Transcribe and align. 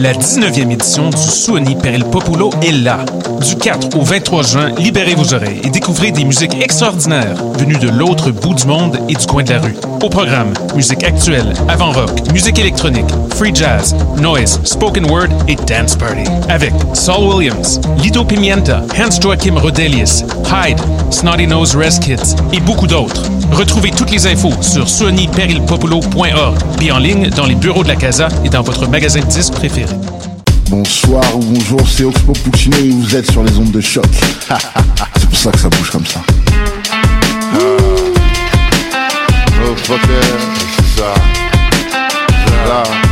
La 0.00 0.12
19e 0.12 0.70
édition 0.70 1.10
du 1.10 1.16
Suoni 1.16 1.74
per 1.74 1.92
il 1.92 2.04
Popolo 2.04 2.50
est 2.62 2.70
là. 2.70 2.98
Du 3.44 3.56
4 3.56 3.96
au 3.98 4.02
23 4.04 4.42
juin, 4.44 4.68
libérez 4.78 5.16
vos 5.16 5.34
oreilles 5.34 5.60
et 5.64 5.70
découvrez 5.70 6.12
des 6.12 6.24
musiques 6.24 6.54
extraordinaires 6.62 7.34
venues 7.58 7.78
de 7.78 7.88
l'autre 7.88 8.30
bout 8.30 8.54
du 8.54 8.64
monde 8.64 8.96
et 9.08 9.14
du 9.14 9.26
coin 9.26 9.42
de 9.42 9.50
la 9.50 9.58
rue. 9.58 9.74
Au 10.00 10.08
programme, 10.08 10.52
musique 10.76 11.02
actuelle, 11.02 11.52
avant-rock, 11.66 12.30
musique 12.32 12.60
électronique, 12.60 13.10
free 13.34 13.52
jazz, 13.52 13.92
noise, 14.20 14.60
spoken 14.62 15.10
word 15.10 15.30
et 15.48 15.56
dance 15.66 15.96
party. 15.96 16.30
Avec 16.48 16.74
Saul 16.94 17.34
Williams, 17.34 17.80
Lido 18.00 18.24
Pimienta, 18.24 18.84
Hans 18.96 19.20
Joachim 19.20 19.58
Rodelius, 19.58 20.22
Hyde, 20.44 20.78
Snotty 21.10 21.48
Nose 21.48 21.74
Res 21.74 21.98
Kids 21.98 22.36
et 22.52 22.60
beaucoup 22.60 22.86
d'autres. 22.86 23.24
Retrouvez 23.52 23.90
toutes 23.90 24.10
les 24.10 24.26
infos 24.26 24.52
sur 24.62 24.88
suoniperilpopolo.org 24.88 26.58
et 26.80 26.92
en 26.92 26.98
ligne 26.98 27.30
dans 27.30 27.46
les 27.46 27.54
bureaux 27.54 27.82
de 27.82 27.88
la 27.88 27.96
Casa 27.96 28.28
et 28.44 28.48
dans 28.48 28.62
votre 28.62 28.86
magasin 28.88 29.20
de 29.20 29.26
disques 29.26 29.54
préféré. 29.54 29.94
Bonsoir 30.70 31.24
ou 31.34 31.40
bonjour, 31.40 31.80
c'est 31.88 32.04
Oxpo 32.04 32.32
Puccino 32.32 32.76
et 32.76 32.90
vous 32.90 33.16
êtes 33.16 33.30
sur 33.30 33.42
les 33.42 33.56
ondes 33.58 33.72
de 33.72 33.80
choc. 33.80 34.06
c'est 35.18 35.28
pour 35.28 35.38
ça 35.38 35.50
que 35.50 35.58
ça 35.58 35.68
bouge 35.68 35.90
comme 35.90 36.06
ça. 36.06 36.20
Oh 39.70 39.74
fucker, 39.76 40.04
c'est 40.76 41.00
ça. 41.00 41.14
C'est 42.46 43.07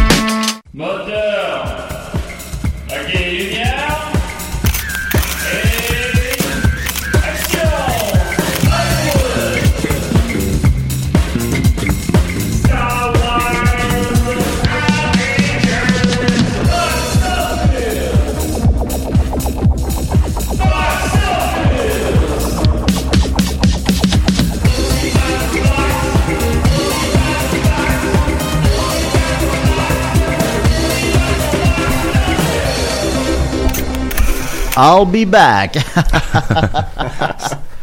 I'll 34.76 35.06
be 35.06 35.24
back. 35.24 35.76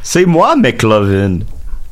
C'est 0.03 0.25
moi, 0.25 0.55
McLovin. 0.55 1.39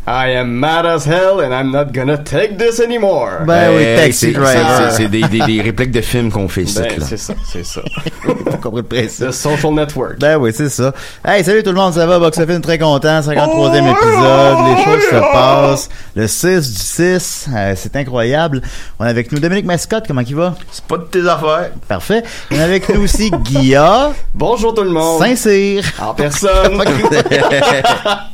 I 0.08 0.30
am 0.36 0.60
mad 0.60 0.86
as 0.88 1.06
hell 1.06 1.42
and 1.42 1.54
I'm 1.54 1.72
not 1.72 1.94
gonna 1.94 2.18
take 2.18 2.58
this 2.58 2.80
anymore. 2.80 3.44
Ben 3.46 3.70
oui, 3.76 3.84
Taxi 3.96 4.28
c'est- 4.28 4.32
Driver. 4.32 4.92
c'est- 4.92 4.98
C'est 5.04 5.08
des, 5.10 5.22
des- 5.22 5.40
des 5.46 5.62
répliques 5.62 5.92
de 5.92 6.02
films 6.02 6.32
qu'on 6.32 6.48
fait 6.48 6.64
ici. 6.64 6.80
Ben, 6.80 7.00
c'est 7.08 7.18
ça, 7.18 7.34
c'est 7.46 7.64
ça. 7.64 7.82
Vous 8.26 8.34
comprenez 8.58 8.78
le 8.78 8.84
principe. 8.84 9.28
The 9.28 9.32
Social 9.32 9.74
Network. 9.74 10.20
Ben 10.20 10.38
oui, 10.38 10.52
c'est 10.56 10.70
ça. 10.70 10.92
Hey, 11.24 11.44
salut 11.44 11.62
tout 11.62 11.70
le 11.70 11.76
monde, 11.76 11.94
ça 11.94 12.08
va? 12.08 12.18
Box 12.18 12.36
Office, 12.40 12.62
très 12.62 12.80
content. 12.80 13.20
53e 13.22 13.92
épisode. 13.92 14.58
Les 14.68 14.84
choses 14.84 15.04
se 15.04 15.32
passent. 15.32 15.90
Le 16.16 16.28
6 16.28 16.72
du 16.74 16.80
6. 16.80 17.48
euh, 17.56 17.74
c'est 17.78 17.96
incroyable. 17.96 18.62
On 19.00 19.06
est 19.06 19.10
avec 19.10 19.32
nous 19.32 19.40
Dominique 19.40 19.66
Mascotte. 19.66 20.06
Comment 20.08 20.22
il 20.22 20.36
va? 20.36 20.56
C'est 20.72 20.84
pas 20.86 20.98
de 20.98 21.04
tes 21.04 21.22
affaires. 21.30 21.70
Parfait. 21.88 22.24
On 22.52 22.56
est 22.56 22.62
avec 22.64 22.90
nous 22.90 23.04
aussi 23.04 23.30
Guilla. 23.44 24.14
Bonjour 24.34 24.74
tout 24.74 24.84
le 24.84 24.90
monde. 24.90 25.22
Saint-Cyr. 25.22 25.84
En 26.02 26.16
personne. 26.16 26.82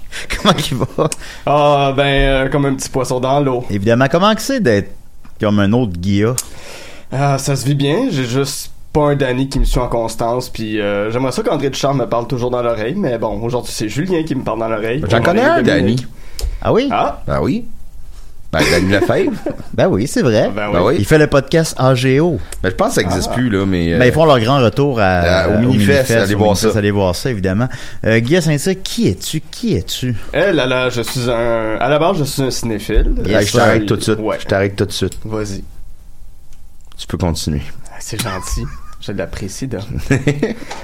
Comment 0.41 0.56
il 0.72 0.78
va? 0.78 1.09
Ah, 1.45 1.94
ben, 1.95 2.03
euh, 2.06 2.50
comme 2.50 2.66
un 2.66 2.73
petit 2.75 2.90
poisson 2.90 3.19
dans 3.19 3.40
l'eau. 3.40 3.66
Évidemment, 3.69 4.07
comment 4.09 4.34
que 4.34 4.41
c'est 4.41 4.59
d'être 4.59 4.91
comme 5.40 5.59
un 5.59 5.72
autre 5.73 5.94
Guilla? 5.94 6.34
Ah, 7.12 7.38
ça 7.38 7.56
se 7.56 7.66
vit 7.66 7.75
bien. 7.75 8.07
J'ai 8.09 8.25
juste 8.25 8.72
pas 8.94 9.09
un 9.09 9.16
Danny 9.16 9.47
qui 9.50 9.59
me 9.59 9.66
suit 9.66 9.79
en 9.79 9.88
constance. 9.88 10.50
Puis 10.50 10.79
euh, 10.81 11.12
j'aimerais 11.12 11.31
ça 11.31 11.44
qu'André 11.44 11.69
Duchamp 11.69 11.94
me 11.94 12.06
parle 12.06 12.28
toujours 12.28 12.50
dans 12.50 12.62
l'oreille. 12.62 12.95
Mais 12.95 13.18
bon, 13.18 13.40
aujourd'hui, 13.41 13.72
c'est 13.73 13.90
Julien 13.90 14.23
qui 14.23 14.35
me 14.35 14.44
parle 14.44 14.59
dans 14.59 14.69
l'oreille. 14.69 15.03
J'en 15.09 15.22
connais 15.22 15.41
un. 15.41 15.62
Danny. 15.62 16.06
Ah 16.62 16.74
oui? 16.74 16.88
Ah, 16.91 17.22
Ben 17.28 17.39
oui. 17.41 17.66
Ben, 18.59 18.66
Danny 18.72 18.91
Lefebvre. 19.00 19.31
Ben 19.73 19.88
oui, 19.88 20.07
c'est 20.07 20.22
vrai. 20.22 20.50
ben 20.56 20.68
oui. 20.68 20.73
Ben 20.73 20.81
oui. 20.84 20.95
Il 21.00 21.06
fait 21.06 21.18
le 21.18 21.28
podcast 21.28 21.75
AGO. 21.78 22.40
Ben, 22.63 22.69
je 22.69 22.75
pense 22.75 22.90
que 22.90 22.94
ça 22.95 23.01
existe 23.01 23.31
plus, 23.34 23.50
là, 23.50 23.66
mais. 23.66 23.94
euh, 23.94 24.00
Ben, 24.00 24.06
ils 24.06 24.12
font 24.12 24.25
leur 24.25 24.40
grand 24.40 24.57
retour 24.63 25.00
à, 25.00 25.03
Euh, 25.47 25.57
au 25.57 25.59
Minifest, 25.59 26.12
allez 26.12 26.34
au 26.34 26.38
voir 26.40 26.50
Minifest, 26.51 26.72
ça. 26.73 26.79
allez 26.79 26.91
voir 26.91 27.16
ça, 27.16 27.29
évidemment. 27.29 27.68
Euh, 28.06 28.19
Guilla 28.19 28.41
Saint-Cyr, 28.41 28.75
qui 28.84 29.07
es-tu? 29.09 29.41
Qui 29.51 29.75
es-tu? 29.75 30.16
Eh 30.34 30.51
là 30.51 30.66
là, 30.66 30.90
je 30.90 31.01
suis 31.01 31.29
un. 31.29 31.78
À 31.79 31.90
la 31.90 32.00
base, 32.00 32.18
je 32.19 32.23
suis 32.23 32.41
un 32.41 32.51
cinéphile. 32.51 33.13
je 33.25 33.51
t'arrête 33.56 33.85
tout 33.85 33.95
de 33.95 34.01
suite. 34.03 34.19
Ouais. 34.19 34.38
Je 34.40 34.45
t'arrête 34.45 34.75
tout 34.75 34.85
de 34.85 34.91
suite. 34.91 35.18
Vas-y. 35.25 35.63
Tu 36.97 37.06
peux 37.07 37.18
continuer. 37.18 37.62
Ah, 37.91 37.97
C'est 38.00 38.22
gentil. 38.22 38.63
Je 39.07 39.13
l'apprécie, 39.13 39.68
Dom. 39.68 39.81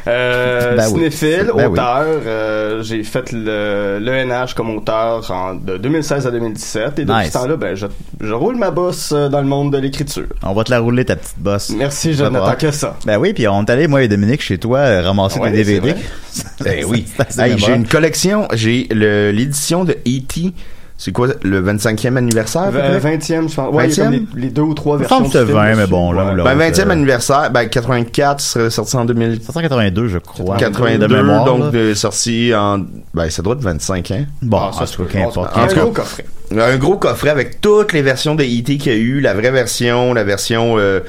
Euh, 0.07 0.75
Ben 0.75 0.83
oui. 0.87 0.93
cinéphile, 1.09 1.45
Ben 1.47 1.53
oui. 1.55 1.63
auteur. 1.65 2.05
euh, 2.25 2.83
j'ai 2.83 3.03
fait 3.03 3.31
le 3.31 3.99
l'ENH 4.01 4.53
comme 4.55 4.75
auteur 4.75 5.29
en, 5.31 5.55
de 5.55 5.77
2016 5.77 6.27
à 6.27 6.31
2017. 6.31 6.99
Et 6.99 7.05
depuis 7.05 7.17
Nice. 7.17 7.27
ce 7.27 7.33
temps-là, 7.33 7.55
ben, 7.55 7.75
je, 7.75 7.87
je 8.19 8.33
roule 8.33 8.57
ma 8.57 8.69
bosse 8.71 9.13
euh, 9.13 9.29
dans 9.29 9.39
le 9.41 9.47
monde 9.47 9.71
de 9.71 9.77
l'écriture. 9.77 10.27
On 10.41 10.53
va 10.53 10.63
te 10.65 10.71
la 10.71 10.79
rouler, 10.79 11.05
ta 11.05 11.15
petite 11.15 11.39
bosse. 11.39 11.69
Merci, 11.77 12.13
je 12.13 12.23
n'attends 12.25 12.55
que 12.55 12.71
ça. 12.71 12.97
Ben 13.05 13.17
oui, 13.17 13.33
puis 13.33 13.47
on 13.47 13.63
est 13.63 13.69
allé, 13.69 13.87
moi 13.87 14.03
et 14.03 14.07
Dominique, 14.09 14.41
chez 14.41 14.57
toi, 14.57 14.79
euh, 14.79 15.01
ramasser 15.03 15.39
Ouais, 15.39 15.51
des 15.51 15.63
DVD. 15.63 15.95
Ben 16.63 16.83
oui. 16.87 17.05
Hey, 17.37 17.57
j'ai 17.57 17.73
une 17.73 17.87
collection. 17.87 18.47
J'ai 18.53 18.87
le- 18.91 19.31
l'édition 19.31 19.85
de 19.85 19.93
E.T. 19.93 20.53
C'est 20.97 21.11
quoi, 21.11 21.27
le 21.41 21.61
25e 21.61 22.15
anniversaire? 22.17 22.69
Euh, 22.73 22.99
près? 22.99 23.17
20e, 23.17 23.49
je 23.49 23.55
pense. 23.55 23.73
Ouais, 23.73 23.89
il 23.89 23.97
y 23.97 23.99
a 23.99 24.03
20e? 24.05 24.11
comme 24.19 24.27
les, 24.35 24.41
les 24.43 24.49
deux 24.49 24.61
ou 24.61 24.73
trois 24.73 24.97
versions. 24.97 25.25
film 25.25 25.43
20, 25.45 25.75
mais 25.75 25.87
bon, 25.87 26.11
là, 26.11 26.25
Ouais. 26.25 26.35
là. 26.35 26.55
Ben, 26.55 26.71
20e 26.71 26.87
euh, 26.87 26.91
anniversaire, 26.91 27.49
ben, 27.51 27.65
84 27.67 28.39
serait 28.39 28.69
sorti 28.69 28.95
en 28.95 29.05
2000. 29.05 29.41
782, 29.43 30.07
je 30.07 30.17
crois. 30.19 30.55
82, 30.57 31.07
de 31.07 31.13
mémoire, 31.15 31.45
donc 31.45 31.73
euh, 31.73 31.95
sorti 31.95 32.53
en... 32.55 32.79
Ben, 33.13 33.29
ça 33.29 33.41
doit 33.41 33.55
être 33.55 33.61
25 33.61 34.11
ans. 34.11 34.25
Bon, 34.43 34.57
Ah, 34.61 34.85
ça 34.85 34.97
cas, 34.97 35.03
qu'importe. 35.11 35.57
Un 35.57 35.63
En 35.63 35.67
tout 35.67 35.75
cas, 35.75 35.81
gros 35.81 35.91
coffret. 35.91 36.25
Un 36.55 36.77
gros 36.77 36.97
coffret 36.97 37.29
avec 37.31 37.59
toutes 37.59 37.91
les 37.93 38.01
versions 38.03 38.35
de 38.35 38.43
E.T. 38.43 38.77
qu'il 38.77 38.91
y 38.91 38.95
a 38.95 38.97
eu, 38.97 39.19
la 39.19 39.33
vraie 39.33 39.51
version, 39.51 40.13
la 40.13 40.23
version... 40.23 40.75
Euh, 40.77 40.99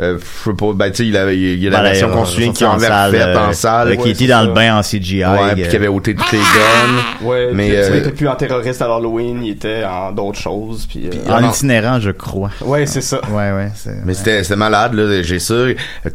euh, 0.00 0.18
je 0.18 0.50
sais 0.50 0.56
pas, 0.56 0.72
ben, 0.74 0.90
tu 0.90 0.96
sais, 0.96 1.06
il, 1.06 1.16
avait- 1.16 1.36
il 1.38 1.58
y 1.62 1.66
a 1.66 1.70
la 1.70 1.78
Ben, 1.78 1.84
version 1.84 2.08
là, 2.08 2.14
qu'on 2.14 2.24
se 2.24 2.34
souvient 2.34 2.52
qui 2.52 2.64
en 2.64 2.72
avait 2.72 2.86
salle, 2.86 3.10
refaite 3.10 3.26
euh, 3.36 3.48
en 3.48 3.52
salle. 3.52 3.92
E.T. 3.92 4.14
c'est 4.14 4.26
dans 4.26 4.40
ça. 4.40 4.46
le 4.46 4.52
bain 4.52 4.76
en 4.78 4.82
CGI. 4.82 5.24
Ouais, 5.24 5.52
puis 5.54 5.64
euh, 5.64 5.66
qui 5.68 5.76
avait 5.76 5.88
ôté 5.88 6.14
toutes 6.14 6.32
les 6.32 6.38
guns. 6.38 7.26
Ouais, 7.28 7.50
Mais, 7.52 7.70
euh, 7.76 7.88
il 7.92 7.96
était 7.98 8.12
plus 8.12 8.28
en 8.28 8.34
terroriste 8.36 8.80
à 8.82 8.88
l'Halloween, 8.88 9.42
il 9.44 9.50
était 9.52 9.84
en 9.84 10.12
d'autres 10.12 10.38
choses. 10.38 10.86
Puis, 10.86 11.06
euh, 11.06 11.30
En 11.32 11.40
non. 11.40 11.50
itinérant, 11.50 12.00
je 12.00 12.10
crois. 12.10 12.50
ouais, 12.62 12.86
c'est 12.86 13.00
ça. 13.02 13.20
Ouais, 13.30 13.52
ouais. 13.52 13.68
c'est- 13.74 13.90
Mais 14.04 14.14
c'était 14.14 14.42
c'était 14.42 14.56
malade, 14.56 14.94
là. 14.94 15.22
J'ai 15.22 15.38
ça. 15.38 15.54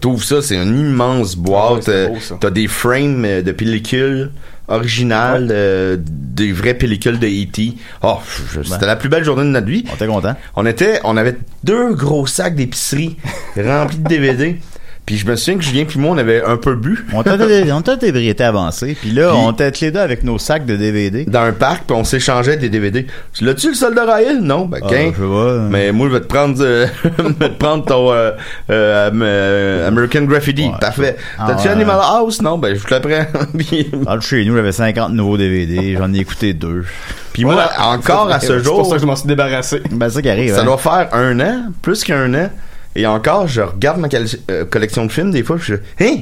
T'ouvres 0.01 0.23
ça, 0.23 0.41
c'est 0.41 0.55
une 0.55 0.79
immense 0.79 1.35
Ah 1.35 1.39
ouais, 1.39 1.45
boîte. 1.69 1.83
c'est 1.83 1.91
euh, 1.91 2.07
beau, 2.07 2.19
ça. 2.19 2.35
T'as 2.39 2.49
des 2.49 2.67
frames 2.67 3.23
euh, 3.25 3.41
de 3.41 3.51
pellicule 3.51 4.31
originale 4.67 5.49
euh, 5.51 5.97
des 5.99 6.51
vraies 6.51 6.73
pellicules 6.73 7.19
de 7.19 7.27
E.T. 7.27 7.73
Oh, 8.03 8.17
je- 8.53 8.61
c'était 8.63 8.85
la 8.85 8.95
plus 8.95 9.09
belle 9.09 9.23
journée 9.23 9.43
de 9.43 9.49
notre 9.49 9.67
vie. 9.67 9.83
On 9.91 9.95
était 9.95 10.07
content. 10.07 10.35
On 10.55 10.65
était, 10.65 10.99
on 11.03 11.17
avait 11.17 11.37
deux 11.63 11.93
gros 11.93 12.25
sacs 12.27 12.55
d'épicerie 12.55 13.17
remplis 13.57 13.97
de 13.97 14.07
DVD. 14.07 14.59
Puis 15.05 15.17
je 15.17 15.27
me 15.27 15.35
souviens 15.35 15.57
que 15.59 15.63
Julien 15.63 15.85
puis 15.85 15.99
moi, 15.99 16.15
on 16.15 16.17
avait 16.17 16.43
un 16.43 16.57
peu 16.57 16.73
bu. 16.75 17.05
On 17.13 17.21
était 17.21 17.97
d'ébriété 17.97 18.43
avancée, 18.43 18.97
puis 18.99 19.11
là, 19.11 19.35
on 19.35 19.51
était 19.51 19.71
les 19.81 19.91
deux 19.91 19.99
avec 19.99 20.23
nos 20.23 20.39
sacs 20.39 20.65
de 20.65 20.75
DVD. 20.75 21.25
Dans 21.25 21.41
un 21.41 21.51
parc, 21.51 21.83
puis 21.85 21.95
on 21.95 22.03
s'échangeait 22.03 22.57
des 22.57 22.69
DVD. 22.69 23.05
L'as-tu 23.39 23.69
le 23.69 23.75
soldat 23.75 24.15
Ryan? 24.15 24.39
Non, 24.41 24.65
ben 24.65 24.79
Ah, 24.83 24.87
qu'un. 24.89 25.11
je 25.15 25.23
vois. 25.23 25.59
Mais 25.69 25.91
moi, 25.91 26.07
je 26.09 26.13
vais 26.13 26.21
te 26.21 26.25
prendre, 26.25 26.55
euh, 26.59 26.87
je 27.03 27.23
vais 27.23 27.49
te 27.49 27.57
prendre 27.59 27.85
ton 27.85 28.11
euh, 28.11 28.31
euh, 28.71 29.11
euh, 29.13 29.87
American 29.87 30.23
Graffiti. 30.23 30.71
Parfait. 30.81 31.17
Ah, 31.37 31.45
T'as-tu 31.49 31.67
ouais. 31.67 31.73
Animal 31.73 31.99
House? 32.01 32.41
Non, 32.41 32.57
ben 32.57 32.75
je 32.75 32.83
te 32.83 32.95
le 32.95 33.01
prends. 33.01 33.45
Puis- 33.59 33.91
Ah, 34.07 34.19
chez 34.19 34.43
nous, 34.43 34.55
j'avais 34.55 34.71
50 34.71 35.11
nouveaux 35.13 35.37
DVD, 35.37 35.95
j'en 35.99 36.11
ai 36.15 36.17
écouté 36.19 36.53
deux. 36.55 36.83
Puis 37.31 37.45
moi, 37.45 37.69
encore 37.79 38.31
à 38.31 38.39
ce 38.39 38.57
C'est 38.57 38.63
jour, 38.63 38.77
pour 38.77 38.87
ça 38.87 38.95
que 38.95 39.01
je 39.01 39.05
m'en 39.05 39.15
suis 39.15 39.27
débarrassé. 39.27 39.81
Ben, 39.91 40.09
c'est 40.09 40.15
ça 40.15 40.21
qui 40.23 40.29
arrive. 40.29 40.55
ça 40.55 40.61
hein. 40.61 40.65
doit 40.65 40.77
faire 40.79 41.09
un 41.11 41.39
an, 41.41 41.65
plus 41.83 42.03
qu'un 42.03 42.33
an. 42.33 42.49
Et 42.95 43.05
encore, 43.05 43.47
je 43.47 43.61
regarde 43.61 43.99
ma 43.99 44.07
euh, 44.49 44.65
collection 44.65 45.05
de 45.05 45.11
films 45.11 45.31
des 45.31 45.43
fois, 45.43 45.57
je 45.57 45.75
Hein? 45.99 46.21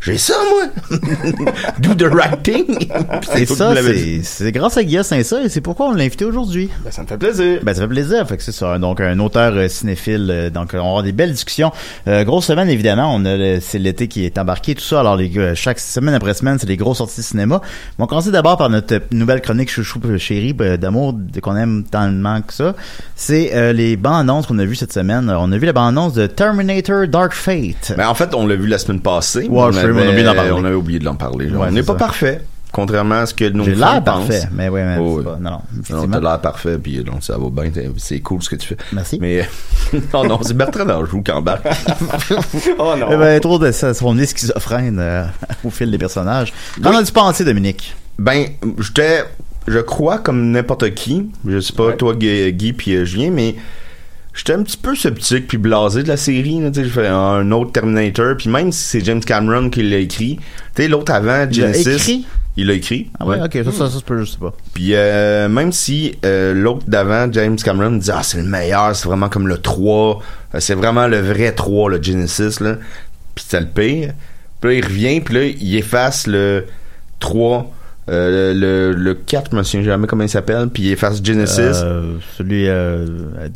J'ai 0.00 0.16
ça, 0.16 0.34
moi! 0.50 0.98
Do 1.78 1.94
the 1.94 2.10
right 2.12 2.42
thing! 2.42 2.78
Qui 3.36 3.46
ça, 3.46 3.74
c'est 3.76 4.20
c'est 4.22 4.52
grâce 4.52 4.76
à 4.78 4.82
Guillaume 4.84 5.02
Saint-Ça, 5.04 5.42
et 5.42 5.48
c'est 5.50 5.60
pourquoi 5.60 5.88
on 5.88 5.92
l'a 5.92 6.04
invité 6.04 6.24
aujourd'hui. 6.24 6.70
Ben, 6.82 6.90
ça 6.90 7.02
me 7.02 7.06
fait 7.06 7.18
plaisir. 7.18 7.60
Ben, 7.62 7.74
ça 7.74 7.82
fait 7.82 7.88
plaisir. 7.88 8.26
Fait 8.26 8.36
que 8.38 8.42
c'est 8.42 8.52
ça. 8.52 8.78
Donc, 8.78 9.00
un 9.00 9.18
auteur 9.18 9.52
euh, 9.54 9.68
cinéphile. 9.68 10.28
euh, 10.30 10.48
donc, 10.50 10.70
on 10.72 10.78
avoir 10.78 11.02
des 11.02 11.12
belles 11.12 11.32
discussions. 11.32 11.70
Euh, 12.08 12.24
grosse 12.24 12.46
semaine, 12.46 12.68
évidemment. 12.70 13.14
On 13.14 13.24
a 13.26 13.60
c'est 13.60 13.78
l'été 13.78 14.08
qui 14.08 14.24
est 14.24 14.38
embarqué, 14.38 14.74
tout 14.74 14.82
ça. 14.82 15.00
Alors, 15.00 15.16
les 15.16 15.28
gars, 15.28 15.54
chaque 15.54 15.78
semaine 15.78 16.14
après 16.14 16.32
semaine, 16.34 16.58
c'est 16.58 16.66
des 16.66 16.76
grosses 16.78 16.98
sorties 16.98 17.20
de 17.20 17.24
cinéma. 17.26 17.60
On 17.98 18.02
va 18.02 18.06
commencer 18.06 18.30
d'abord 18.30 18.56
par 18.56 18.70
notre 18.70 18.94
euh, 18.94 19.00
nouvelle 19.10 19.42
chronique 19.42 19.70
chouchou 19.70 20.00
euh, 20.06 20.16
chérie 20.18 20.56
euh, 20.60 20.76
d'amour 20.78 21.14
qu'on 21.42 21.56
aime 21.56 21.84
tellement 21.84 22.40
que 22.40 22.54
ça. 22.54 22.74
C'est 23.16 23.50
euh, 23.54 23.72
les 23.74 23.96
bandes 23.96 24.20
annonces 24.20 24.46
qu'on 24.46 24.58
a 24.58 24.64
vues 24.64 24.76
cette 24.76 24.92
semaine. 24.94 25.28
On 25.30 25.52
a 25.52 25.58
vu 25.58 25.66
la 25.66 25.72
bande 25.74 25.88
annonce 25.88 26.14
de 26.14 26.26
Terminator 26.26 27.06
Dark 27.06 27.34
Fate. 27.34 27.92
Mais 27.98 28.04
en 28.04 28.14
fait, 28.14 28.34
on 28.34 28.46
l'a 28.46 28.56
vu 28.56 28.66
la 28.66 28.78
semaine 28.78 29.00
passée. 29.00 29.46
On 29.92 29.98
a 29.98 30.08
oublié 30.08 30.22
d'en 30.24 30.34
parler. 30.34 30.50
On 30.52 30.64
avait 30.64 30.74
oublié 30.74 30.98
de 30.98 31.04
l'en 31.04 31.14
parler. 31.14 31.50
Ouais, 31.50 31.66
on 31.68 31.72
n'est 31.72 31.82
pas 31.82 31.94
parfait, 31.94 32.40
contrairement 32.72 33.16
à 33.16 33.26
ce 33.26 33.34
que 33.34 33.48
nos 33.48 33.64
J'ai 33.64 33.74
l'air 33.74 34.02
parfait, 34.04 34.42
mais 34.52 34.68
ouais, 34.68 34.84
mais 34.84 34.96
Oh, 35.00 35.12
c'est 35.12 35.18
oui. 35.18 35.24
pas- 35.24 35.38
non, 35.40 35.60
non, 35.90 36.08
t'as 36.08 36.20
l'air 36.20 36.40
parfait, 36.40 36.78
puis 36.78 37.02
donc 37.04 37.22
ça 37.24 37.36
va 37.38 37.48
bien. 37.50 37.70
C'est 37.96 38.20
cool 38.20 38.42
ce 38.42 38.48
que 38.50 38.56
tu 38.56 38.68
fais. 38.68 38.76
Merci. 38.92 39.18
Mais 39.20 39.48
non, 40.14 40.24
non, 40.24 40.38
c'est 40.42 40.56
Bertrand 40.56 40.84
Danjou 40.84 41.22
qui 41.22 41.30
embarque. 41.32 41.66
Oh 42.78 42.94
non. 42.98 43.08
Eh 43.12 43.16
ben, 43.16 43.40
trop 43.40 43.58
de 43.58 43.70
ça, 43.72 43.92
son 43.94 44.14
nez 44.14 44.26
schizophrène 44.26 44.98
euh, 45.00 45.24
au 45.64 45.70
fil 45.70 45.90
des 45.90 45.98
personnages. 45.98 46.52
Qu'en 46.82 46.96
as-tu 46.96 47.12
pensé, 47.12 47.44
Dominique? 47.44 47.94
Ben, 48.18 48.46
j'étais, 48.78 49.24
je 49.66 49.78
crois, 49.78 50.18
comme 50.18 50.50
n'importe 50.50 50.94
qui. 50.94 51.30
Je 51.46 51.60
sais 51.60 51.72
pas, 51.72 51.92
toi, 51.92 52.14
Guy, 52.14 52.52
Guy 52.52 52.72
puis 52.72 52.94
euh, 52.94 53.04
Julien, 53.04 53.30
mais 53.30 53.56
j'étais 54.34 54.52
un 54.52 54.62
petit 54.62 54.76
peu 54.76 54.94
sceptique 54.94 55.48
puis 55.48 55.58
blasé 55.58 56.02
de 56.02 56.08
la 56.08 56.16
série. 56.16 56.60
là, 56.60 56.70
Tu 56.70 56.80
sais, 56.80 56.84
j'ai 56.84 56.90
fait 56.90 57.06
un 57.08 57.50
autre 57.52 57.72
Terminator, 57.72 58.36
puis 58.36 58.48
même 58.48 58.72
si 58.72 58.82
c'est 58.84 59.04
James 59.04 59.20
Cameron 59.24 59.70
qui 59.70 59.82
l'a 59.82 59.98
écrit, 59.98 60.36
tu 60.74 60.82
sais, 60.82 60.88
l'autre 60.88 61.12
avant, 61.12 61.46
Il 61.50 61.60
l'a 61.60 61.72
Genesis. 61.72 61.90
écrit? 61.90 62.26
Il 62.56 62.66
l'a 62.66 62.74
écrit. 62.74 63.10
Ah 63.18 63.26
ouais, 63.26 63.40
ok, 63.40 63.52
ça, 63.64 63.72
ça, 63.72 63.90
ça, 63.90 63.98
se 63.98 64.02
peut, 64.04 64.18
je 64.24 64.32
sais 64.32 64.38
pas. 64.38 64.52
Puis 64.74 64.90
euh, 64.94 65.48
même 65.48 65.72
si 65.72 66.16
euh, 66.24 66.52
l'autre 66.52 66.84
d'avant, 66.88 67.30
James 67.32 67.56
Cameron, 67.56 67.92
dit 67.92 68.10
ah 68.12 68.22
c'est 68.22 68.38
le 68.38 68.48
meilleur, 68.48 68.94
c'est 68.94 69.06
vraiment 69.06 69.28
comme 69.28 69.46
le 69.46 69.56
3, 69.58 70.20
euh, 70.54 70.60
c'est 70.60 70.74
vraiment 70.74 71.06
le 71.06 71.20
vrai 71.20 71.52
3, 71.52 71.90
le 71.90 72.02
Genesis 72.02 72.60
là. 72.60 72.76
Puis 73.34 73.44
c'est 73.48 73.60
le 73.60 73.66
pire. 73.66 74.12
Puis 74.60 74.70
là 74.70 74.76
il 74.76 74.84
revient, 74.84 75.20
puis 75.20 75.34
là 75.34 75.44
il 75.44 75.76
efface 75.76 76.26
le 76.26 76.66
3 77.20 77.70
euh, 78.08 78.54
le, 78.54 78.92
le 78.96 79.14
4, 79.14 79.50
je 79.52 79.56
me 79.56 79.62
souviens 79.62 79.82
jamais 79.84 80.06
comment 80.06 80.24
il 80.24 80.28
s'appelle, 80.28 80.68
puis 80.68 80.84
il 80.84 80.92
efface 80.92 81.22
Genesis. 81.22 81.60
Euh, 81.60 82.14
celui, 82.36 82.66
euh, 82.68 83.06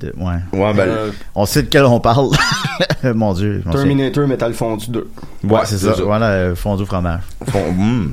de, 0.01 0.13
ouais. 0.19 0.35
Ouais, 0.53 0.75
ben, 0.75 0.89
Euh, 0.89 1.11
On 1.35 1.47
sait 1.47 1.63
de 1.63 1.69
quel 1.69 1.85
on 1.85 1.99
parle. 2.01 2.29
Mon 3.15 3.33
Dieu. 3.33 3.63
Terminator 3.73 4.27
Metal 4.29 4.53
Fondu 4.55 4.87
2. 4.91 5.09
Ouais, 5.45 5.61
c'est 5.65 5.79
ça. 5.79 5.93
Voilà, 6.03 6.27
euh, 6.31 6.55
fondu 6.55 6.85
fromage. 6.87 7.21
Hmm. 7.53 8.13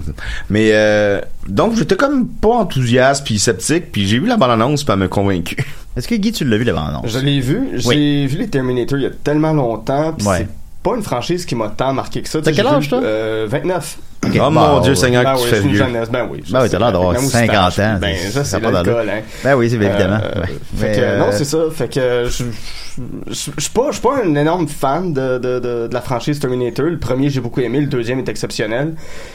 Mais 0.49 0.71
euh, 0.73 1.21
donc 1.47 1.75
j'étais 1.75 1.95
comme 1.95 2.27
pas 2.27 2.49
enthousiaste 2.49 3.23
puis 3.25 3.39
sceptique, 3.39 3.91
puis 3.91 4.07
j'ai 4.07 4.19
vu 4.19 4.27
la 4.27 4.37
bande 4.37 4.51
annonce, 4.51 4.83
puis 4.83 4.93
elle 4.93 4.99
m'a 4.99 5.07
convaincu. 5.07 5.55
Est-ce 5.95 6.07
que 6.07 6.15
Guy, 6.15 6.31
tu 6.31 6.43
l'as 6.45 6.57
vu 6.57 6.63
la 6.63 6.73
bande 6.73 6.89
annonce? 6.89 7.07
Je 7.11 7.19
l'ai 7.19 7.39
vu. 7.39 7.69
J'ai 7.75 7.87
Oui. 7.87 8.27
vu 8.27 8.37
les 8.39 8.47
Terminator 8.47 8.97
il 8.97 9.03
y 9.03 9.07
a 9.07 9.11
tellement 9.11 9.53
longtemps. 9.53 10.13
Puis 10.17 10.27
Ouais. 10.27 10.37
c'est 10.39 10.47
pas 10.83 10.95
une 10.95 11.03
franchise 11.03 11.45
qui 11.45 11.55
m'a 11.55 11.69
tant 11.69 11.93
marqué 11.93 12.21
que 12.21 12.29
ça. 12.29 12.41
T'as 12.41 12.51
quel 12.51 12.65
âge, 12.67 12.83
vu, 12.83 12.89
toi? 12.89 13.01
euh, 13.03 13.47
29. 13.49 13.97
Oh 14.23 14.27
Bon, 14.37 14.51
mon 14.51 14.79
Dieu. 14.81 14.93
Seigneur, 14.93 15.23
Ben 15.23 15.33
que 15.33 15.37
tu 15.39 15.43
oui, 15.45 15.49
fais 15.49 15.55
c'est 15.57 15.61
une 15.63 15.69
vieux. 15.69 15.77
jeunesse. 15.79 16.09
Ben 16.11 16.27
oui. 16.31 16.43
je 16.45 16.51
Ben 16.53 16.59
oui, 16.59 16.65
sais. 16.67 16.71
t'as 16.73 16.79
l'air 16.79 16.91
d'avoir 16.91 17.11
Même 17.13 17.21
aussi 17.23 17.31
50 17.31 17.55
tâche. 17.75 17.79
ans. 17.79 17.97
Ben 17.99 18.15
c'est- 18.19 18.29
ça, 18.31 18.43
c'est 18.43 18.59
l'alcool, 18.59 19.09
hein. 19.09 19.21
Ben 19.43 19.55
oui, 19.55 19.67
c'est 19.69 19.75
évidemment. 19.77 20.19
Euh, 20.23 20.41
Ouais. 20.41 20.47
Fait 20.77 20.87
Mais, 20.89 20.95
que, 20.95 21.01
euh, 21.01 21.17
non, 21.19 21.25
c'est 21.31 21.45
ça. 21.45 21.57
Fait 21.73 21.87
que 21.91 22.25
je, 22.29 22.43
je, 23.29 23.33
je 23.57 23.61
suis 23.61 23.71
pas, 23.73 23.87
je 23.87 23.93
suis 23.93 24.01
pas 24.01 24.17
un 24.23 24.35
énorme 24.35 24.67
fan 24.67 25.11
de, 25.13 25.39
de, 25.39 25.59
de, 25.59 25.87
de 25.87 25.93
la 25.93 26.01
franchise 26.01 26.39
Terminator. 26.39 26.85
Le 26.85 26.99
premier, 26.99 27.29
j'ai 27.29 27.41
beaucoup 27.41 27.61
aimé. 27.61 27.79
Le 27.81 27.87
deuxième 27.87 28.19
est 28.19 28.29
exceptionnel. 28.29 28.93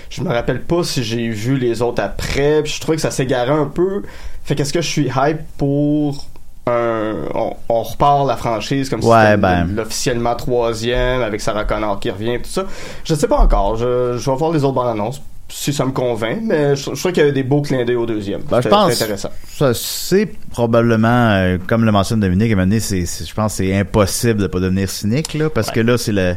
Je 0.09 0.23
me 0.23 0.29
rappelle 0.29 0.61
pas 0.63 0.85
si 0.85 1.03
j'ai 1.03 1.29
vu 1.31 1.59
les 1.59 1.83
autres 1.83 2.03
après. 2.03 2.63
Puis 2.63 2.75
je 2.77 2.81
trouvais 2.81 2.97
que 2.97 3.03
ça 3.03 3.11
s'égarait 3.11 3.51
un 3.51 3.67
peu. 3.67 4.03
Fait 4.45 4.55
qu'est-ce 4.55 4.73
que 4.73 4.81
je 4.83 4.89
suis 4.89 5.09
hype 5.17 5.41
pour 5.59 6.27
un, 6.69 7.15
on, 7.35 7.53
on 7.69 7.83
repart 7.83 8.27
la 8.27 8.37
franchise 8.37 8.91
comme 8.91 9.01
si 9.01 9.09
Ouais, 9.09 9.23
c'était 9.25 9.37
ben. 9.37 9.69
l'officiellement 9.75 10.35
troisième 10.35 11.23
avec 11.23 11.41
Sarah 11.41 11.65
Connor 11.65 12.01
qui 12.01 12.11
revient 12.11 12.39
tout 12.39 12.51
ça. 12.51 12.65
Je 13.05 13.15
sais 13.15 13.29
pas 13.29 13.39
encore. 13.39 13.77
Je, 13.77 14.17
je 14.19 14.31
vais 14.31 14.37
voir 14.37 14.51
les 14.53 14.65
autres 14.65 14.75
bandes 14.75 14.89
annonces 14.89 15.23
si 15.49 15.73
ça 15.73 15.85
me 15.85 15.93
convainc. 15.93 16.39
Mais 16.43 16.75
je, 16.75 16.83
je 16.93 16.99
trouve 16.99 17.13
qu'il 17.13 17.19
y 17.19 17.21
avait 17.21 17.33
des 17.33 17.45
beaux 17.45 17.63
clins 17.63 17.85
d'œil 17.85 17.95
au 17.95 18.07
deuxième. 18.07 18.41
Ben, 18.51 18.61
je 18.61 18.69
pense 18.69 19.01
intéressant. 19.01 19.31
c'est 19.75 20.27
probablement 20.51 21.29
euh, 21.31 21.59
comme 21.69 21.85
le 21.85 21.93
mentionne 21.93 22.19
Dominique 22.19 22.51
à 22.51 22.55
un 22.55 22.57
moment 22.57 22.69
donné, 22.69 22.81
je 22.81 23.35
pense 23.35 23.53
que 23.53 23.57
c'est 23.65 23.77
impossible 23.79 24.41
de 24.41 24.47
pas 24.49 24.59
devenir 24.59 24.91
cynique 24.91 25.35
là 25.35 25.49
parce 25.49 25.71
que 25.71 25.79
là 25.81 25.97
c'est 25.99 26.13
le 26.13 26.35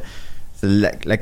la, 0.64 0.92
la- 1.06 1.18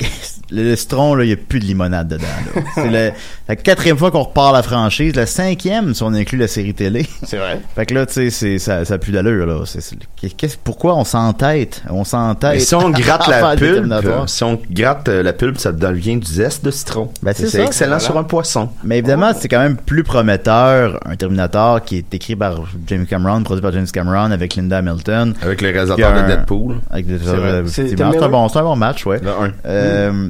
le 0.50 0.76
citron 0.76 1.14
là 1.16 1.24
il 1.26 1.30
y 1.30 1.34
a 1.34 1.38
plus 1.38 1.60
de 1.60 1.66
limonade 1.66 2.08
dedans 2.08 2.24
là. 2.56 2.62
c'est 2.76 2.90
le- 2.90 3.12
la 3.48 3.56
quatrième 3.56 3.98
fois 3.98 4.12
qu'on 4.12 4.24
repart 4.24 4.54
la 4.54 4.64
franchise 4.64 5.16
la 5.16 5.26
cinquième 5.26 5.94
si 5.94 6.02
on 6.04 6.14
inclut 6.14 6.38
la 6.40 6.48
série 6.48 6.74
télé 6.74 7.06
C'est 7.24 7.38
vrai. 7.38 7.60
fait 7.76 7.86
que 7.86 7.94
là 7.94 8.06
tu 8.06 8.14
sais 8.14 8.30
c'est 8.30 8.58
ça 8.60 8.84
ça 8.86 8.96
a 8.96 8.98
plus 8.98 9.12
d'allure 9.12 9.46
là 9.46 9.62
c'est 9.66 9.82
c'est- 9.82 9.98
qu'est-ce 10.36 10.58
pourquoi 10.58 10.96
on 10.96 11.04
s'entête? 11.04 11.84
On 11.90 12.04
s'entête 12.04 12.60
si 12.68 12.74
on 12.76 12.90
gratte 12.90 13.28
la 13.28 13.56
pulpe, 13.56 13.86
si 14.28 14.44
on 14.44 14.60
gratte 14.72 15.08
la 15.08 15.34
pulpe, 15.34 15.60
ça 15.60 15.72
devient 15.72 16.18
du 16.18 16.26
zeste 16.32 16.66
de 16.66 16.72
citron. 16.72 17.10
Ben, 17.22 17.34
c'est 17.36 17.48
c'est 17.48 17.58
ça. 17.60 17.64
excellent 17.66 17.90
Voilà. 17.92 18.00
sur 18.04 18.18
un 18.18 18.24
poisson. 18.24 18.70
Mais 18.84 18.98
évidemment, 18.98 19.32
c'est 19.40 19.48
quand 19.48 19.60
même 19.60 19.78
plus 19.78 20.04
prometteur 20.04 21.00
un 21.06 21.16
Terminator 21.16 21.84
qui 21.84 21.98
est 21.98 22.14
écrit 22.14 22.36
par 22.36 22.62
James 22.88 23.06
Cameron, 23.06 23.44
produit 23.44 23.62
par 23.62 23.72
James 23.72 23.88
Cameron 23.92 24.32
avec 24.32 24.56
Linda 24.56 24.78
Hamilton. 24.80 25.34
Avec 25.42 25.62
le 25.62 25.70
réalisateur 25.72 26.12
un- 26.14 26.24
de 26.24 26.28
Deadpool. 26.28 26.76
Avec 26.90 27.08
des, 27.08 27.20
C'est 27.20 27.26
vrai. 27.26 27.38
euh, 27.50 27.64
C'est 27.68 27.82
effectivement, 27.84 28.12
Tim 28.12 28.12
c'est 28.12 28.18
un 28.18 28.28
Miller? 28.28 28.30
bon, 28.30 28.50
c'est 28.50 28.60
un 28.60 28.64
bon 28.64 28.76
match, 28.76 29.06
ouais. 29.06 29.20
Le. 29.28 29.54
Euh, 29.66 30.30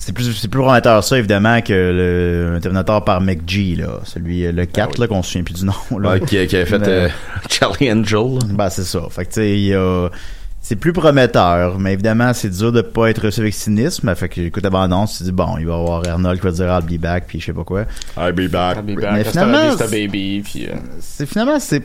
c'est 0.00 0.12
plus, 0.12 0.32
c'est 0.32 0.48
plus 0.48 0.60
prometteur 0.60 1.02
ça, 1.02 1.18
évidemment, 1.18 1.60
que 1.60 1.72
le 1.72 2.58
Terminator 2.60 3.04
par 3.04 3.20
McG, 3.20 3.76
là. 3.76 4.00
Celui, 4.04 4.46
euh, 4.46 4.52
le 4.52 4.64
4, 4.64 4.98
là, 4.98 5.06
qu'on 5.08 5.22
se 5.22 5.32
souvient 5.32 5.42
plus 5.44 5.54
du 5.54 5.64
nom, 5.64 5.98
là. 5.98 6.20
Qui, 6.20 6.46
qui 6.46 6.56
avait 6.56 6.66
fait 6.66 6.78
Mais- 6.78 6.88
euh, 6.88 7.08
Charlie 7.50 7.90
Angel. 7.92 8.38
Ben, 8.50 8.70
c'est 8.70 8.84
ça. 8.84 9.00
Fait 9.10 9.24
que, 9.24 9.30
tu 9.30 9.34
sais, 9.40 9.50
il 9.50 9.64
y 9.66 9.74
a, 9.74 10.08
c'est 10.60 10.76
plus 10.76 10.92
prometteur, 10.92 11.78
mais 11.78 11.94
évidemment, 11.94 12.32
c'est 12.32 12.50
dur 12.50 12.70
de 12.72 12.80
pas 12.82 13.10
être 13.10 13.24
reçu 13.24 13.40
avec 13.40 13.54
cynisme. 13.54 14.14
Fait 14.14 14.28
que, 14.28 14.40
écoute, 14.42 14.64
abandon, 14.64 15.06
tu 15.06 15.18
te 15.18 15.24
dis, 15.24 15.32
bon, 15.32 15.56
il 15.58 15.66
va 15.66 15.72
y 15.72 15.76
avoir 15.76 16.06
Arnold 16.08 16.38
qui 16.38 16.46
va 16.46 16.52
dire, 16.52 16.66
I'll 16.66 16.98
be 16.98 17.00
back, 17.00 17.24
puis 17.26 17.40
je 17.40 17.46
sais 17.46 17.52
pas 17.52 17.64
quoi. 17.64 17.84
I'll 18.16 18.32
be 18.32 18.48
back. 18.50 18.76
I'll 18.76 18.82
be 18.84 18.88
Mais 18.90 18.96
back. 18.96 19.26
Hasta 19.26 19.30
finalement, 19.46 19.76
baby. 19.90 20.42
Puis, 20.44 20.66
euh, 20.66 20.74
c'est 21.00 21.26
finalement 21.26 21.58
c'est 21.58 21.82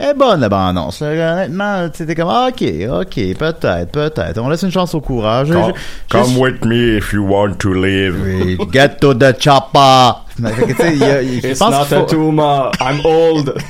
est 0.00 0.14
bonne 0.14 0.40
la 0.40 0.48
bande-annonce. 0.48 1.00
Honnêtement, 1.02 1.88
t'es 1.88 2.14
comme 2.14 2.28
ah, 2.30 2.48
ok, 2.50 2.62
ok, 2.90 3.14
peut-être, 3.38 3.90
peut-être. 3.90 4.38
On 4.38 4.48
laisse 4.48 4.62
une 4.62 4.70
chance 4.70 4.94
au 4.94 5.00
courage. 5.00 5.48
Je- 5.48 5.52
je- 5.54 5.72
Come 6.10 6.36
with 6.38 6.64
me 6.64 6.96
if 6.98 7.12
you 7.12 7.24
want 7.26 7.54
to 7.58 7.72
live. 7.72 8.16
Oui, 8.22 8.58
Get 8.72 8.96
to 9.00 9.14
the 9.14 9.34
chopper. 9.40 9.78
A- 9.78 10.16
je 10.42 11.48
It's 11.48 11.58
pense 11.58 11.70
not 11.70 11.84
qu'il 11.86 11.96
a 11.96 12.00
faut- 12.00 12.06
tumor. 12.06 12.72
I'm 12.80 13.00
old. 13.04 13.54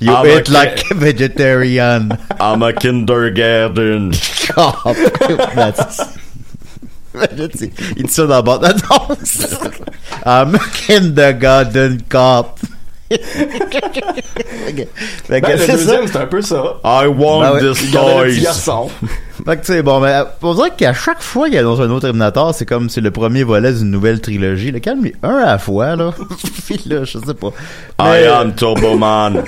You 0.00 0.12
I'm 0.12 0.26
eat 0.26 0.48
okay. 0.48 0.52
like 0.52 0.84
a 0.90 0.94
vegetarian. 0.94 2.18
I'm 2.40 2.62
a 2.62 2.72
kindergarten. 2.72 4.10
Cop. 4.48 4.96
That's- 5.54 6.00
Il 7.96 8.04
dit 8.04 8.10
ça 8.12 8.22
dans 8.26 8.36
la 8.36 8.42
bande-annonce. 8.42 9.46
I'm 10.24 10.54
a 10.54 10.58
kindergarten 10.74 12.00
cop. 12.08 12.58
Que 15.28 15.40
Ben, 15.40 15.42
le 15.52 15.58
c'est 15.58 15.66
ça. 15.66 15.72
deuxième, 15.76 16.06
c'est 16.06 16.16
un 16.18 16.26
peu 16.26 16.42
ça. 16.42 16.62
I 16.84 17.06
want 17.06 17.40
Ben 17.40 17.52
ouais. 17.54 17.72
this 17.74 17.82
y 18.38 18.42
garçon. 18.42 18.88
Fait 19.44 19.56
que 19.56 19.64
tu 19.66 19.72
sais, 19.72 19.82
bon, 19.82 19.98
mais 19.98 20.14
on 20.42 20.54
dirait 20.54 20.70
qu'à 20.76 20.92
chaque 20.92 21.20
fois 21.20 21.48
qu'il 21.48 21.58
annonce 21.58 21.80
un 21.80 21.90
autre 21.90 22.02
Terminator, 22.02 22.54
c'est 22.54 22.64
comme 22.66 22.88
c'est 22.88 23.00
le 23.00 23.10
premier 23.10 23.42
volet 23.42 23.72
d'une 23.72 23.90
nouvelle 23.90 24.20
trilogie. 24.20 24.70
Le 24.70 24.78
calme 24.78 25.08
un 25.22 25.36
à 25.38 25.46
la 25.46 25.58
fois, 25.58 25.96
là. 25.96 26.12
Puis 26.66 26.80
là, 26.86 27.02
je 27.04 27.18
sais 27.18 27.34
pas. 27.34 27.48
I 27.98 28.02
Mais, 28.22 28.26
am 28.26 28.54
Turbo 28.54 28.96
Man. 28.96 29.42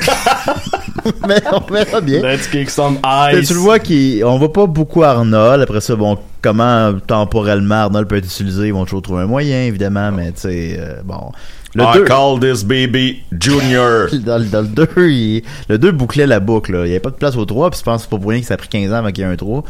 mais 1.29 1.41
on 1.53 1.73
verra 1.73 2.01
bien. 2.01 2.23
Let's 2.23 2.49
kick 2.49 2.71
some 2.71 2.99
ice. 3.05 3.47
Tu 3.47 3.55
le 3.55 3.61
vois 3.61 3.79
qu'on 3.79 4.39
voit 4.39 4.53
pas 4.53 4.67
beaucoup 4.67 5.05
Arnold. 5.05 5.63
Après 5.63 5.81
ça, 5.81 5.95
bon, 5.95 6.19
comment 6.43 6.93
temporellement 7.07 7.83
Arnold 7.85 8.09
peut 8.09 8.17
être 8.17 8.25
utilisé, 8.27 8.69
ils 8.69 8.75
vont 8.75 8.85
toujours 8.85 9.03
trouver 9.03 9.23
un 9.23 9.27
moyen, 9.27 9.63
évidemment, 9.63 10.11
mais 10.11 10.33
tu 10.33 10.41
sais, 10.41 10.77
euh, 10.79 11.03
bon. 11.05 11.31
Le 11.75 11.83
I 11.85 11.93
2, 11.95 12.05
call 12.05 12.39
this 12.41 12.63
baby 12.65 13.23
Junior. 13.39 14.09
dans, 14.25 14.39
le- 14.39 14.45
dans 14.45 14.61
le 14.63 14.69
2, 14.69 14.89
il- 15.11 15.43
le 15.69 15.79
2 15.79 15.91
bouclait 15.93 16.27
la 16.27 16.41
boucle, 16.41 16.73
là. 16.73 16.79
Il 16.81 16.85
n'y 16.85 16.91
avait 16.91 17.01
pas 17.01 17.11
de 17.11 17.17
place 17.17 17.37
au 17.37 17.45
3, 17.45 17.71
puis 17.71 17.79
je 17.81 17.85
pense 17.85 17.97
que 17.97 18.03
c'est 18.03 18.11
pas 18.11 18.19
pour 18.19 18.31
rien 18.31 18.41
que 18.41 18.47
ça 18.47 18.55
a 18.55 18.57
pris 18.57 18.69
15 18.69 18.93
ans 18.93 18.97
avant 18.97 19.11
qu'il 19.11 19.25
y 19.25 19.27
ait 19.27 19.31
un 19.31 19.37
3. 19.37 19.65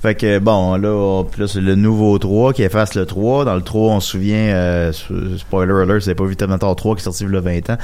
Fait 0.00 0.14
que 0.14 0.38
bon, 0.38 0.76
là, 0.76 0.90
on- 0.90 1.26
là 1.38 1.48
c'est 1.48 1.60
le 1.60 1.74
nouveau 1.74 2.18
3 2.18 2.52
qui 2.52 2.62
efface 2.62 2.94
le 2.94 3.04
3. 3.06 3.44
Dans 3.44 3.54
le 3.56 3.62
3, 3.62 3.92
on 3.94 4.00
se 4.00 4.10
souvient, 4.10 4.36
euh, 4.36 4.92
spoiler 5.38 5.72
alert, 5.82 6.00
c'est 6.02 6.14
pas 6.14 6.24
vu 6.24 6.36
Terminator 6.36 6.76
3 6.76 6.94
qui 6.94 7.00
est 7.00 7.04
sorti 7.04 7.24
il 7.24 7.32
y 7.32 7.36
a 7.36 7.40
20 7.40 7.70
ans. 7.70 7.78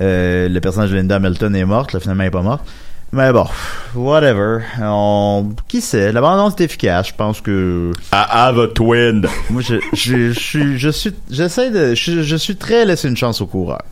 Euh, 0.00 0.48
le 0.48 0.60
personnage 0.60 0.90
de 0.90 0.96
Linda 0.96 1.16
Hamilton 1.16 1.56
est 1.56 1.64
morte, 1.64 1.92
là, 1.92 2.00
finalement 2.00 2.22
elle 2.22 2.28
est 2.28 2.30
pas 2.30 2.42
morte. 2.42 2.64
Mais 3.12 3.32
bon, 3.32 3.46
whatever. 3.94 4.58
On... 4.80 5.50
Qui 5.68 5.80
sait? 5.80 6.12
La 6.12 6.20
bande 6.20 6.52
est 6.58 6.64
efficace, 6.64 7.08
je 7.08 7.14
pense 7.14 7.40
que... 7.40 7.92
I 8.12 8.24
have 8.28 8.58
a 8.58 8.66
twin. 8.68 9.26
Moi, 9.48 9.62
je, 9.62 9.76
je, 9.94 10.32
je, 10.32 10.38
suis- 10.38 10.78
je 10.78 10.88
suis, 10.90 11.14
j'essaie 11.30 11.70
de, 11.70 11.94
je, 11.94 12.22
je 12.22 12.36
suis 12.36 12.56
très 12.56 12.84
laissé 12.84 13.08
une 13.08 13.16
chance 13.16 13.40
au 13.40 13.46
coureur. 13.46 13.82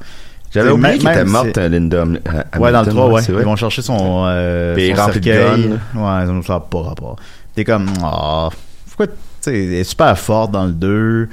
J'avais 0.53 0.71
oublié 0.71 0.99
même- 0.99 1.03
qu'elle 1.03 1.13
était 1.13 1.25
morte, 1.25 1.57
Linda. 1.59 2.05
Ouais, 2.05 2.73
dans 2.73 2.83
le 2.83 2.89
Hamilton, 2.89 2.95
3, 2.95 3.09
ouais. 3.11 3.23
Ils 3.29 3.35
vont 3.45 3.57
chercher 3.57 3.83
son, 3.83 4.25
euh, 4.27 4.75
Puis 4.75 4.91
son 4.91 5.07
cercueil. 5.13 5.69
Ouais, 5.95 6.27
ça 6.27 6.27
nous 6.27 6.43
fait 6.43 6.53
pas 6.71 6.83
rapport. 6.83 7.17
T'es 7.55 7.65
comme, 7.65 7.87
ah, 8.03 8.49
pourquoi, 8.87 9.07
tu 9.07 9.13
sais, 9.41 9.65
elle 9.65 9.73
est 9.75 9.85
super 9.85 10.19
forte 10.19 10.51
dans 10.51 10.67
le 10.67 10.73
2. 10.73 11.29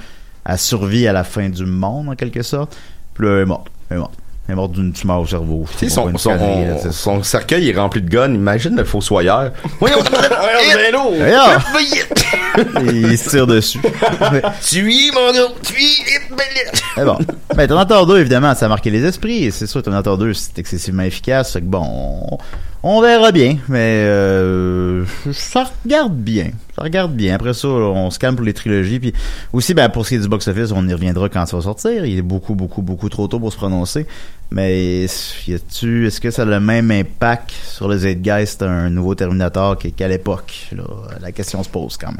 Elle 0.46 0.58
survit 0.58 1.08
à 1.08 1.14
la 1.14 1.24
fin 1.24 1.50
du 1.50 1.66
monde, 1.66 2.10
en 2.10 2.16
quelque 2.16 2.42
sorte. 2.42 2.76
Puis 3.14 3.26
là, 3.26 3.34
elle 3.36 3.42
est 3.42 3.46
morte. 3.46 3.68
Elle 3.90 3.98
est 3.98 4.00
morte. 4.00 4.14
Est 4.50 4.56
morte 4.56 4.72
d'une 4.74 4.92
tumeur 4.92 5.22
au 5.22 5.28
cerveau. 5.28 5.66
Tu 5.78 5.88
sais, 5.88 5.90
son, 5.90 6.18
son, 6.18 6.32
là, 6.32 6.92
son 6.92 7.24
cercueil 7.24 7.70
est 7.70 7.78
rempli 7.78 8.02
de 8.02 8.10
guns. 8.10 8.34
Imagine 8.34 8.76
le 8.76 8.84
fossoyeur. 8.84 9.52
Voyons, 9.80 9.98
il 12.92 13.18
se 13.18 13.30
tire 13.30 13.48
dessus. 13.48 13.80
Tu 14.68 14.92
y 14.92 15.08
es, 15.08 15.12
mon 15.12 15.32
gars. 15.32 15.54
Tu 15.64 15.82
y 15.82 16.02
es. 16.02 16.22
Mais 16.98 17.06
bon. 17.06 17.18
Ben, 17.56 17.68
Terminator 17.68 18.06
2, 18.06 18.20
évidemment, 18.20 18.54
ça 18.56 18.66
a 18.66 18.70
marqué 18.70 18.90
les 18.90 19.06
esprits. 19.06 19.52
C'est 19.52 19.68
sûr, 19.68 19.82
Terminator 19.84 20.18
2, 20.18 20.34
c'est 20.34 20.60
excessivement 20.60 21.04
efficace. 21.04 21.54
Fait 21.54 21.62
que 21.62 21.66
bon, 21.66 21.84
on, 21.84 22.38
on 22.84 23.02
verra 23.02 23.32
bien. 23.32 23.58
Mais 23.70 24.04
euh, 24.06 25.06
ça 25.32 25.70
regarde 25.86 26.16
bien. 26.16 26.52
Ça 26.76 26.84
regarde 26.84 27.14
bien. 27.14 27.36
Après 27.36 27.54
ça, 27.54 27.68
on 27.68 28.10
se 28.10 28.18
calme 28.20 28.36
pour 28.36 28.46
les 28.46 28.54
trilogies. 28.54 29.00
Puis 29.00 29.14
aussi, 29.54 29.74
ben, 29.74 29.90
pour 29.90 30.04
ce 30.06 30.10
qui 30.10 30.16
est 30.16 30.20
du 30.20 30.28
box-office, 30.28 30.72
on 30.76 30.88
y 30.88 30.94
reviendra 30.94 31.30
quand 31.30 31.46
ça 31.46 31.58
va 31.58 31.64
sortir. 31.64 32.06
Il 32.06 32.18
est 32.18 32.22
beaucoup, 32.24 32.56
beaucoup, 32.56 32.82
beaucoup 32.82 33.10
trop 33.10 33.28
tôt 33.28 33.40
pour 33.40 33.52
se 33.52 33.58
prononcer. 33.58 34.08
Mais 34.52 35.06
y 35.48 35.54
a-tu, 35.54 36.08
est-ce 36.08 36.20
que 36.20 36.32
ça 36.32 36.42
a 36.42 36.46
le 36.46 36.60
même 36.60 36.92
impact 36.92 37.52
sur 37.52 37.88
le 37.88 37.98
Zeitgeist 37.98 38.64
un 38.64 38.90
nouveau 38.90 39.16
Terminator 39.16 39.78
qu'à 39.78 40.08
l'époque? 40.08 40.70
La 41.22 41.32
question 41.32 41.64
se 41.64 41.70
pose 41.70 41.98
quand 41.98 42.10
même. 42.10 42.20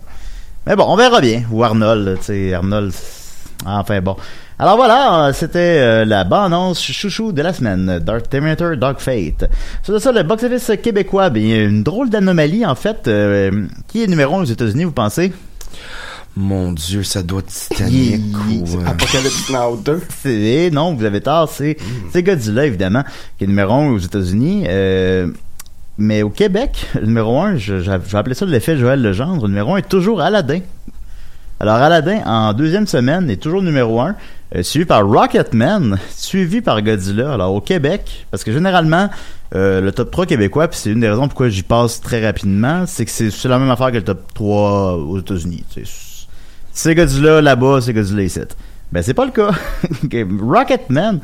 Mais 0.68 0.76
bon, 0.76 0.86
on 0.88 0.96
verra 0.96 1.20
bien. 1.22 1.44
Ou 1.52 1.64
Arnold, 1.64 2.18
tu 2.20 2.26
sais, 2.26 2.54
Arnold. 2.54 2.92
c'est- 2.94 3.20
Enfin 3.66 4.02
bon. 4.02 4.16
Alors 4.62 4.76
voilà, 4.76 5.26
euh, 5.26 5.34
c'était 5.34 5.80
euh, 5.80 6.06
la 6.06 6.24
bande-annonce 6.24 6.80
chouchou 6.84 7.32
de 7.32 7.42
la 7.42 7.52
semaine, 7.52 7.98
Dark 7.98 8.30
Terminator 8.30 8.78
Dark 8.78 9.00
Fate. 9.00 9.50
Sur 9.82 10.00
ça, 10.00 10.12
le 10.12 10.22
box-office 10.22 10.74
québécois, 10.84 11.32
ben, 11.32 11.42
il 11.42 11.50
y 11.50 11.54
a 11.54 11.64
une 11.64 11.82
drôle 11.82 12.12
d'anomalie 12.12 12.64
en 12.64 12.76
fait. 12.76 13.08
Euh, 13.08 13.66
qui 13.88 14.04
est 14.04 14.08
numéro 14.08 14.36
1 14.36 14.42
aux 14.42 14.46
États-Unis, 14.46 14.84
vous 14.84 14.92
pensez? 14.92 15.34
Mon 16.36 16.74
Dieu, 16.74 17.02
ça 17.02 17.24
doit 17.24 17.40
être 17.40 17.48
Titanic 17.70 18.22
ou. 18.52 18.78
euh, 18.78 18.86
Apocalypse 18.86 19.50
Now 19.50 19.78
2. 19.78 20.00
C'est 20.22 20.70
non, 20.72 20.94
vous 20.94 21.06
avez 21.06 21.22
tort, 21.22 21.50
c'est 21.50 21.78
c'est 22.14 22.22
Godzilla 22.22 22.64
évidemment 22.64 23.04
qui 23.40 23.46
est 23.46 23.48
numéro 23.48 23.74
1 23.74 23.94
aux 23.94 23.98
États-Unis. 23.98 24.66
Euh, 24.68 25.26
mais 25.98 26.22
au 26.22 26.30
Québec, 26.30 26.86
le 26.94 27.08
numéro 27.08 27.42
1, 27.42 27.56
je, 27.56 27.80
je 27.80 27.90
vais 27.90 28.16
appeler 28.16 28.36
ça 28.36 28.46
l'effet 28.46 28.78
Joël 28.78 29.02
Legendre, 29.02 29.42
le 29.42 29.48
numéro 29.48 29.74
1 29.74 29.78
est 29.78 29.90
toujours 29.90 30.22
Aladdin. 30.22 30.60
Alors 31.60 31.78
Aladdin, 31.78 32.22
en 32.28 32.54
deuxième 32.54 32.86
semaine, 32.86 33.28
est 33.32 33.38
toujours 33.38 33.64
numéro 33.64 34.00
1, 34.00 34.16
suivi 34.62 34.86
par 34.86 35.08
Rocketman, 35.08 35.98
suivi 36.10 36.62
par 36.62 36.82
Godzilla. 36.82 37.34
Alors 37.34 37.54
au 37.54 37.62
Québec, 37.62 38.26
parce 38.32 38.44
que 38.44 38.52
généralement, 38.52 39.10
euh, 39.56 39.82
le 39.82 39.92
top 39.92 40.12
3 40.12 40.26
québécois, 40.26 40.68
puis 40.68 40.80
c'est 40.82 40.92
une 40.92 41.00
des 41.00 41.10
raisons 41.10 41.28
pourquoi 41.28 41.50
j'y 41.50 41.64
passe 41.64 42.02
très 42.02 42.26
rapidement, 42.26 42.86
c'est 42.86 43.06
que 43.06 43.12
c'est 43.12 43.46
la 43.46 43.60
même 43.60 43.70
affaire 43.70 43.92
que 43.92 43.98
le 43.98 44.04
top 44.04 44.34
3 44.34 44.94
aux 44.98 45.20
États-Unis. 45.20 45.64
C'est 46.72 46.96
Godzilla 46.96 47.42
là-bas, 47.42 47.80
c'est 47.82 47.94
Godzilla 47.94 48.24
ici. 48.24 48.40
Ben 48.92 49.02
c'est 49.02 49.14
pas 49.14 49.26
le 49.26 49.32
cas. 49.32 49.52
Rocketman, 50.42 51.20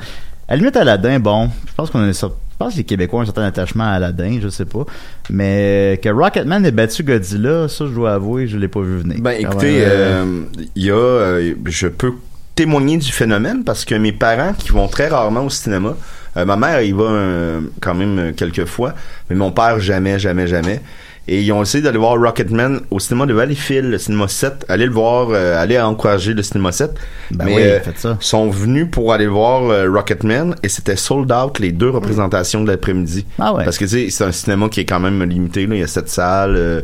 à 0.48 0.54
la 0.54 0.58
limite 0.58 0.78
Aladdin, 0.78 1.20
bon, 1.20 1.50
je 1.68 1.74
pense 1.74 1.90
qu'on 1.90 2.00
a. 2.00 2.12
Je 2.12 2.66
pense 2.66 2.74
que 2.74 2.78
les 2.80 2.86
Québécois 2.86 3.20
ont 3.20 3.22
un 3.22 3.26
certain 3.26 3.44
attachement 3.44 3.84
à 3.84 3.92
Aladdin, 3.92 4.40
je 4.42 4.48
sais 4.50 4.66
pas. 4.66 4.84
Mais 5.30 6.00
que 6.02 6.10
Rocketman 6.10 6.66
ait 6.66 6.72
battu 6.72 7.04
Godzilla, 7.04 7.68
ça 7.68 7.86
je 7.86 7.94
dois 7.94 8.14
avouer, 8.14 8.48
je 8.48 8.58
l'ai 8.58 8.68
pas 8.68 8.82
vu 8.82 8.98
venir. 8.98 9.18
Ben 9.20 9.38
Quand 9.44 9.52
écoutez, 9.52 9.84
euh, 9.86 10.44
il 10.76 10.84
y 10.84 10.90
a, 10.90 10.96
euh, 10.96 11.54
je 11.66 11.88
peux 11.88 12.14
témoigner 12.58 12.98
du 12.98 13.12
phénomène 13.12 13.64
parce 13.64 13.86
que 13.86 13.96
mes 13.96 14.12
parents 14.12 14.54
qui 14.54 14.72
vont 14.72 14.90
très 14.90 15.08
rarement 15.08 15.46
au 15.46 15.50
cinéma, 15.50 15.96
euh, 16.36 16.44
ma 16.44 16.58
mère 16.58 16.82
y 16.82 16.92
va 16.92 17.04
euh, 17.04 17.62
quand 17.80 17.94
même 17.94 18.20
euh, 18.20 18.32
quelques 18.34 18.66
fois, 18.66 18.94
mais 19.30 19.36
mon 19.38 19.52
père 19.52 19.80
jamais, 19.80 20.20
jamais, 20.20 20.48
jamais. 20.48 20.82
Et 21.30 21.42
ils 21.42 21.52
ont 21.52 21.62
essayé 21.62 21.84
d'aller 21.84 21.98
voir 21.98 22.18
Rocketman 22.18 22.80
au 22.90 23.00
cinéma 23.00 23.26
de 23.26 23.34
Valleyfield, 23.34 23.92
le 23.92 23.98
cinéma 23.98 24.30
7. 24.30 24.66
Aller 24.70 24.86
le 24.86 24.94
voir, 24.94 25.28
euh, 25.32 25.62
aller 25.62 25.80
encourager 25.80 26.34
le 26.34 26.42
cinéma 26.42 26.72
7. 26.72 26.92
Ben 27.32 27.46
mais 27.46 27.56
oui, 27.56 27.62
euh, 27.64 27.80
faites 27.82 28.00
ça. 28.00 28.18
sont 28.22 28.50
venus 28.50 28.88
pour 28.90 29.12
aller 29.12 29.28
voir 29.28 29.64
Rocketman 29.92 30.56
et 30.64 30.70
c'était 30.70 30.96
sold 30.96 31.32
out 31.32 31.60
les 31.60 31.74
deux 31.74 31.90
représentations 31.90 32.64
de 32.64 32.72
l'après-midi. 32.72 33.26
Ah 33.40 33.54
ouais. 33.54 33.66
Parce 33.66 33.78
que 33.78 33.84
tu 33.84 33.92
sais, 33.92 34.10
c'est 34.10 34.24
un 34.24 34.32
cinéma 34.32 34.70
qui 34.70 34.80
est 34.80 34.86
quand 34.86 35.02
même 35.02 35.22
limité. 35.24 35.68
Là. 35.68 35.76
Il 35.76 35.82
y 35.82 35.84
a 35.84 35.88
sept 35.88 36.08
salles, 36.08 36.56
euh, 36.56 36.82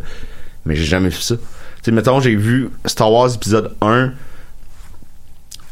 mais 0.65 0.75
j'ai 0.75 0.85
jamais 0.85 1.09
vu 1.09 1.21
ça. 1.21 1.35
Tu 1.35 1.43
sais, 1.83 1.91
mettons, 1.91 2.19
j'ai 2.19 2.35
vu 2.35 2.69
Star 2.85 3.11
Wars 3.11 3.33
épisode 3.33 3.71
1 3.81 4.11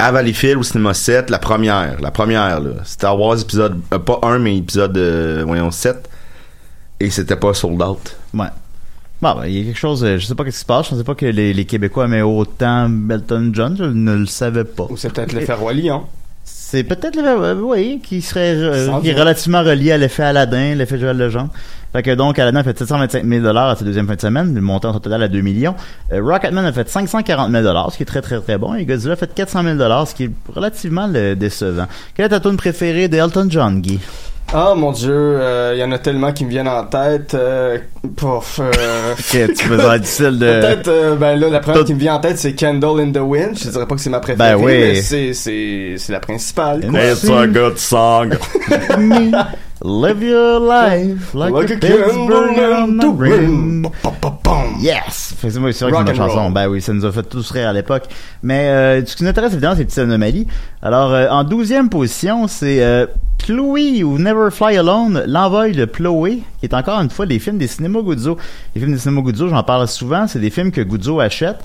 à 0.02 0.12
Valleyfield 0.12 0.58
au 0.58 0.64
cinéma 0.64 0.94
7, 0.94 1.30
la 1.30 1.38
première, 1.38 2.02
la 2.02 2.12
première, 2.12 2.60
là. 2.60 2.72
Star 2.84 3.20
Wars 3.20 3.40
épisode, 3.40 3.80
euh, 3.94 4.00
pas 4.00 4.20
1, 4.24 4.40
mais 4.40 4.58
épisode, 4.58 4.98
euh, 4.98 5.44
voyons, 5.46 5.70
7. 5.70 6.10
Et 7.00 7.10
c'était 7.12 7.36
pas 7.36 7.54
sold 7.54 7.82
out. 7.82 8.16
Ouais. 8.34 8.48
Bon, 9.22 9.36
ben, 9.36 9.46
il 9.46 9.60
y 9.60 9.62
a 9.62 9.66
quelque 9.66 9.78
chose, 9.78 10.04
euh, 10.04 10.18
je 10.18 10.26
sais 10.26 10.34
pas 10.34 10.44
qu'est-ce 10.44 10.58
qui 10.58 10.62
se 10.62 10.66
passe, 10.66 10.86
je 10.88 10.92
pensais 10.92 11.04
pas 11.04 11.14
que 11.14 11.28
les, 11.28 11.54
les 11.54 11.66
Québécois 11.66 12.06
aimaient 12.06 12.24
autant 12.24 12.90
Belton 12.90 13.52
John, 13.54 13.76
je 13.78 13.84
ne 13.84 14.16
le 14.16 14.26
savais 14.26 14.64
pas. 14.64 14.88
Ou 14.90 14.98
c'est 14.98 15.14
peut-être 15.14 15.34
l'effet 15.34 15.54
Roi 15.54 15.74
Lion. 15.74 16.06
C'est 16.72 16.86
peut-être 16.86 17.18
le 17.18 17.28
euh, 17.28 17.56
oui, 17.56 18.00
qui 18.02 18.22
serait 18.22 18.56
euh, 18.56 18.98
qui 19.02 19.10
est 19.10 19.20
relativement 19.20 19.62
relié 19.62 19.92
à 19.92 19.98
l'effet 19.98 20.24
Aladdin, 20.24 20.74
l'effet 20.74 20.98
Joël 20.98 21.18
Legendre. 21.18 21.50
Fait 21.92 22.02
que 22.02 22.12
donc 22.12 22.40
Aladdin 22.40 22.62
a 22.62 22.64
fait 22.64 22.78
725 22.78 23.26
000 23.26 23.46
à 23.46 23.76
sa 23.76 23.84
deuxième 23.84 24.08
fin 24.08 24.16
de 24.16 24.22
semaine, 24.22 24.56
le 24.56 24.62
montant 24.62 24.94
total 24.94 25.22
à 25.22 25.28
2 25.28 25.42
millions. 25.42 25.76
Euh, 26.14 26.22
Rocketman 26.24 26.64
a 26.64 26.72
fait 26.72 26.88
540 26.88 27.52
000 27.52 27.90
ce 27.90 27.98
qui 27.98 28.04
est 28.04 28.06
très 28.06 28.22
très 28.22 28.40
très 28.40 28.58
bon. 28.58 28.74
Et 28.76 28.86
Godzilla 28.86 29.16
a 29.16 29.18
fait 29.18 29.34
400 29.34 29.64
000 29.64 30.06
ce 30.06 30.16
qui 30.16 30.24
est 30.24 30.32
relativement 30.48 31.08
le 31.08 31.36
décevant. 31.36 31.88
Quelle 32.16 32.28
est 32.28 32.30
ta 32.30 32.40
tune 32.40 32.56
préférée 32.56 33.10
d'Elton 33.10 33.48
John, 33.50 33.82
Guy? 33.82 34.00
Ah 34.54 34.74
mon 34.76 34.92
dieu, 34.92 35.40
il 35.74 35.80
y 35.80 35.84
en 35.84 35.92
a 35.94 35.98
tellement 35.98 36.34
qui 36.34 36.44
me 36.44 36.50
viennent 36.50 36.68
en 36.68 36.84
tête. 36.84 37.34
Euh, 37.36 37.78
pouf, 38.18 38.60
euh, 38.60 39.14
Ok, 39.18 39.54
tu 39.56 39.70
me 39.70 39.98
difficile 40.00 40.38
de... 40.40 40.46
Peut-être, 40.60 40.88
euh, 40.90 41.16
ben 41.16 41.40
là, 41.40 41.50
la 41.50 41.60
première 41.62 41.80
Tout- 41.82 41.86
qui 41.88 41.94
me 41.94 42.00
vient 42.00 42.16
en 42.16 42.20
tête, 42.20 42.38
c'est 42.38 42.54
Candle 42.54 43.00
in 43.00 43.12
the 43.12 43.18
Wind. 43.24 43.58
Je 43.58 43.70
dirais 43.70 43.86
pas 43.88 43.96
que 43.96 44.02
c'est 44.02 44.10
ma 44.10 44.20
préférée, 44.20 44.56
Ben 44.56 44.62
oui. 44.62 44.72
mais 44.74 44.96
c'est, 44.96 45.34
c'est, 45.34 45.96
c'est 45.98 46.12
la 46.12 46.20
principale. 46.20 46.86
quoi. 46.90 47.00
It's 47.02 47.30
a 47.30 47.48
good 47.48 47.78
song. 47.78 48.34
Live 49.84 50.22
your 50.22 50.60
life 50.60 51.34
like, 51.34 51.52
Like 51.52 51.72
a 51.72 51.74
a 51.74 51.80
candle 51.80 52.34
on 52.34 52.90
in 52.90 52.98
the 52.98 53.08
rim. 53.18 53.88
Yes! 54.80 55.36
Que 55.42 55.50
c'est 55.50 55.60
vrai 55.60 55.72
que 55.72 55.78
c'est 55.78 55.90
une 55.90 55.96
Rock 55.96 56.14
chanson. 56.14 56.52
Ben 56.52 56.68
oui, 56.68 56.82
ça 56.82 56.94
nous 56.94 57.04
a 57.04 57.12
fait 57.12 57.24
tous 57.24 57.50
rire 57.52 57.70
à 57.70 57.74
l'époque. 57.74 58.04
Mais 58.44 58.70
euh, 58.70 59.06
ce 59.06 59.16
qui 59.16 59.24
nous 59.24 59.30
intéresse 59.30 59.54
évidemment, 59.54 59.76
c'est 59.76 59.86
petites 59.86 60.00
anomalies. 60.00 60.46
Alors, 60.84 61.12
euh, 61.12 61.28
en 61.30 61.44
douzième 61.44 61.90
position, 61.90 62.48
c'est 62.48 62.84
euh, 62.84 63.08
Chloé 63.40 64.04
ou 64.04 64.20
Never 64.20 64.50
Fly 64.52 64.78
Alone, 64.78 65.24
l'envol 65.26 65.72
de 65.72 65.86
Chloé, 65.86 66.44
qui 66.60 66.66
est 66.66 66.74
encore 66.76 67.00
une 67.02 67.10
fois 67.10 67.26
des 67.26 67.40
films 67.40 67.58
des 67.58 67.68
cinémas 67.68 68.02
Guzzo. 68.02 68.38
Les 68.76 68.82
films 68.82 68.94
des 68.94 69.00
cinémas 69.00 69.22
Guzzo, 69.22 69.50
j'en 69.50 69.64
parle 69.64 69.88
souvent, 69.88 70.28
c'est 70.28 70.40
des 70.40 70.52
films 70.52 70.72
que 70.72 70.82
Guzzo 70.82 71.20
achète. 71.20 71.58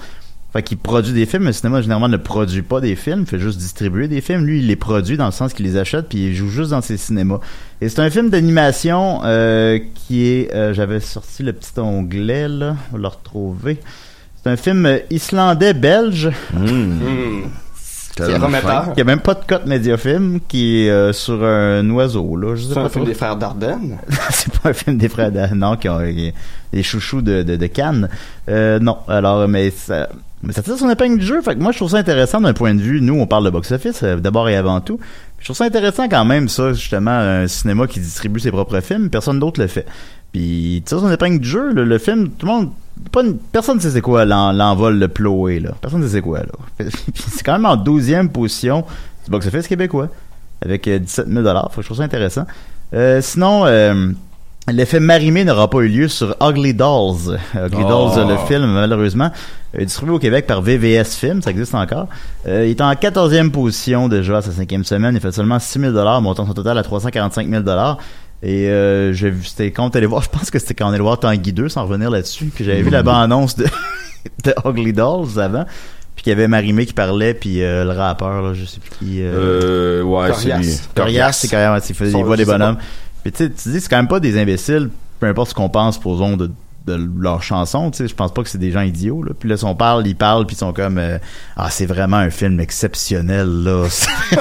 Fait 0.57 0.63
qu'il 0.63 0.79
produit 0.79 1.13
des 1.13 1.27
films, 1.27 1.43
mais 1.43 1.49
le 1.51 1.53
cinéma 1.53 1.83
généralement 1.83 2.09
ne 2.09 2.17
produit 2.17 2.63
pas 2.63 2.81
des 2.81 2.97
films, 2.97 3.21
il 3.21 3.27
fait 3.27 3.39
juste 3.39 3.59
distribuer 3.59 4.09
des 4.09 4.21
films. 4.23 4.45
Lui, 4.47 4.61
il 4.61 4.67
les 4.69 4.77
produit 4.77 5.17
dans 5.19 5.27
le 5.27 5.33
sens 5.33 5.53
qu'il 5.53 5.67
les 5.67 5.77
achète 5.77 6.09
puis 6.09 6.29
il 6.29 6.35
joue 6.35 6.49
juste 6.49 6.71
dans 6.71 6.81
ses 6.81 6.97
cinémas. 6.97 7.41
Et 7.83 7.89
c'est 7.91 8.01
un 8.01 8.09
film 8.09 8.31
d'animation 8.31 9.21
euh, 9.25 9.79
qui 9.95 10.27
est, 10.27 10.55
euh, 10.55 10.73
j'avais 10.73 11.01
sorti 11.01 11.43
le 11.43 11.53
petit 11.53 11.79
onglet 11.79 12.49
là, 12.49 12.77
on 12.91 12.97
va 12.97 13.03
le 13.03 13.09
retrouver. 13.09 13.79
C'est 14.43 14.51
un 14.51 14.57
film 14.57 14.87
euh, 14.87 14.99
islandais 15.11 15.75
belge. 15.75 16.31
T'as 18.17 18.25
C'est 18.27 18.33
la 18.33 18.39
prometteur. 18.39 18.85
fin. 18.87 18.93
qui 18.95 19.01
a 19.03 19.05
même 19.05 19.21
pas 19.21 19.35
de 19.35 19.45
cote 19.47 19.67
médiafilm, 19.67 20.41
qui 20.49 20.85
est 20.87 20.91
euh, 20.91 21.13
sur 21.13 21.45
un 21.45 21.89
oiseau 21.91 22.35
là. 22.37 22.55
Je 22.55 22.63
sais 22.63 22.69
C'est 22.69 22.75
pas 22.75 22.85
un 22.85 22.89
film 22.89 23.05
des 23.05 23.13
frères 23.15 23.37
Dardenne. 23.37 23.99
c'est 24.31 24.59
pas 24.59 24.71
un 24.71 24.73
film 24.73 24.97
des 24.97 25.11
frères 25.11 25.31
Dan, 25.31 25.59
non, 25.59 25.77
qui 25.77 25.87
ont 25.91 25.99
qui- 26.01 26.33
des 26.73 26.83
chouchous 26.83 27.21
de, 27.21 27.43
de, 27.43 27.57
de 27.57 27.67
Cannes. 27.67 28.09
Euh, 28.49 28.79
non, 28.79 28.97
alors, 29.07 29.47
mais 29.49 29.69
ça, 29.71 30.09
mais 30.43 30.53
ça 30.53 30.63
tire 30.63 30.77
son 30.79 30.91
épingle 30.91 31.19
du 31.19 31.27
jeu. 31.27 31.41
Fait 31.43 31.55
que 31.55 31.61
moi, 31.61 31.73
je 31.73 31.79
trouve 31.79 31.91
ça 31.91 31.99
intéressant 31.99 32.41
d'un 32.41 32.53
point 32.53 32.75
de 32.75 32.81
vue. 32.81 33.01
Nous, 33.01 33.15
on 33.19 33.27
parle 33.27 33.45
de 33.45 33.51
box-office, 33.51 34.03
euh, 34.03 34.17
d'abord 34.17 34.49
et 34.49 34.57
avant 34.57 34.81
tout. 34.81 34.99
Je 35.39 35.45
trouve 35.47 35.57
ça 35.57 35.65
intéressant 35.65 36.09
quand 36.09 36.25
même, 36.25 36.49
ça, 36.49 36.73
justement, 36.73 37.11
un 37.11 37.47
cinéma 37.47 37.87
qui 37.87 38.01
distribue 38.01 38.41
ses 38.41 38.51
propres 38.51 38.81
films. 38.81 39.11
Personne 39.11 39.39
d'autre 39.39 39.61
le 39.61 39.67
fait. 39.67 39.87
Puis, 40.33 40.83
tire 40.85 41.01
son 41.01 41.11
épingle 41.11 41.41
du 41.41 41.49
jeu. 41.49 41.73
Le, 41.73 41.85
le 41.85 41.99
film, 41.99 42.31
tout 42.31 42.47
le 42.47 42.53
monde 42.53 42.71
pas 43.13 43.21
personne 43.53 43.77
ne 43.77 43.81
sait 43.83 43.91
c'est 43.91 44.01
quoi 44.01 44.25
l'en- 44.25 44.53
l'envol 44.53 44.99
de 44.99 45.07
Ploé, 45.07 45.61
là. 45.61 45.73
Personne 45.81 46.01
ne 46.01 46.07
sait 46.07 46.15
c'est 46.15 46.23
quoi, 46.23 46.41
là. 46.41 46.87
C'est 47.15 47.43
quand 47.45 47.53
même 47.53 47.67
en 47.67 47.77
12e 47.77 48.29
position 48.29 48.85
du 49.25 49.31
box-office 49.31 49.69
québécois, 49.69 50.09
avec 50.65 50.89
euh, 50.89 50.99
17 50.99 51.29
000 51.29 51.45
Faut 51.45 51.77
que 51.77 51.83
je 51.83 51.87
trouve 51.87 51.99
ça 51.99 52.05
intéressant. 52.05 52.47
Euh, 52.95 53.21
sinon, 53.21 53.67
euh, 53.67 54.13
l'effet 54.73 55.01
Marimé 55.01 55.45
n'aura 55.45 55.71
pas 55.71 55.81
eu 55.81 55.89
lieu 55.89 56.09
sur 56.09 56.37
Ugly 56.41 56.75
Dolls. 56.75 57.39
Ugly 57.55 57.83
Oh. 57.85 57.89
Dolls, 57.89 58.19
euh, 58.19 58.29
le 58.29 58.37
film, 58.47 58.67
malheureusement, 58.73 59.31
euh, 59.79 59.85
distribué 59.85 60.15
au 60.15 60.19
Québec 60.19 60.47
par 60.47 60.63
VVS 60.63 61.17
Film, 61.17 61.43
ça 61.43 61.51
existe 61.51 61.75
encore. 61.75 62.09
Euh, 62.47 62.67
il 62.67 62.71
est 62.71 62.81
en 62.81 62.93
14e 62.93 63.51
position 63.51 64.09
déjà 64.09 64.39
à 64.39 64.43
sa 64.43 64.53
cinquième 64.53 64.85
semaine. 64.85 65.15
Il 65.15 65.21
fait 65.21 65.33
seulement 65.33 65.59
6 65.59 65.81
000 65.81 66.21
montant 66.21 66.47
son 66.47 66.55
total 66.55 66.79
à 66.79 66.83
345 66.83 67.49
000 67.49 67.63
et 68.43 68.69
euh, 68.69 69.13
j'ai 69.13 69.31
vu, 69.31 69.45
c'était 69.45 69.71
quand 69.71 69.87
on 69.87 69.91
est 69.91 69.97
allé 69.97 70.07
voir, 70.07 70.23
je 70.23 70.29
pense 70.29 70.51
que 70.51 70.59
c'était 70.59 70.75
quand 70.75 70.87
on 70.87 70.93
est 70.93 70.95
allé 70.95 71.03
voir 71.03 71.19
Tanguy 71.19 71.53
2, 71.53 71.69
sans 71.69 71.85
revenir 71.85 72.11
là-dessus, 72.11 72.53
que 72.57 72.65
j'avais 72.65 72.83
vu 72.83 72.91
la 72.91 73.03
bande-annonce 73.03 73.57
de, 73.57 73.65
de 74.45 74.55
Ugly 74.65 74.93
Dolls 74.93 75.39
avant, 75.39 75.65
puis 76.15 76.23
qu'il 76.25 76.31
y 76.31 76.33
avait 76.33 76.49
Marimé 76.49 76.87
qui 76.87 76.93
parlait, 76.93 77.35
puis 77.35 77.63
euh, 77.63 77.85
le 77.85 77.91
rappeur, 77.91 78.43
là, 78.43 78.55
je 78.55 78.65
sais 78.65 78.81
plus 78.81 78.91
qui... 78.91 79.21
Euh, 79.21 80.03
ouais, 80.03 80.33
c'est 80.35 80.57
lui. 80.57 80.69
Corias, 80.95 81.33
c'est 81.33 81.49
quand 81.49 81.57
même, 81.57 81.81
il 81.89 81.95
faisait 81.95 82.13
des 82.13 82.23
voix 82.23 82.37
des 82.37 82.45
bonhommes. 82.45 82.79
Puis 83.31 83.49
tu 83.55 83.71
dis, 83.71 83.81
c'est 83.81 83.89
quand 83.89 83.97
même 83.97 84.09
pas 84.09 84.21
des 84.21 84.39
imbéciles, 84.39 84.91
peu 85.21 85.27
importe 85.27 85.51
ce 85.51 85.55
qu'on 85.55 85.69
pense, 85.69 85.99
posons, 85.99 86.37
de, 86.37 86.51
de 86.87 87.09
leurs 87.19 87.43
chansons, 87.43 87.91
tu 87.91 87.99
sais, 87.99 88.09
je 88.09 88.15
pense 88.15 88.33
pas 88.33 88.43
que 88.43 88.49
c'est 88.49 88.59
des 88.59 88.71
gens 88.71 88.83
idiots, 88.83 89.23
là. 89.23 89.33
Puis 89.39 89.49
là, 89.49 89.57
si 89.57 89.65
on 89.65 89.75
parle, 89.75 90.07
ils 90.07 90.15
parlent, 90.15 90.47
puis 90.47 90.55
ils 90.55 90.59
sont 90.59 90.73
comme, 90.73 90.99
euh, 90.99 91.19
ah, 91.57 91.69
c'est 91.71 91.87
vraiment 91.87 92.19
un 92.19 92.31
film 92.31 92.61
exceptionnel, 92.61 93.49
là. 93.65 93.85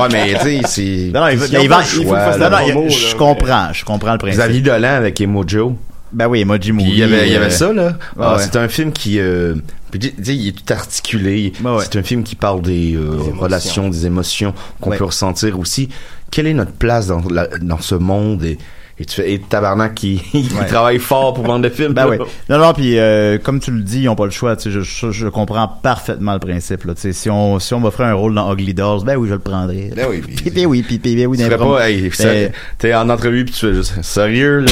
Ouais, 0.00 0.08
mais 0.10 0.34
tu 0.34 0.40
sais, 0.40 0.60
c'est. 0.66 1.10
Non, 1.14 1.20
non, 1.20 1.28
il, 1.28 1.34
il 1.34 1.38
faut 1.38 1.82
choix, 2.02 2.36
non, 2.38 2.50
non, 2.50 2.88
je 2.88 3.14
comprends, 3.16 3.72
je 3.72 3.84
comprends 3.84 4.12
le 4.12 4.18
principe. 4.18 4.40
Xavier 4.40 4.60
Dolan 4.60 4.94
avec 4.94 5.20
Emojo. 5.20 5.76
Ben 6.12 6.28
oui, 6.28 6.40
Emoji 6.40 6.72
Movie. 6.72 6.90
Il 6.90 6.98
y 6.98 7.02
avait, 7.02 7.26
il 7.26 7.32
y 7.32 7.36
avait 7.36 7.46
euh, 7.46 7.50
ça, 7.50 7.72
là. 7.72 7.96
Ah, 8.20 8.36
ouais. 8.36 8.42
C'est 8.42 8.56
un 8.56 8.68
film 8.68 8.92
qui. 8.92 9.18
Euh, 9.18 9.54
puis, 9.90 9.98
tu 9.98 10.12
sais, 10.22 10.36
il 10.36 10.48
est 10.48 10.52
tout 10.52 10.72
articulé. 10.72 11.52
Ouais, 11.64 11.70
ouais. 11.70 11.84
C'est 11.84 11.98
un 11.98 12.02
film 12.02 12.22
qui 12.22 12.34
parle 12.36 12.62
des, 12.62 12.94
euh, 12.94 13.16
relations, 13.38 13.88
des 13.88 14.06
émotions 14.06 14.52
qu'on 14.80 14.90
Ouais. 14.90 14.96
peut 14.98 15.04
ressentir 15.04 15.58
aussi. 15.58 15.88
Quelle 16.30 16.46
est 16.46 16.54
notre 16.54 16.72
place 16.72 17.06
dans, 17.08 17.22
la- 17.30 17.48
dans 17.60 17.80
ce 17.80 17.94
monde 17.94 18.44
et, 18.44 18.58
et 18.98 19.04
tu 19.04 19.14
fais 19.16 19.32
et 19.32 19.38
tabarnak 19.40 19.94
qui, 19.94 20.20
Ouais. 20.34 20.66
travaille 20.66 20.98
fort 20.98 21.34
pour 21.34 21.44
vendre 21.44 21.62
des 21.68 21.70
films. 21.74 21.92
Ben 21.94 22.06
oui. 22.08 22.18
Non, 22.48 22.58
non, 22.58 22.72
puis 22.72 22.98
euh, 22.98 23.38
comme 23.38 23.58
tu 23.60 23.70
le 23.70 23.80
dis, 23.82 24.00
ils 24.02 24.08
ont 24.08 24.14
pas 24.16 24.24
le 24.26 24.30
choix. 24.30 24.54
Tu 24.56 24.64
sais, 24.64 24.70
je, 24.70 24.80
je, 24.80 25.10
je 25.10 25.28
comprends 25.28 25.66
parfaitement 25.68 26.34
le 26.34 26.38
principe. 26.40 26.84
Là. 26.84 26.94
Tu 26.94 27.00
sais, 27.02 27.12
Si 27.12 27.30
on, 27.30 27.58
si 27.58 27.72
on 27.74 27.80
m'offrait 27.80 28.04
un 28.04 28.14
rôle 28.14 28.34
dans 28.34 28.52
Ugly 28.52 28.74
Dolls, 28.74 29.04
ben 29.04 29.16
oui, 29.16 29.28
je 29.28 29.34
le 29.34 29.38
prendrais. 29.40 29.90
Ben 29.96 30.06
oui, 30.10 30.20
Puis 30.20 30.50
ben 30.54 30.66
oui, 30.66 30.82
puis 30.82 30.98
puis 30.98 31.16
ben 31.16 31.26
oui, 31.26 31.38
Tu 31.38 31.44
prom- 31.48 31.76
pas, 31.76 31.88
hey, 31.90 32.10
Ben, 32.18 32.52
t'es 32.78 32.94
en 32.94 33.08
entrevue 33.08 33.44
puis 33.44 33.54
tu 33.54 33.66
fais 33.66 33.74
juste, 33.74 34.02
sérieux, 34.02 34.60
là? 34.60 34.66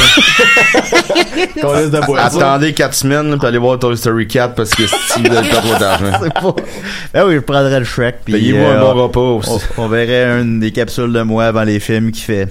De. 1.57 2.17
Attendez 2.19 2.73
4 2.73 2.95
semaines, 2.95 3.39
puis 3.39 3.47
allez 3.49 3.59
voir 3.59 3.79
Toy 3.79 3.97
Story 3.97 4.27
4 4.27 4.55
parce 4.55 4.71
que 4.71 4.83
si 4.87 5.23
vous 5.23 5.35
avez 5.35 5.49
pas 5.49 5.57
trop 5.57 5.79
d'argent. 5.79 6.55
Ben 7.12 7.25
oui, 7.27 7.35
je 7.35 7.41
prendrais 7.41 7.79
le 7.79 7.85
Shrek. 7.85 8.17
puis, 8.25 8.35
Payez-vous 8.35 8.59
euh, 8.59 8.77
un 8.77 8.81
bon 8.95 9.03
repas 9.05 9.21
on, 9.21 9.43
on 9.85 9.89
verrait 9.89 10.41
une 10.43 10.61
des 10.61 10.71
capsules 10.73 11.12
de 11.12 11.23
moi 11.23 11.47
avant 11.47 11.62
les 11.65 11.81
films 11.81 12.12
qui 12.12 12.23
fait 12.23 12.49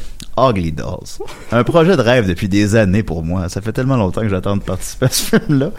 Ugly 0.50 0.72
Dolls. 0.72 1.19
Un 1.51 1.63
projet 1.63 1.96
de 1.98 2.01
rêve 2.01 2.27
depuis 2.27 2.48
des 2.50 2.75
années 2.75 3.03
pour 3.03 3.24
moi. 3.24 3.50
Ça 3.50 3.62
fait 3.62 3.72
tellement 3.74 3.98
longtemps 3.98 4.22
que 4.22 4.29
j'attends 4.29 4.58
de 4.58 4.62
participer 4.62 5.05
à 5.05 5.10
ce 5.10 5.24
film-là. 5.38 5.72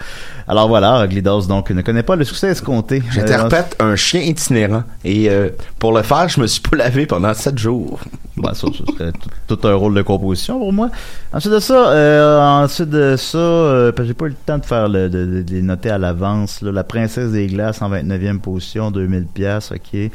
Alors 0.47 0.67
voilà, 0.67 1.03
Ugly 1.05 1.21
Dolls, 1.21 1.47
donc, 1.47 1.69
ne 1.71 1.81
connaît 1.81 2.03
pas 2.03 2.15
le 2.15 2.23
succès 2.23 2.47
escompté. 2.49 3.01
J'interprète 3.11 3.75
un 3.79 3.95
chien 3.95 4.21
itinérant 4.21 4.83
et 5.03 5.29
euh, 5.29 5.49
pour 5.79 5.93
le 5.93 6.01
faire, 6.03 6.27
je 6.29 6.39
me 6.41 6.47
suis 6.47 6.61
pas 6.61 6.75
lavé 6.77 7.05
pendant 7.05 7.33
7 7.33 7.57
jours. 7.57 7.99
Ben, 8.37 8.53
ça, 8.53 8.67
ça 8.67 8.93
serait 8.97 9.11
tout, 9.11 9.55
tout 9.57 9.67
un 9.67 9.73
rôle 9.75 9.93
de 9.93 10.01
composition 10.01 10.57
pour 10.57 10.71
moi. 10.73 10.89
Ensuite 11.33 11.51
de 11.53 11.59
ça, 11.59 11.89
euh, 11.91 12.39
ensuite 12.63 12.89
de 12.89 13.15
ça, 13.17 13.37
euh, 13.37 13.91
j'ai 14.03 14.13
pas 14.13 14.25
eu 14.25 14.29
le 14.29 14.35
temps 14.45 14.57
de 14.57 14.65
faire 14.65 14.87
le, 14.87 15.09
de, 15.09 15.25
de- 15.25 15.41
de 15.41 15.51
les 15.53 15.61
noter 15.61 15.89
à 15.89 15.97
l'avance. 15.97 16.61
La 16.61 16.83
Princesse 16.83 17.31
des 17.31 17.47
Glaces 17.47 17.81
en 17.81 17.89
29e 17.89 18.39
position, 18.39 18.89
2000 18.89 19.25
pièces, 19.25 19.71
ok. 19.71 20.11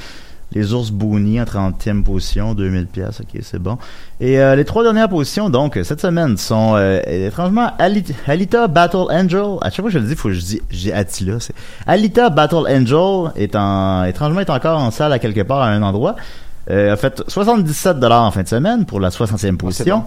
Les 0.53 0.73
Ours 0.73 0.91
Boonie 0.93 1.41
en 1.41 1.45
30e 1.45 2.03
position, 2.05 2.55
2000 2.55 2.87
pièces, 2.87 3.21
ok, 3.21 3.41
c'est 3.43 3.59
bon. 3.59 3.77
Et 4.21 4.39
euh, 4.41 4.55
les 4.55 4.65
trois 4.65 4.85
dernières 4.85 5.09
positions, 5.09 5.51
donc, 5.51 5.79
cette 5.83 6.01
semaine, 6.01 6.37
sont 6.37 6.75
euh, 6.77 7.01
étrangement 7.07 7.73
Ali- 7.79 8.05
Alita 8.27 8.69
Battle 8.69 9.07
Angel. 9.11 9.57
À 9.61 9.71
chaque 9.71 9.77
fois 9.81 9.85
que 9.87 9.91
je 9.91 9.99
le 9.99 10.07
dis, 10.07 10.15
faut 10.15 10.29
que 10.29 10.35
je 10.35 10.41
dis, 10.41 10.61
j'ai 10.71 10.93
Attila. 10.93 11.41
C'est 11.41 11.55
Alita 11.87 12.31
Battle 12.31 12.65
Angel 12.69 13.33
est 13.35 13.57
en 13.57 14.05
étrangement 14.05 14.41
est 14.41 14.49
encore 14.51 14.79
en 14.79 14.91
salle 14.93 15.13
à 15.13 15.19
quelque 15.19 15.43
part 15.43 15.61
à 15.63 15.69
un 15.69 15.83
endroit. 15.83 16.15
Euh, 16.71 16.93
a 16.93 16.97
fait 16.97 17.23
77 17.29 17.99
dollars 18.01 18.23
en 18.25 18.31
fin 18.31 18.43
de 18.43 18.49
semaine 18.49 18.87
pour 18.87 19.01
la 19.01 19.11
60e 19.11 19.57
position. 19.57 20.05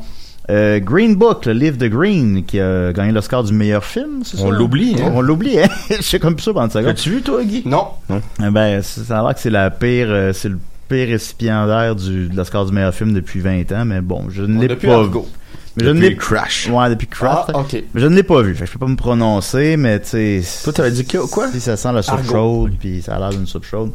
Euh, 0.49 0.79
Green 0.79 1.15
Book, 1.15 1.45
le 1.45 1.53
livre 1.53 1.77
de 1.77 1.88
Green, 1.88 2.43
qui 2.43 2.59
a 2.59 2.91
gagné 2.91 3.12
l'Oscar 3.12 3.43
du 3.43 3.53
meilleur 3.53 3.83
film, 3.85 4.21
c'est 4.23 4.38
ça? 4.38 4.43
On 4.43 4.49
l'oublie, 4.49 4.95
hein? 4.99 5.12
On 5.13 5.21
l'oublie, 5.21 5.59
hein? 5.59 5.67
Je 5.89 6.01
suis 6.01 6.19
comme 6.19 6.39
sûr 6.39 6.53
pendant 6.53 6.65
une 6.65 6.71
seconde. 6.71 6.88
As-tu 6.89 7.09
vu, 7.12 7.21
toi, 7.21 7.43
Guy? 7.43 7.62
Non. 7.65 7.88
Eh 8.09 8.49
Ben, 8.49 8.81
ça 8.81 9.01
ça 9.03 9.19
a 9.19 9.23
l'air 9.23 9.35
que 9.35 9.41
c'est 9.41 9.49
la 9.51 9.69
pire, 9.69 10.07
euh, 10.09 10.33
c'est 10.33 10.49
le 10.49 10.57
pire 10.88 11.07
récipiendaire 11.09 11.95
du, 11.95 12.29
de 12.29 12.35
l'Oscar 12.35 12.65
du 12.65 12.71
meilleur 12.73 12.95
film 12.95 13.13
depuis 13.13 13.39
20 13.41 13.71
ans, 13.73 13.85
mais 13.85 14.01
bon, 14.01 14.25
je 14.29 14.41
ne 14.41 14.59
l'ai 14.65 14.75
pas 14.75 14.93
Argo. 14.95 15.21
vu. 15.21 15.27
Mais 15.77 15.83
je 15.85 15.89
ne 15.91 15.93
Depuis 15.95 16.09
l'ai 16.09 16.15
Crash. 16.17 16.67
Ouais, 16.71 16.89
depuis 16.89 17.05
Crash. 17.07 17.45
Ah, 17.53 17.59
ok. 17.59 17.83
Mais 17.93 18.01
je 18.01 18.07
ne 18.07 18.15
l'ai 18.15 18.23
pas 18.23 18.41
vu. 18.41 18.55
Fait 18.55 18.62
que 18.62 18.65
je 18.67 18.73
peux 18.73 18.79
pas 18.79 18.88
me 18.91 18.95
prononcer, 18.95 19.77
mais 19.77 19.99
tu 19.99 20.41
sais. 20.41 20.41
Toi, 20.63 20.73
t'avais 20.73 20.89
dit 20.91 21.05
que- 21.05 21.29
quoi? 21.29 21.47
Si 21.51 21.62
ça 21.62 21.77
sent 21.77 21.91
la 21.93 22.01
soupe 22.01 22.15
Argo. 22.15 22.31
chaude, 22.31 22.71
puis 22.79 23.03
ça 23.03 23.15
a 23.15 23.19
l'air 23.19 23.29
d'une 23.29 23.45
soupe 23.45 23.65
chaude. 23.65 23.91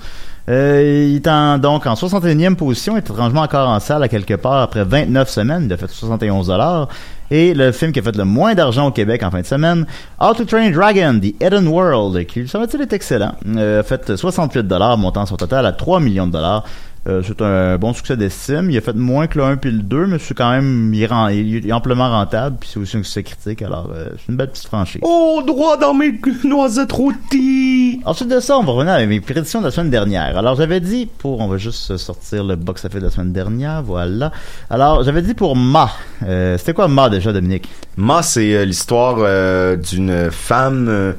Euh, 0.48 1.08
il 1.08 1.16
est 1.16 1.28
en, 1.28 1.58
donc 1.58 1.86
en 1.86 1.94
61e 1.94 2.54
position, 2.54 2.94
il 2.94 2.96
est 2.98 3.10
étrangement 3.10 3.42
encore 3.42 3.68
en 3.68 3.80
salle 3.80 4.02
à 4.02 4.08
quelque 4.08 4.34
part 4.34 4.60
après 4.60 4.84
29 4.84 5.28
semaines. 5.28 5.64
Il 5.64 5.72
a 5.72 5.76
fait 5.76 5.90
71 5.90 6.48
dollars. 6.48 6.88
Et 7.30 7.54
le 7.54 7.72
film 7.72 7.92
qui 7.92 8.00
a 8.00 8.02
fait 8.02 8.14
le 8.14 8.24
moins 8.24 8.54
d'argent 8.54 8.86
au 8.88 8.90
Québec 8.90 9.22
en 9.22 9.30
fin 9.30 9.40
de 9.40 9.46
semaine, 9.46 9.86
How 10.20 10.34
to 10.34 10.44
Train 10.44 10.70
Dragon, 10.70 11.18
The 11.18 11.42
Hidden 11.42 11.66
World, 11.66 12.26
qui 12.26 12.46
semble-t-il 12.46 12.82
est 12.82 12.92
excellent, 12.92 13.32
euh, 13.56 13.80
a 13.80 13.82
fait 13.82 14.14
68 14.14 14.66
dollars, 14.66 14.98
montant 14.98 15.24
son 15.24 15.36
total 15.36 15.64
à 15.64 15.72
3 15.72 16.00
millions 16.00 16.26
de 16.26 16.32
dollars. 16.32 16.64
Euh, 17.06 17.22
c'est 17.26 17.42
un 17.42 17.76
bon 17.76 17.92
succès 17.92 18.16
d'estime. 18.16 18.70
Il 18.70 18.78
a 18.78 18.80
fait 18.80 18.94
moins 18.94 19.26
que 19.26 19.36
le 19.38 19.44
1 19.44 19.56
puis 19.58 19.70
le 19.70 19.82
2, 19.82 20.06
mais 20.06 20.18
c'est 20.18 20.32
quand 20.34 20.50
même 20.50 20.92
il 20.94 21.02
est, 21.02 21.06
ren- 21.06 21.28
il 21.30 21.68
est 21.68 21.72
amplement 21.72 22.08
rentable, 22.08 22.56
puis 22.58 22.70
c'est 22.72 22.80
aussi 22.80 22.96
un 22.96 23.02
succès 23.02 23.22
critique. 23.22 23.60
Alors, 23.62 23.90
euh, 23.94 24.08
c'est 24.16 24.30
une 24.32 24.36
belle 24.36 24.50
petite 24.50 24.66
franchise. 24.66 25.00
Oh, 25.04 25.42
droit 25.46 25.76
dans 25.76 25.92
mes 25.92 26.18
noisettes 26.44 26.92
rôties! 26.92 28.00
Ensuite 28.04 28.28
de 28.28 28.40
ça, 28.40 28.56
on 28.58 28.62
va 28.62 28.72
revenir 28.72 28.94
avec 28.94 29.08
mes 29.08 29.20
prédictions 29.20 29.60
de 29.60 29.66
la 29.66 29.70
semaine 29.70 29.90
dernière. 29.90 30.36
Alors, 30.38 30.56
j'avais 30.56 30.80
dit 30.80 31.06
pour, 31.18 31.40
on 31.40 31.48
va 31.48 31.56
juste 31.58 31.96
sortir 31.96 32.44
le 32.44 32.56
box-office 32.56 33.00
de 33.00 33.04
la 33.04 33.10
semaine 33.10 33.32
dernière, 33.32 33.82
voilà. 33.82 34.32
Alors, 34.70 35.02
j'avais 35.02 35.22
dit 35.22 35.34
pour 35.34 35.56
Ma. 35.56 35.90
Euh, 36.26 36.56
C'était 36.58 36.72
quoi 36.74 36.88
Ma 36.88 37.10
déjà, 37.10 37.32
Dominique? 37.32 37.68
Ma, 37.96 38.22
c'est 38.22 38.54
euh, 38.54 38.64
l'histoire 38.64 39.16
euh, 39.18 39.76
d'une 39.76 40.30
femme 40.30 40.86
euh, 40.88 41.12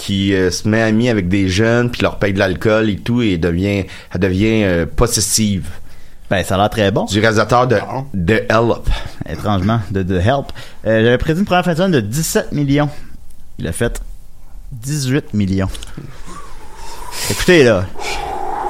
qui 0.00 0.34
euh, 0.34 0.50
se 0.50 0.66
met 0.66 0.80
amie 0.80 1.08
avec 1.10 1.28
des 1.28 1.48
jeunes, 1.48 1.90
puis 1.90 2.00
leur 2.02 2.16
paye 2.18 2.32
de 2.32 2.38
l'alcool 2.38 2.88
et 2.88 2.96
tout, 2.96 3.20
et 3.22 3.36
devient, 3.38 3.84
elle 4.14 4.20
devient 4.20 4.64
euh, 4.64 4.86
possessive. 4.86 5.68
Ben, 6.30 6.42
ça 6.44 6.54
a 6.54 6.58
l'air 6.58 6.70
très 6.70 6.90
bon. 6.90 7.04
Du 7.04 7.20
réalisateur 7.20 7.66
de, 7.66 7.76
Ah. 7.76 8.02
de 8.14 8.34
Help. 8.48 8.88
Étrangement, 9.28 9.80
de, 9.90 10.02
de 10.02 10.16
Help. 10.18 10.46
Euh, 10.86 11.04
j'avais 11.04 11.18
prédit 11.18 11.40
une 11.40 11.44
première 11.46 11.64
fin 11.64 11.72
de 11.72 11.76
semaine 11.76 11.90
de 11.90 12.00
17 12.00 12.52
millions. 12.52 12.88
Il 13.58 13.66
a 13.66 13.72
fait 13.72 14.00
18 14.72 15.34
millions. 15.34 15.68
Écoutez, 17.30 17.64
là, 17.64 17.84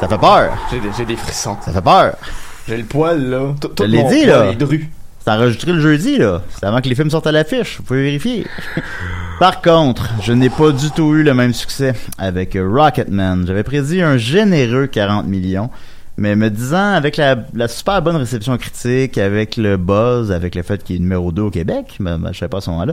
ça 0.01 0.09
fait 0.09 0.19
peur. 0.19 0.57
J'ai 0.71 0.81
des, 0.81 0.89
j'ai 0.97 1.05
des 1.05 1.17
frissons. 1.17 1.57
Ça 1.65 1.73
fait 1.73 1.83
peur. 1.83 2.17
J'ai 2.67 2.77
le 2.77 2.85
poil, 2.85 3.23
là. 3.29 3.55
Tout, 3.61 3.69
tout 3.69 3.85
Je 3.85 3.89
l'ai 3.89 4.03
dit, 4.05 4.25
poil 4.25 4.27
là. 4.27 4.51
est 4.51 4.57
dru. 4.57 4.91
C'est 5.31 5.37
enregistré 5.37 5.73
le 5.73 5.81
jeudi, 5.81 6.19
là. 6.19 6.43
C'est 6.51 6.67
avant 6.67 6.81
que 6.81 6.89
les 6.89 6.97
films 6.97 7.11
sortent 7.11 7.29
à 7.29 7.31
l'affiche. 7.33 7.77
Vous 7.77 7.85
pouvez 7.85 8.03
vérifier. 8.03 8.47
Par 9.39 9.63
contre, 9.63 10.11
je 10.25 10.33
n'ai 10.33 10.51
pas 10.51 10.73
du 10.73 10.91
tout 10.91 11.15
eu 11.15 11.23
le 11.23 11.35
même 11.35 11.55
succès 11.55 11.95
avec 12.19 12.59
Rocketman. 12.61 13.47
J'avais 13.47 13.63
prédit 13.63 14.03
un 14.03 14.17
généreux 14.17 14.89
40 14.89 15.29
millions. 15.29 15.71
Mais 16.21 16.37
me 16.37 16.51
disant, 16.51 16.93
avec 16.93 17.17
la, 17.17 17.35
la 17.55 17.67
super 17.67 18.03
bonne 18.03 18.17
réception 18.17 18.59
critique, 18.59 19.17
avec 19.17 19.57
le 19.57 19.79
buzz, 19.79 20.31
avec 20.33 20.55
le 20.55 20.63
fait 20.63 20.85
qu'il 20.85 20.97
est 20.97 20.99
numéro 20.99 21.33
2 21.33 21.41
au 21.41 21.51
Québec, 21.51 21.97
ben, 21.99 22.19
ben, 22.19 22.31
je 22.31 22.41
sais 22.41 22.49
pas 22.49 22.59
à 22.59 22.61
ce 22.61 22.69
moment-là, 22.69 22.93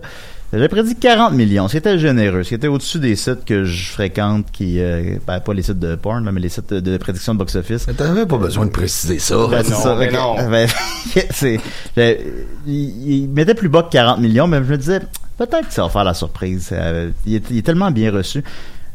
j'avais 0.53 0.69
prédit 0.69 0.95
40 0.95 1.33
millions. 1.33 1.67
C'était 1.67 1.99
généreux. 1.99 2.43
C'était 2.43 2.69
au-dessus 2.69 2.99
des 2.99 3.17
sites 3.17 3.43
que 3.43 3.65
je 3.65 3.91
fréquente, 3.91 4.45
qui, 4.53 4.79
euh, 4.79 5.17
ben, 5.27 5.41
pas 5.41 5.53
les 5.53 5.61
sites 5.61 5.77
de 5.77 5.95
porn, 5.95 6.23
là, 6.23 6.31
mais 6.31 6.39
les 6.39 6.47
sites 6.47 6.73
de, 6.73 6.79
de 6.79 6.95
prédiction 6.95 7.33
de 7.33 7.39
box-office. 7.39 7.87
T'avais 7.97 8.25
pas 8.25 8.37
besoin 8.37 8.65
de 8.65 8.71
préciser 8.71 9.19
ça. 9.19 9.35
Ben, 9.51 9.61
non, 9.69 9.75
ça. 9.75 9.95
mais 9.97 10.09
ben, 10.49 10.69
c'est, 11.31 11.59
ben, 11.97 12.15
il, 12.65 13.23
il 13.23 13.27
mettait 13.27 13.55
plus 13.55 13.67
bas 13.67 13.83
que 13.83 13.89
40 13.89 14.21
millions, 14.21 14.47
mais 14.47 14.59
je 14.59 14.71
me 14.71 14.77
disais, 14.77 15.01
peut-être 15.37 15.67
que 15.67 15.73
ça 15.73 15.83
va 15.83 15.89
faire 15.89 16.05
la 16.05 16.13
surprise. 16.13 16.69
Euh, 16.71 17.09
il, 17.25 17.35
est, 17.35 17.43
il 17.49 17.57
est 17.57 17.65
tellement 17.65 17.91
bien 17.91 18.09
reçu. 18.09 18.41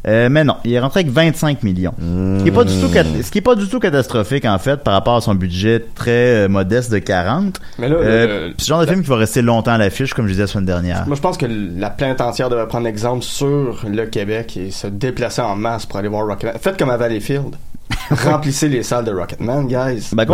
Euh, 0.09 0.29
mais 0.29 0.43
non, 0.43 0.57
il 0.65 0.73
est 0.73 0.81
rentré 0.81 1.01
avec 1.01 1.13
25 1.13 1.63
millions. 1.63 1.95
Ce 1.99 2.43
qui 2.43 2.49
est 2.49 2.53
pas 2.53 2.65
du 2.65 2.79
tout, 2.81 2.89
cat- 2.89 3.05
ce 3.23 3.31
qui 3.31 3.39
est 3.39 3.43
pas 3.43 3.55
du 3.55 3.69
tout 3.69 3.79
catastrophique, 3.79 4.45
en 4.45 4.59
fait, 4.59 4.79
par 4.79 4.95
rapport 4.95 5.15
à 5.17 5.21
son 5.21 5.35
budget 5.37 5.85
très 5.95 6.11
euh, 6.45 6.49
modeste 6.49 6.91
de 6.91 6.99
40. 6.99 7.61
Mais 7.79 7.89
là, 7.89 7.97
Euh, 7.97 8.49
le- 8.49 8.55
c'est 8.59 8.65
le 8.65 8.69
genre 8.69 8.81
de 8.81 8.87
film 8.87 9.03
qui 9.03 9.09
va 9.09 9.17
rester 9.17 9.43
longtemps 9.43 9.73
à 9.73 9.79
l'affiche, 9.79 10.13
comme 10.15 10.27
je 10.27 10.33
disais 10.33 10.43
la 10.43 10.47
semaine 10.49 10.67
dernière. 10.67 11.07
Moi, 11.07 11.15
je 11.15 11.21
pense 11.21 11.37
que 11.39 11.47
la 11.47 11.91
plainte 11.91 12.21
entière 12.21 12.51
devrait 12.51 12.67
prendre 12.67 12.87
exemple 12.89 13.23
sur 13.23 13.85
le 13.89 14.07
Québec 14.07 14.57
et 14.57 14.71
se 14.73 14.89
déplacer 14.89 15.41
en 15.43 15.55
masse 15.55 15.87
pour 15.87 15.99
aller 15.99 16.09
voir 16.09 16.27
Rocketman. 16.27 16.55
Faites 16.61 16.77
comme 16.77 16.91
à 16.91 16.97
Valleyfield. 16.97 17.55
Remplissez 18.11 18.69
les 18.69 18.83
salles 18.83 19.05
de 19.05 19.13
Rocketman, 19.13 19.67
guys. 19.67 20.09
Ben, 20.15 20.25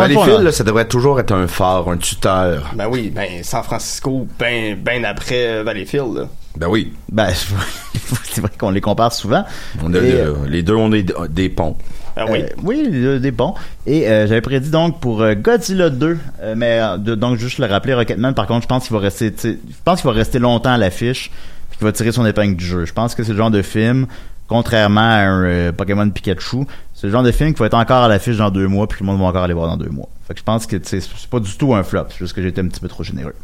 là, 0.43 0.51
ça 0.51 0.63
devrait 0.63 0.85
toujours 0.85 1.19
être 1.19 1.31
un 1.33 1.45
phare, 1.47 1.87
un 1.89 1.97
tuteur. 1.97 2.71
Ben 2.75 2.87
oui, 2.89 3.11
ben 3.13 3.27
San 3.43 3.63
Francisco, 3.63 4.27
ben, 4.39 4.75
ben 4.81 5.05
après 5.05 5.61
Valleyfield, 5.63 6.15
là. 6.15 6.23
Ben 6.57 6.67
oui. 6.67 6.93
Ben, 7.11 7.27
c'est 8.23 8.41
vrai 8.41 8.51
qu'on 8.57 8.71
les 8.71 8.81
compare 8.81 9.13
souvent. 9.13 9.45
On 9.83 9.93
a 9.93 9.97
Et, 9.97 10.01
le- 10.11 10.17
euh, 10.19 10.33
les 10.47 10.63
deux 10.63 10.75
ont 10.75 10.89
des, 10.89 11.05
des 11.29 11.49
ponts. 11.49 11.75
Ah 12.15 12.25
oui? 12.29 12.41
euh, 12.43 12.47
oui, 12.63 12.89
des- 12.89 13.19
des 13.19 13.31
bons. 13.31 13.53
Et 13.85 14.07
euh, 14.09 14.27
j'avais 14.27 14.41
prédit 14.41 14.69
donc 14.71 14.99
pour 14.99 15.21
euh, 15.21 15.35
Godzilla 15.35 15.89
2, 15.89 16.17
euh, 16.41 16.53
mais 16.57 16.81
de- 16.97 17.15
donc 17.15 17.37
juste 17.37 17.59
le 17.59 17.65
rappeler, 17.65 17.93
Rocketman, 17.93 18.33
par 18.33 18.47
contre, 18.47 18.63
je 18.63 18.67
pense 18.67 18.87
qu'il 18.87 18.93
va 18.95 19.01
rester, 19.01 19.31
tu 19.31 19.39
sais, 19.39 19.59
je 19.69 19.75
pense 19.85 20.01
qu'il 20.01 20.09
va 20.09 20.15
rester 20.15 20.39
longtemps 20.39 20.71
à 20.73 20.77
l'affiche, 20.77 21.31
puis 21.69 21.77
qu'il 21.77 21.85
va 21.85 21.91
tirer 21.93 22.11
son 22.11 22.25
épingle 22.25 22.55
du 22.57 22.65
jeu. 22.65 22.85
Je 22.85 22.93
pense 22.93 23.15
que 23.15 23.23
c'est 23.23 23.31
le 23.31 23.37
genre 23.37 23.51
de 23.51 23.61
film, 23.61 24.07
contrairement 24.47 24.99
à 25.01 25.19
un 25.27 25.43
euh, 25.45 25.71
Pokémon 25.71 26.09
Pikachu, 26.09 26.65
c'est 26.93 27.07
le 27.07 27.13
genre 27.13 27.23
de 27.23 27.31
film 27.31 27.53
qui 27.53 27.59
va 27.59 27.67
être 27.67 27.75
encore 27.77 28.03
à 28.03 28.07
l'affiche 28.09 28.37
dans 28.37 28.49
deux 28.49 28.67
mois, 28.67 28.87
puis 28.87 28.97
le 29.01 29.05
monde 29.05 29.19
va 29.19 29.25
encore 29.27 29.43
aller 29.43 29.53
voir 29.53 29.67
dans 29.69 29.77
deux 29.77 29.89
mois. 29.89 30.09
Fait 30.27 30.33
que 30.33 30.39
je 30.39 30.43
pense 30.43 30.65
que 30.67 30.75
c'est 30.83 31.01
pas 31.29 31.39
du 31.39 31.55
tout 31.55 31.73
un 31.73 31.83
flop, 31.83 32.05
c'est 32.09 32.17
juste 32.19 32.33
que 32.33 32.41
j'ai 32.41 32.49
été 32.49 32.59
un 32.59 32.67
petit 32.67 32.81
peu 32.81 32.87
trop 32.89 33.03
généreux. 33.03 33.35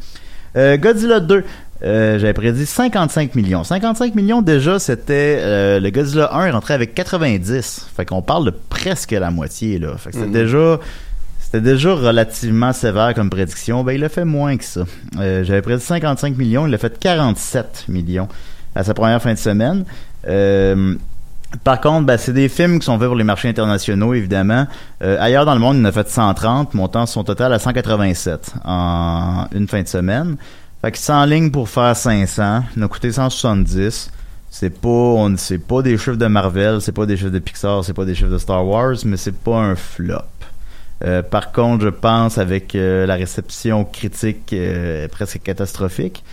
Euh, 0.58 0.78
Godzilla 0.78 1.20
2, 1.20 1.44
euh, 1.84 2.18
j'avais 2.20 2.34
prédit 2.34 2.66
55 2.66 3.36
millions. 3.36 3.64
55 3.64 4.16
millions 4.16 4.42
déjà, 4.42 4.80
c'était 4.80 5.38
euh, 5.42 5.80
le 5.80 5.90
Godzilla 5.90 6.34
1 6.34 6.46
est 6.48 6.52
rentré 6.52 6.74
avec 6.74 6.94
90. 6.96 7.88
Fait 7.96 8.06
qu'on 8.06 8.22
parle 8.22 8.46
de 8.46 8.54
presque 8.70 9.12
la 9.12 9.30
moitié 9.32 9.78
là. 9.80 9.96
Fait 9.98 10.10
que 10.12 10.16
c'était 10.16 10.28
Mhm. 10.28 10.34
déjà 10.34 10.80
c'était 11.40 11.62
déjà 11.62 11.94
relativement 11.94 12.74
sévère 12.74 13.14
comme 13.14 13.30
prédiction. 13.30 13.84
Ben 13.84 13.94
il 13.94 14.04
a 14.04 14.10
fait 14.10 14.26
moins 14.26 14.58
que 14.58 14.64
ça. 14.64 14.86
Euh, 15.20 15.44
j'avais 15.44 15.62
prédit 15.62 15.84
55 15.84 16.38
millions, 16.38 16.66
il 16.66 16.74
a 16.74 16.78
fait 16.78 16.98
47 16.98 17.86
millions 17.90 18.28
à 18.74 18.84
sa 18.84 18.94
première 18.94 19.22
fin 19.22 19.34
de 19.34 19.38
semaine. 19.38 19.86
Euh, 20.28 20.96
par 21.64 21.80
contre, 21.80 22.06
ben, 22.06 22.18
c'est 22.18 22.34
des 22.34 22.50
films 22.50 22.80
qui 22.80 22.86
sont 22.86 22.98
faits 23.00 23.08
pour 23.08 23.16
les 23.16 23.24
marchés 23.24 23.48
internationaux, 23.48 24.14
évidemment. 24.14 24.68
Euh, 25.04 25.18
ailleurs 25.22 25.46
dans 25.46 25.54
le 25.54 25.62
monde, 25.62 25.78
il 25.78 25.82
en 25.82 25.86
a 25.86 25.92
fait 25.92 26.10
130, 26.10 26.74
montant 26.74 27.06
son 27.06 27.24
total 27.24 27.54
à 27.54 27.60
187 27.60 28.54
en 28.66 29.46
une 29.54 29.68
fin 29.68 29.82
de 29.82 29.88
semaine. 29.88 30.36
Fait 30.86 30.92
que 30.92 31.00
c'est 31.00 31.14
en 31.14 31.26
ligne 31.26 31.50
pour 31.50 31.68
faire 31.68 31.98
500. 31.98 32.66
Il 32.78 32.84
a 32.84 32.88
coûté 32.88 33.12
170. 33.12 34.12
C'est 34.52 34.70
pas, 34.70 34.88
on, 34.88 35.36
c'est 35.36 35.58
pas 35.58 35.82
des 35.82 35.98
chiffres 35.98 36.16
de 36.16 36.28
Marvel, 36.28 36.80
c'est 36.80 36.92
pas 36.92 37.08
des 37.08 37.18
chiffres 37.18 37.32
de 37.32 37.40
Pixar, 37.40 37.84
c'est 37.84 37.96
pas 37.96 38.06
des 38.06 38.14
chiffres 38.14 38.30
de 38.30 38.38
Star 38.38 38.64
Wars, 38.64 38.94
mais 39.04 39.18
c'est 39.18 39.36
pas 39.36 39.58
un 39.58 39.76
flop. 39.76 40.20
Euh, 41.04 41.24
par 41.24 41.52
contre, 41.52 41.86
je 41.86 41.90
pense 41.90 42.38
avec 42.38 42.76
euh, 42.76 43.08
la 43.08 43.16
réception 43.16 43.84
critique 43.84 44.54
euh, 44.54 45.08
presque 45.08 45.42
catastrophique, 45.42 46.24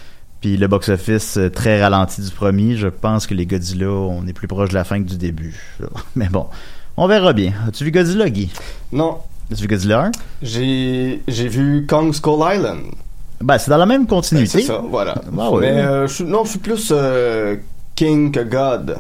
puis 0.42 0.58
le 0.58 0.68
box-office 0.68 1.38
très 1.54 1.80
ralenti 1.80 2.20
du 2.20 2.30
premier, 2.30 2.76
je 2.76 2.88
pense 2.88 3.26
que 3.26 3.32
les 3.32 3.46
Godzilla, 3.46 3.88
on 3.88 4.26
est 4.26 4.34
plus 4.34 4.48
proche 4.48 4.68
de 4.68 4.74
la 4.74 4.84
fin 4.84 5.02
que 5.02 5.08
du 5.08 5.16
début. 5.16 5.78
Mais 6.14 6.28
bon, 6.28 6.46
on 6.98 7.08
verra 7.08 7.32
bien. 7.32 7.54
As-tu 7.66 7.84
vu 7.84 7.90
Godzilla, 7.90 8.28
Guy? 8.28 8.50
Non. 8.92 9.16
As-tu 9.50 9.62
vu 9.62 9.68
Godzilla 9.68 10.02
1? 10.02 10.10
J'ai 10.42 11.22
j'ai 11.26 11.48
vu 11.48 11.86
Kong 11.86 12.12
Skull 12.12 12.44
Island. 12.54 12.82
Ben, 13.42 13.59
c'est 13.59 13.70
dans 13.70 13.76
la 13.78 13.87
même 13.87 14.02
Ben, 14.02 14.09
continuité. 14.09 14.46
c'est 14.61 14.62
ça, 14.62 14.81
voilà. 14.88 15.14
Ah 15.38 15.50
ouais. 15.50 15.61
Mais 15.61 15.81
euh, 15.83 16.07
je 16.07 16.24
non, 16.24 16.44
je 16.44 16.50
suis 16.50 16.59
plus 16.59 16.88
euh, 16.94 17.57
King 17.94 18.31
que 18.33 18.40
God. 18.40 18.96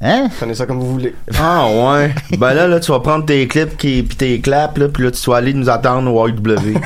Hein? 0.00 0.28
Prenez 0.38 0.54
ça 0.54 0.66
comme 0.66 0.80
vous 0.80 0.92
voulez. 0.92 1.14
Ah 1.38 1.66
ouais. 1.68 2.14
ben 2.38 2.52
là, 2.52 2.66
là, 2.68 2.80
tu 2.80 2.90
vas 2.92 3.00
prendre 3.00 3.24
tes 3.24 3.46
clips 3.48 3.76
qui, 3.76 4.02
pis 4.02 4.16
tes 4.16 4.40
claps, 4.40 4.76
là, 4.78 4.88
pis 4.88 5.02
là, 5.02 5.10
tu 5.10 5.30
vas 5.30 5.36
aller 5.36 5.54
nous 5.54 5.70
attendre 5.70 6.12
au 6.12 6.28
IW. 6.28 6.34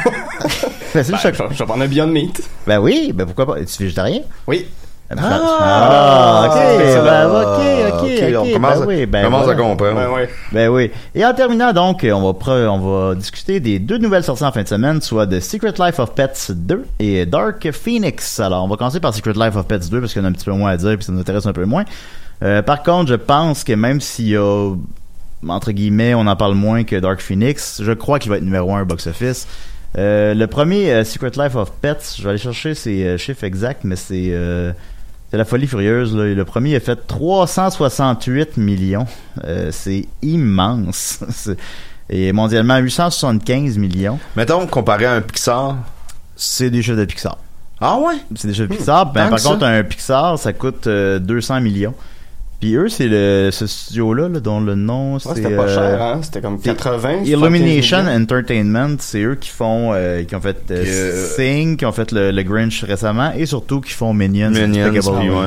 Ben, 0.95 1.03
c'est 1.05 1.13
Ben, 1.13 1.19
chaque- 1.19 1.35
je, 1.35 1.43
je 1.53 1.59
vais 1.59 1.65
prendre 1.67 1.83
un 1.83 1.87
Beyond 1.87 2.07
Meat. 2.07 2.43
Ben 2.67 2.79
oui, 2.79 3.13
ben 3.15 3.27
pourquoi 3.27 3.45
pas? 3.47 3.61
Es-tu 3.61 3.83
végétarien? 3.83 4.21
Oui. 4.47 4.67
Ah, 5.11 5.17
Ah, 5.21 6.47
ok, 6.49 6.83
ça. 6.87 7.03
ben, 7.03 7.29
ok, 7.29 7.93
ok, 7.95 8.09
Ok, 8.09 8.35
on 8.49 8.53
commence 8.53 8.77
ben 8.79 8.83
à- 8.83 8.87
oui, 8.87 9.07
ben 9.07 9.25
commence 9.25 9.41
à 9.43 9.45
voilà. 9.55 9.61
comprendre. 9.63 9.95
Ben 9.95 10.11
ouais. 10.11 10.29
Ben 10.53 10.69
oui. 10.69 10.91
Et 11.15 11.25
en 11.25 11.33
terminant 11.33 11.73
donc, 11.73 12.07
on 12.13 12.21
va 12.21 12.33
pre- 12.39 12.67
on 12.69 12.79
va 13.09 13.15
discuter 13.15 13.59
des 13.61 13.79
deux 13.79 13.97
nouvelles 13.99 14.25
sorties 14.25 14.45
en 14.45 14.53
fin 14.53 14.63
de 14.63 14.69
semaine, 14.69 15.01
soit 15.01 15.27
The 15.27 15.41
Secret 15.41 15.73
Life 15.79 15.99
of 15.99 16.13
Pets 16.15 16.51
2 16.51 16.85
et 16.99 17.25
Dark 17.25 17.71
Phoenix. 17.73 18.39
Alors, 18.41 18.65
on 18.65 18.69
va 18.69 18.77
commencer 18.77 19.01
par 19.01 19.15
Secret 19.15 19.33
Life 19.35 19.57
of 19.57 19.67
Pets 19.67 19.89
2 19.91 20.01
parce 20.01 20.15
en 20.19 20.25
a 20.25 20.29
un 20.29 20.33
petit 20.33 20.45
peu 20.45 20.53
moins 20.53 20.73
à 20.73 20.77
dire 20.77 20.95
puis 20.97 21.05
ça 21.05 21.13
nous 21.13 21.21
intéresse 21.21 21.47
un 21.47 21.53
peu 21.55 21.65
moins. 21.65 21.85
Euh, 22.43 22.61
par 22.63 22.83
contre, 22.83 23.09
je 23.11 23.15
pense 23.17 23.65
que 23.65 23.73
même 23.73 24.01
s'il 24.01 24.29
y 24.29 24.37
a 24.37 24.71
entre 25.49 25.71
guillemets, 25.71 26.15
on 26.15 26.27
en 26.27 26.35
parle 26.37 26.55
moins 26.55 26.83
que 26.85 26.97
Dark 26.97 27.21
Phoenix, 27.21 27.81
je 27.83 27.93
crois 27.93 28.19
qu'il 28.19 28.31
va 28.31 28.37
être 28.39 28.43
numéro 28.45 28.75
un 28.75 28.83
au 28.83 28.85
box-office. 28.85 29.47
Euh, 29.97 30.35
le 30.35 30.47
premier 30.49 30.91
euh, 30.93 31.05
Secret 31.05 31.31
Life 31.37 31.55
of 31.55 31.71
Pets, 31.81 32.17
je 32.19 32.23
vais 32.25 32.31
aller 32.31 32.39
chercher 32.39 32.75
ses 32.75 33.05
euh, 33.05 33.17
chiffres 33.19 33.45
exacts, 33.45 33.85
mais 33.85 33.97
c'est 33.97 34.31
euh, 34.33 34.73
c'est 35.31 35.37
la 35.37 35.45
folie 35.45 35.67
furieuse. 35.67 36.17
Là. 36.17 36.25
Le 36.35 36.45
premier 36.45 36.75
a 36.77 36.81
fait 36.81 37.07
368 37.07 38.57
millions. 38.57 39.07
Euh, 39.45 39.71
c'est 39.73 40.07
immense. 40.23 41.23
Et 42.11 42.33
mondialement, 42.33 42.79
875 42.79 43.77
millions. 43.77 44.19
Mettons, 44.35 44.67
comparé 44.67 45.05
à 45.05 45.13
un 45.13 45.21
Pixar. 45.21 45.77
C'est 46.37 46.71
des 46.71 46.83
chiffres 46.83 46.97
de 46.97 47.05
Pixar. 47.05 47.37
Ah 47.81 47.99
ouais? 47.99 48.15
C'est 48.35 48.49
des 48.49 48.55
chiffres 48.55 48.69
de 48.69 48.77
Pixar. 48.77 49.13
Ben, 49.13 49.29
par 49.29 49.39
ça. 49.39 49.51
contre, 49.51 49.65
un 49.65 49.83
Pixar, 49.83 50.39
ça 50.39 50.53
coûte 50.55 50.87
euh, 50.87 51.19
200 51.19 51.61
millions. 51.61 51.95
Puis 52.61 52.75
eux, 52.75 52.89
c'est 52.89 53.07
le 53.07 53.51
ce 53.53 53.69
studio-là 53.69 54.29
là, 54.29 54.41
dont 54.41 54.59
le 54.61 54.75
nom, 54.75 55.15
Ouais, 55.15 55.21
c'est... 55.23 55.35
c'était 55.37 55.55
pas 55.57 55.63
euh, 55.63 55.75
cher, 55.75 56.03
hein? 56.03 56.21
C'était 56.23 56.41
comme 56.41 56.59
c'est 56.61 56.75
80. 56.75 57.23
Illumination 57.25 57.99
75 57.99 58.05
millions. 58.09 58.23
Entertainment, 58.23 58.97
c'est 58.99 59.23
eux 59.23 59.37
qui 59.37 59.49
font, 59.51 59.93
euh, 59.95 60.25
qui 60.25 60.35
ont 60.35 60.41
fait 60.41 60.57
euh, 60.73 60.85
Euh, 60.85 61.27
Sing, 61.37 61.77
qui 61.77 61.87
ont 61.87 61.93
fait 61.93 62.11
le, 62.11 62.33
le 62.33 62.43
Grinch 62.43 62.83
récemment, 62.83 63.33
et 63.37 63.47
surtout 63.47 63.81
qui 63.81 63.93
font 63.93 64.13
Minions. 64.13 64.51
Minions, 64.51 64.91
oui, 64.91 65.29
ouais. 65.29 65.47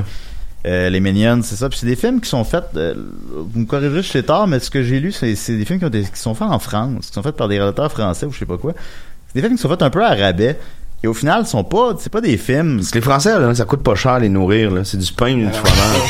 Euh, 0.68 0.90
les 0.90 1.00
Minions, 1.02 1.42
c'est 1.44 1.56
ça. 1.56 1.68
Puis 1.68 1.80
c'est 1.80 1.88
des 1.88 1.96
films 1.98 2.22
qui 2.22 2.30
sont 2.30 2.44
faits. 2.46 2.66
euh, 2.78 2.94
vous 3.34 3.60
me 3.60 3.66
corrigerez, 3.66 4.04
je 4.04 4.08
sais 4.08 4.24
tard, 4.24 4.48
mais 4.48 4.60
ce 4.60 4.70
que 4.70 4.82
j'ai 4.84 5.00
lu, 5.02 5.12
c'est 5.12 5.36
c'est 5.36 5.58
des 5.58 5.66
films 5.66 5.80
qui, 5.80 5.86
ont 5.86 5.90
été- 5.90 6.04
qui 6.04 6.20
sont 6.20 6.34
faits 6.36 6.48
en 6.48 6.60
France, 6.60 7.08
qui 7.08 7.14
sont 7.14 7.24
faits 7.24 7.36
par 7.36 7.50
des 7.50 7.58
réalisateurs 7.58 7.92
français 7.92 8.26
ou 8.26 8.32
je 8.32 8.40
sais 8.40 8.46
pas 8.46 8.58
quoi. 8.58 8.74
C'est 9.28 9.42
des 9.42 9.42
films 9.42 9.56
qui 9.58 9.62
sont 9.62 9.70
faits 9.70 9.82
un 9.82 9.90
peu 9.90 10.04
à 10.06 10.14
rabais. 10.16 10.58
Et 11.04 11.08
au 11.08 11.14
final, 11.16 11.48
sont 11.48 11.64
pas, 11.64 11.96
c'est 12.00 12.12
pas 12.12 12.22
des 12.22 12.38
films. 12.38 12.78
Parce 12.78 12.90
que 12.92 12.96
les 13.00 13.02
Français, 13.02 13.40
là, 13.40 13.56
ça 13.56 13.66
coûte 13.66 13.82
pas 13.82 13.96
cher 13.96 14.20
les 14.20 14.30
nourrir, 14.30 14.70
là. 14.70 14.84
C'est 14.84 14.98
du 14.98 15.12
pain 15.12 15.34
du 15.36 15.50
fromage. 15.50 16.02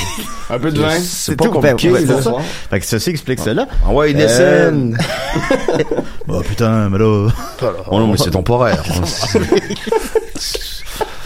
Un 0.49 0.59
peu 0.59 0.69
de 0.69 0.81
vin. 0.81 0.99
C'est 0.99 1.37
pas 1.37 1.45
tout. 1.45 1.51
compliqué, 1.51 1.89
Ben, 1.91 2.05
là. 2.05 2.13
c'est 2.17 2.21
ça. 2.23 2.33
Fait 2.69 2.79
que 2.81 2.85
ceci 2.85 3.09
explique 3.11 3.39
cela. 3.39 3.67
Ah 3.87 3.91
ouais, 3.93 4.13
Euh, 4.13 4.69
descend. 4.71 4.97
Oh 6.27 6.41
putain, 6.41 6.89
mais 6.89 6.97
là. 6.97 7.29
Oh 7.89 7.99
non, 7.99 8.07
mais 8.07 8.17
c'est 8.17 8.31
temporaire. 8.31 8.83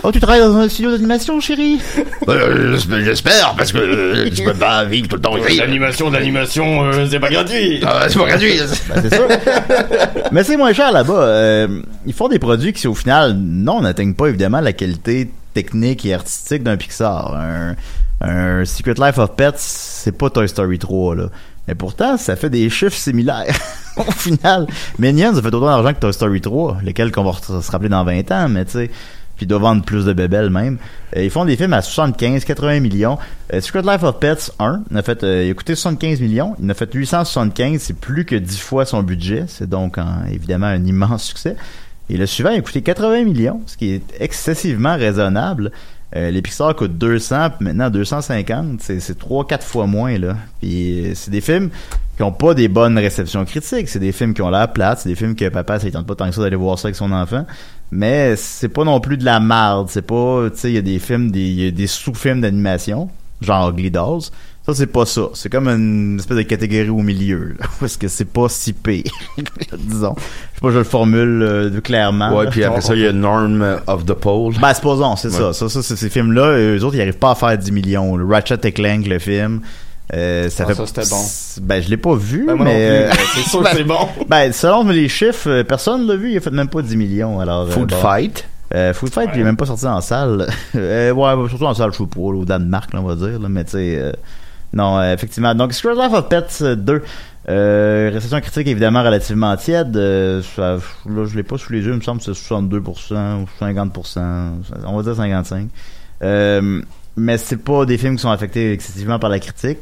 Oh, 0.07 0.11
tu 0.11 0.19
travailles 0.19 0.41
dans 0.41 0.55
un 0.57 0.69
studio 0.69 0.91
d'animation, 0.91 1.39
chérie? 1.39 1.81
Euh, 2.27 2.77
J'espère, 3.03 3.55
parce 3.57 3.71
que 3.71 3.79
euh, 3.79 4.29
tu 4.29 4.43
peux 4.43 4.53
pas 4.53 4.85
vivre 4.85 5.07
tout 5.07 5.15
le 5.15 5.21
temps 5.23 5.35
ici. 5.35 5.57
L'animation, 5.57 6.11
l'animation, 6.11 6.83
euh, 6.83 7.07
c'est 7.09 7.19
pas 7.19 7.29
gratuit. 7.29 7.81
Ah, 7.83 8.05
c'est 8.07 8.19
pas 8.19 8.27
gratuit. 8.27 8.59
Ben, 8.87 9.01
c'est 9.01 9.15
sûr. 9.15 9.27
Mais 10.31 10.43
c'est 10.43 10.57
moins 10.57 10.73
cher 10.73 10.91
là-bas. 10.91 11.13
Euh, 11.13 11.81
ils 12.05 12.13
font 12.13 12.27
des 12.27 12.37
produits 12.37 12.71
qui, 12.71 12.87
au 12.87 12.93
final, 12.93 13.33
non, 13.35 13.81
n'atteignent 13.81 14.13
pas 14.13 14.27
évidemment 14.27 14.61
la 14.61 14.73
qualité 14.73 15.31
technique 15.55 16.05
et 16.05 16.13
artistique 16.13 16.61
d'un 16.61 16.77
Pixar. 16.77 17.35
Un, 17.35 17.75
un 18.21 18.63
Secret 18.63 18.93
Life 18.99 19.17
of 19.17 19.35
Pets, 19.35 19.55
c'est 19.57 20.15
pas 20.15 20.29
Toy 20.29 20.47
Story 20.47 20.77
3, 20.77 21.15
là. 21.15 21.29
Mais 21.67 21.73
pourtant, 21.73 22.17
ça 22.17 22.35
fait 22.35 22.51
des 22.51 22.69
chiffres 22.69 22.95
similaires. 22.95 23.55
au 23.97 24.11
final, 24.11 24.67
Minions 24.99 25.35
a 25.35 25.41
fait 25.41 25.47
autant 25.47 25.65
d'argent 25.65 25.93
que 25.93 25.99
Toy 25.99 26.13
Story 26.13 26.41
3, 26.41 26.77
lesquels 26.83 27.11
qu'on 27.11 27.23
va 27.23 27.31
se 27.33 27.71
rappeler 27.71 27.89
dans 27.89 28.03
20 28.03 28.31
ans, 28.31 28.49
mais 28.49 28.65
tu 28.65 28.71
sais. 28.73 28.91
Puis 29.35 29.45
doivent 29.45 29.63
vendre 29.63 29.83
plus 29.83 30.05
de 30.05 30.13
bébelles 30.13 30.49
même. 30.49 30.77
Euh, 31.15 31.23
ils 31.23 31.29
font 31.29 31.45
des 31.45 31.57
films 31.57 31.73
à 31.73 31.81
75, 31.81 32.45
80 32.45 32.79
millions. 32.79 33.17
Euh, 33.53 33.61
Secret 33.61 33.81
Life 33.81 34.03
of 34.03 34.19
Pets 34.19 34.51
1, 34.59 34.83
il 34.91 34.97
a, 34.97 35.01
fait, 35.01 35.23
euh, 35.23 35.43
il 35.45 35.51
a 35.51 35.53
coûté 35.53 35.75
75 35.75 36.21
millions. 36.21 36.55
Il 36.59 36.65
en 36.65 36.69
a 36.69 36.73
fait 36.73 36.91
875, 36.93 37.81
c'est 37.81 37.97
plus 37.97 38.25
que 38.25 38.35
10 38.35 38.59
fois 38.59 38.85
son 38.85 39.03
budget. 39.03 39.45
C'est 39.47 39.69
donc 39.69 39.97
évidemment 40.31 40.67
un 40.67 40.85
immense 40.85 41.23
succès. 41.27 41.55
Et 42.09 42.17
le 42.17 42.25
suivant, 42.25 42.51
il 42.51 42.59
a 42.59 42.61
coûté 42.61 42.81
80 42.81 43.23
millions, 43.23 43.61
ce 43.65 43.77
qui 43.77 43.91
est 43.93 44.03
excessivement 44.19 44.95
raisonnable. 44.95 45.71
Euh, 46.15 46.31
les 46.31 46.41
Pixar 46.41 46.75
coûtent 46.75 46.97
200, 46.97 47.49
puis 47.57 47.67
maintenant 47.67 47.89
250. 47.89 48.81
C'est, 48.81 48.99
c'est 48.99 49.19
3-4 49.19 49.61
fois 49.61 49.87
moins, 49.87 50.17
là. 50.17 50.37
Puis 50.61 51.07
euh, 51.07 51.11
c'est 51.15 51.31
des 51.31 51.41
films 51.41 51.69
qui 52.15 52.23
ont 52.23 52.31
pas 52.31 52.53
des 52.53 52.67
bonnes 52.67 52.97
réceptions 52.97 53.43
critiques. 53.45 53.89
C'est 53.89 53.99
des 53.99 54.11
films 54.11 54.33
qui 54.33 54.41
ont 54.41 54.49
l'air 54.49 54.71
plates. 54.71 54.99
C'est 55.01 55.09
des 55.09 55.15
films 55.15 55.35
que 55.35 55.49
papa, 55.49 55.79
ça 55.79 55.89
tente 55.91 56.07
pas 56.07 56.15
tant 56.15 56.29
que 56.29 56.35
ça 56.35 56.41
d'aller 56.41 56.55
voir 56.55 56.79
ça 56.79 56.87
avec 56.87 56.95
son 56.95 57.11
enfant. 57.11 57.45
Mais 57.91 58.35
c'est 58.35 58.69
pas 58.69 58.83
non 58.83 58.99
plus 58.99 59.17
de 59.17 59.25
la 59.25 59.39
marde. 59.39 59.89
C'est 59.89 60.01
pas, 60.01 60.49
tu 60.51 60.57
sais, 60.59 60.69
il 60.71 60.75
y 60.75 60.77
a 60.77 60.81
des 60.81 60.99
films, 60.99 61.31
des, 61.31 61.45
y 61.47 61.67
a 61.67 61.71
des 61.71 61.87
sous-films 61.87 62.41
d'animation, 62.41 63.09
genre 63.41 63.69
Ugly 63.69 63.91
Dolls. 63.91 64.21
Ça, 64.65 64.73
c'est 64.73 64.87
pas 64.87 65.05
ça. 65.05 65.27
C'est 65.35 65.49
comme 65.51 65.67
une 65.67 66.17
espèce 66.17 66.37
de 66.37 66.41
catégorie 66.41 66.89
au 66.89 67.03
milieu, 67.03 67.49
là, 67.59 67.67
parce 67.79 67.97
que 67.97 68.07
c'est 68.07 68.25
pas 68.25 68.49
si 68.49 68.73
pire, 68.73 69.03
disons. 69.77 70.15
Je 70.17 70.21
sais 70.23 70.61
pas, 70.61 70.71
je 70.71 70.77
le 70.79 70.83
formule 70.83 71.43
euh, 71.43 71.81
clairement. 71.81 72.35
Ouais, 72.35 72.45
là. 72.45 72.49
puis 72.49 72.63
après 72.63 72.81
ça, 72.81 72.95
il 72.95 73.01
y 73.01 73.07
a 73.07 73.13
Norm 73.13 73.63
of 73.85 74.05
the 74.05 74.13
Pole. 74.13 74.55
Ben, 74.59 74.73
supposons, 74.73 75.15
c'est 75.17 75.27
Ouais. 75.27 75.33
ça. 75.37 75.53
Ça, 75.53 75.69
ça, 75.69 75.83
c'est 75.83 75.95
ces 75.95 76.09
films-là, 76.09 76.57
eux 76.57 76.83
autres, 76.83 76.95
ils 76.95 77.01
arrivent 77.01 77.19
pas 77.19 77.31
à 77.31 77.35
faire 77.35 77.55
10 77.55 77.71
millions. 77.71 78.15
Le 78.17 78.25
Ratchet 78.25 78.57
et 78.63 78.71
Clank, 78.71 79.05
le 79.05 79.19
film, 79.19 79.59
euh, 80.13 80.49
ça 80.49 80.63
Ah, 80.65 80.67
fait... 80.67 80.75
ça, 80.75 80.85
c'était 80.85 81.09
bon. 81.09 81.65
Ben, 81.67 81.81
je 81.81 81.89
l'ai 81.89 81.97
pas 81.97 82.15
vu, 82.15 82.45
Ben, 82.45 82.55
mais... 82.55 82.63
plus, 82.63 82.71
euh, 82.73 83.09
mais 83.09 83.15
c'est 83.43 83.49
sûr 83.49 83.63
que 83.63 83.69
c'est 83.75 83.83
bon. 83.85 84.07
Ben, 84.27 84.51
selon 84.53 84.83
les 84.87 85.09
chiffres, 85.09 85.49
euh, 85.49 85.63
personne 85.63 86.05
l'a 86.07 86.15
vu, 86.15 86.31
il 86.31 86.37
a 86.37 86.41
fait 86.41 86.51
même 86.51 86.69
pas 86.69 86.81
10 86.81 86.95
millions, 86.95 87.39
alors... 87.39 87.63
euh, 87.67 87.71
Food 87.71 87.89
bon. 87.89 87.95
Fight? 87.97 88.47
Euh, 88.73 88.93
Food 88.93 89.09
Fight, 89.11 89.29
il 89.33 89.41
est 89.41 89.43
même 89.43 89.57
pas 89.57 89.65
sorti 89.65 89.85
en 89.85 90.01
salle. 90.01 90.47
euh, 90.75 91.11
ouais, 91.11 91.49
surtout 91.49 91.65
en 91.65 91.73
salle, 91.73 91.91
je 91.93 91.97
sais 91.99 92.05
pas, 92.05 92.19
au 92.19 92.45
Danemark, 92.45 92.93
là, 92.93 92.99
on 93.01 93.03
va 93.03 93.15
dire, 93.15 93.39
là, 93.39 93.49
mais 93.49 93.63
tu 93.63 93.71
sais... 93.71 93.97
euh, 93.99 94.11
non, 94.73 94.97
euh, 94.99 95.13
effectivement. 95.13 95.55
Donc, 95.55 95.71
Secret 95.73 95.95
Life 95.95 96.13
of 96.13 96.27
Pets 96.27 96.57
euh, 96.61 96.75
2. 96.75 97.01
Euh, 97.47 98.09
réception 98.11 98.41
critique 98.41 98.67
évidemment 98.67 99.03
relativement 99.03 99.55
tiède. 99.55 99.95
Euh, 99.95 100.41
ça- 100.55 100.77
là, 101.07 101.25
je 101.27 101.35
l'ai 101.35 101.43
pas 101.43 101.57
sous 101.59 101.71
les 101.71 101.79
yeux, 101.81 101.91
il 101.91 101.97
me 101.97 102.01
semble 102.01 102.19
que 102.19 102.25
c'est 102.25 102.31
62% 102.33 103.43
ou 103.43 103.63
50%. 103.63 104.19
On 104.87 104.97
va 104.99 105.03
dire 105.03 105.13
55%. 105.23 105.67
Euh, 106.23 106.81
mais 107.17 107.37
c'est 107.37 107.57
pas 107.57 107.85
des 107.85 107.97
films 107.97 108.15
qui 108.15 108.21
sont 108.21 108.31
affectés 108.31 108.71
excessivement 108.71 109.19
par 109.19 109.29
la 109.29 109.39
critique. 109.39 109.79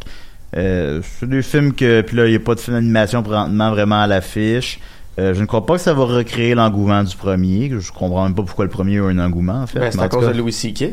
Euh, 0.55 1.01
c'est 1.19 1.27
des 1.27 1.41
films 1.41 1.73
que 1.73 2.01
puis 2.01 2.15
là 2.15 2.27
il 2.27 2.33
y 2.33 2.35
a 2.35 2.39
pas 2.39 2.53
de 2.53 2.59
film 2.59 2.75
d'animation 2.75 3.23
présentement 3.23 3.71
vraiment 3.71 4.01
à 4.01 4.07
l'affiche. 4.07 4.79
Euh, 5.19 5.33
je 5.33 5.41
ne 5.41 5.45
crois 5.45 5.65
pas 5.65 5.75
que 5.75 5.81
ça 5.81 5.93
va 5.93 6.05
recréer 6.05 6.55
l'engouement 6.55 7.03
du 7.03 7.15
premier. 7.15 7.71
Je 7.79 7.91
comprends 7.91 8.23
même 8.23 8.35
pas 8.35 8.43
pourquoi 8.43 8.65
le 8.65 8.71
premier 8.71 8.97
a 8.99 9.03
eu 9.03 9.11
un 9.11 9.19
engouement 9.19 9.63
en 9.63 9.67
fait. 9.67 9.79
Ben, 9.79 9.91
c'est 9.91 9.99
à 9.99 10.09
cause 10.09 10.25
cas, 10.25 10.33
de 10.33 10.37
Louis 10.37 10.53
C.K. 10.53 10.85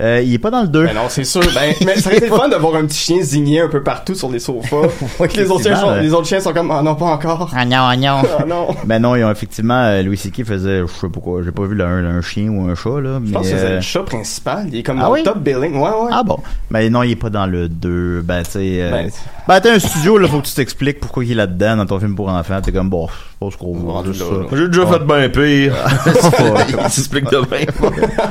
euh, 0.00 0.20
il 0.22 0.34
est 0.34 0.38
pas 0.38 0.50
dans 0.50 0.62
le 0.62 0.68
2. 0.68 0.84
Ben 0.84 0.94
non, 0.94 1.02
c'est 1.08 1.24
sûr. 1.24 1.40
Ben, 1.54 1.72
mais 1.86 1.96
ça 1.96 2.08
aurait 2.10 2.18
été 2.18 2.28
fun 2.28 2.48
de 2.48 2.56
voir 2.56 2.74
un 2.76 2.84
petit 2.84 2.98
chien 2.98 3.16
zigner 3.22 3.60
un 3.62 3.68
peu 3.68 3.82
partout 3.82 4.14
sur 4.14 4.28
les 4.30 4.38
sofas. 4.38 4.76
les, 5.36 5.50
autres 5.50 5.62
chiens 5.62 5.74
sont, 5.76 5.86
effectivement, 5.86 5.94
les 5.96 6.12
autres 6.12 6.26
chiens 6.26 6.40
sont 6.40 6.52
comme, 6.52 6.70
ah 6.70 6.82
non, 6.82 6.94
pas 6.94 7.06
encore. 7.06 7.50
Ah 7.56 7.64
non, 7.64 7.76
ah 7.80 7.96
non. 7.96 8.22
Ah 8.38 8.44
non. 8.46 8.68
Ben 8.84 8.98
non, 9.00 9.16
ils 9.16 9.24
ont 9.24 9.30
effectivement 9.30 9.82
euh, 9.84 10.02
Louis 10.02 10.16
C.K. 10.18 10.44
faisait 10.44 10.80
je 10.80 10.86
sais 10.86 11.08
pas 11.08 11.20
quoi, 11.20 11.40
j'ai 11.42 11.50
pas 11.50 11.64
vu 11.64 11.74
là, 11.74 11.86
un, 11.86 12.04
un 12.18 12.20
chien 12.20 12.48
ou 12.50 12.68
un 12.68 12.74
chat 12.74 13.00
là, 13.00 13.20
Je 13.24 13.32
pense 13.32 13.42
que 13.50 13.56
c'est 13.56 13.64
euh, 13.64 13.76
le 13.76 13.80
chat 13.80 14.02
principal. 14.02 14.66
Il 14.70 14.78
est 14.78 14.82
comme 14.82 14.98
Ah 14.98 15.04
dans 15.04 15.12
oui? 15.12 15.20
le 15.20 15.24
top 15.24 15.38
billing. 15.38 15.74
Ouais, 15.76 15.88
ouais. 15.90 16.10
Ah 16.12 16.22
bon. 16.22 16.38
Ben 16.70 16.92
non, 16.92 17.02
il 17.02 17.12
est 17.12 17.16
pas 17.16 17.30
dans 17.30 17.46
le 17.46 17.68
2. 17.68 18.20
Ben 18.22 18.42
tu 18.42 18.50
sais 18.52 18.58
euh, 18.82 18.90
Ben, 18.90 19.10
ben, 19.48 19.60
t'as 19.60 19.72
un 19.74 19.78
studio 19.78 20.18
là, 20.18 20.28
faut 20.28 20.40
que 20.40 20.46
tu 20.46 20.54
t'expliques 20.54 21.00
pourquoi 21.00 21.24
il 21.24 21.32
est 21.32 21.36
là-dedans 21.36 21.76
dans 21.78 21.86
ton 21.86 21.98
film 21.98 22.14
pour 22.14 22.28
enfants. 22.28 22.60
T'es 22.62 22.70
comme 22.72 22.90
bon, 22.90 23.06
je 23.08 23.12
pense 23.40 23.56
qu'on 23.56 24.04
juste 24.04 24.20
là, 24.20 24.26
ça. 24.50 24.56
J'ai 24.56 24.68
déjà 24.68 24.84
Ouais. 24.84 24.92
fait 24.98 25.04
bien 25.04 25.28
pire. 25.30 25.74
Ouais. 26.06 26.64
Il 26.84 26.90
s'explique 26.90 27.24
de 27.30 27.40
bien. 27.46 27.66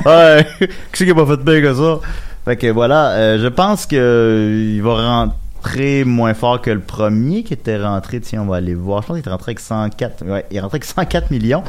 ouais. 0.06 0.46
Qui 0.60 0.68
c'est 0.94 1.06
qui 1.06 1.12
a 1.12 1.16
pas 1.16 1.26
fait 1.26 1.38
de 1.38 1.42
que 1.62 1.74
ça? 1.74 2.00
Fait 2.46 2.58
que 2.58 2.68
voilà, 2.68 3.10
euh, 3.12 3.40
je 3.42 3.48
pense 3.48 3.86
que 3.86 3.96
euh, 3.96 4.74
il 4.76 4.82
va 4.84 5.24
rentrer 5.64 6.04
moins 6.04 6.34
fort 6.36 6.62
que 6.62 6.70
le 6.70 6.80
premier 6.80 7.44
qui 7.44 7.54
était 7.54 7.82
rentré, 7.82 8.20
tiens, 8.22 8.44
on 8.44 8.46
va 8.46 8.58
aller 8.58 8.76
voir. 8.76 9.02
Je 9.02 9.08
pense 9.08 9.16
qu'il 9.16 9.22
était 9.22 9.30
rentré 9.32 9.52
avec 9.52 9.60
104. 9.60 10.24
Ouais, 10.26 10.46
il 10.52 10.58
est 10.58 10.60
rentré 10.60 10.76
avec 10.76 10.86
104 10.86 11.32
millions. 11.32 11.64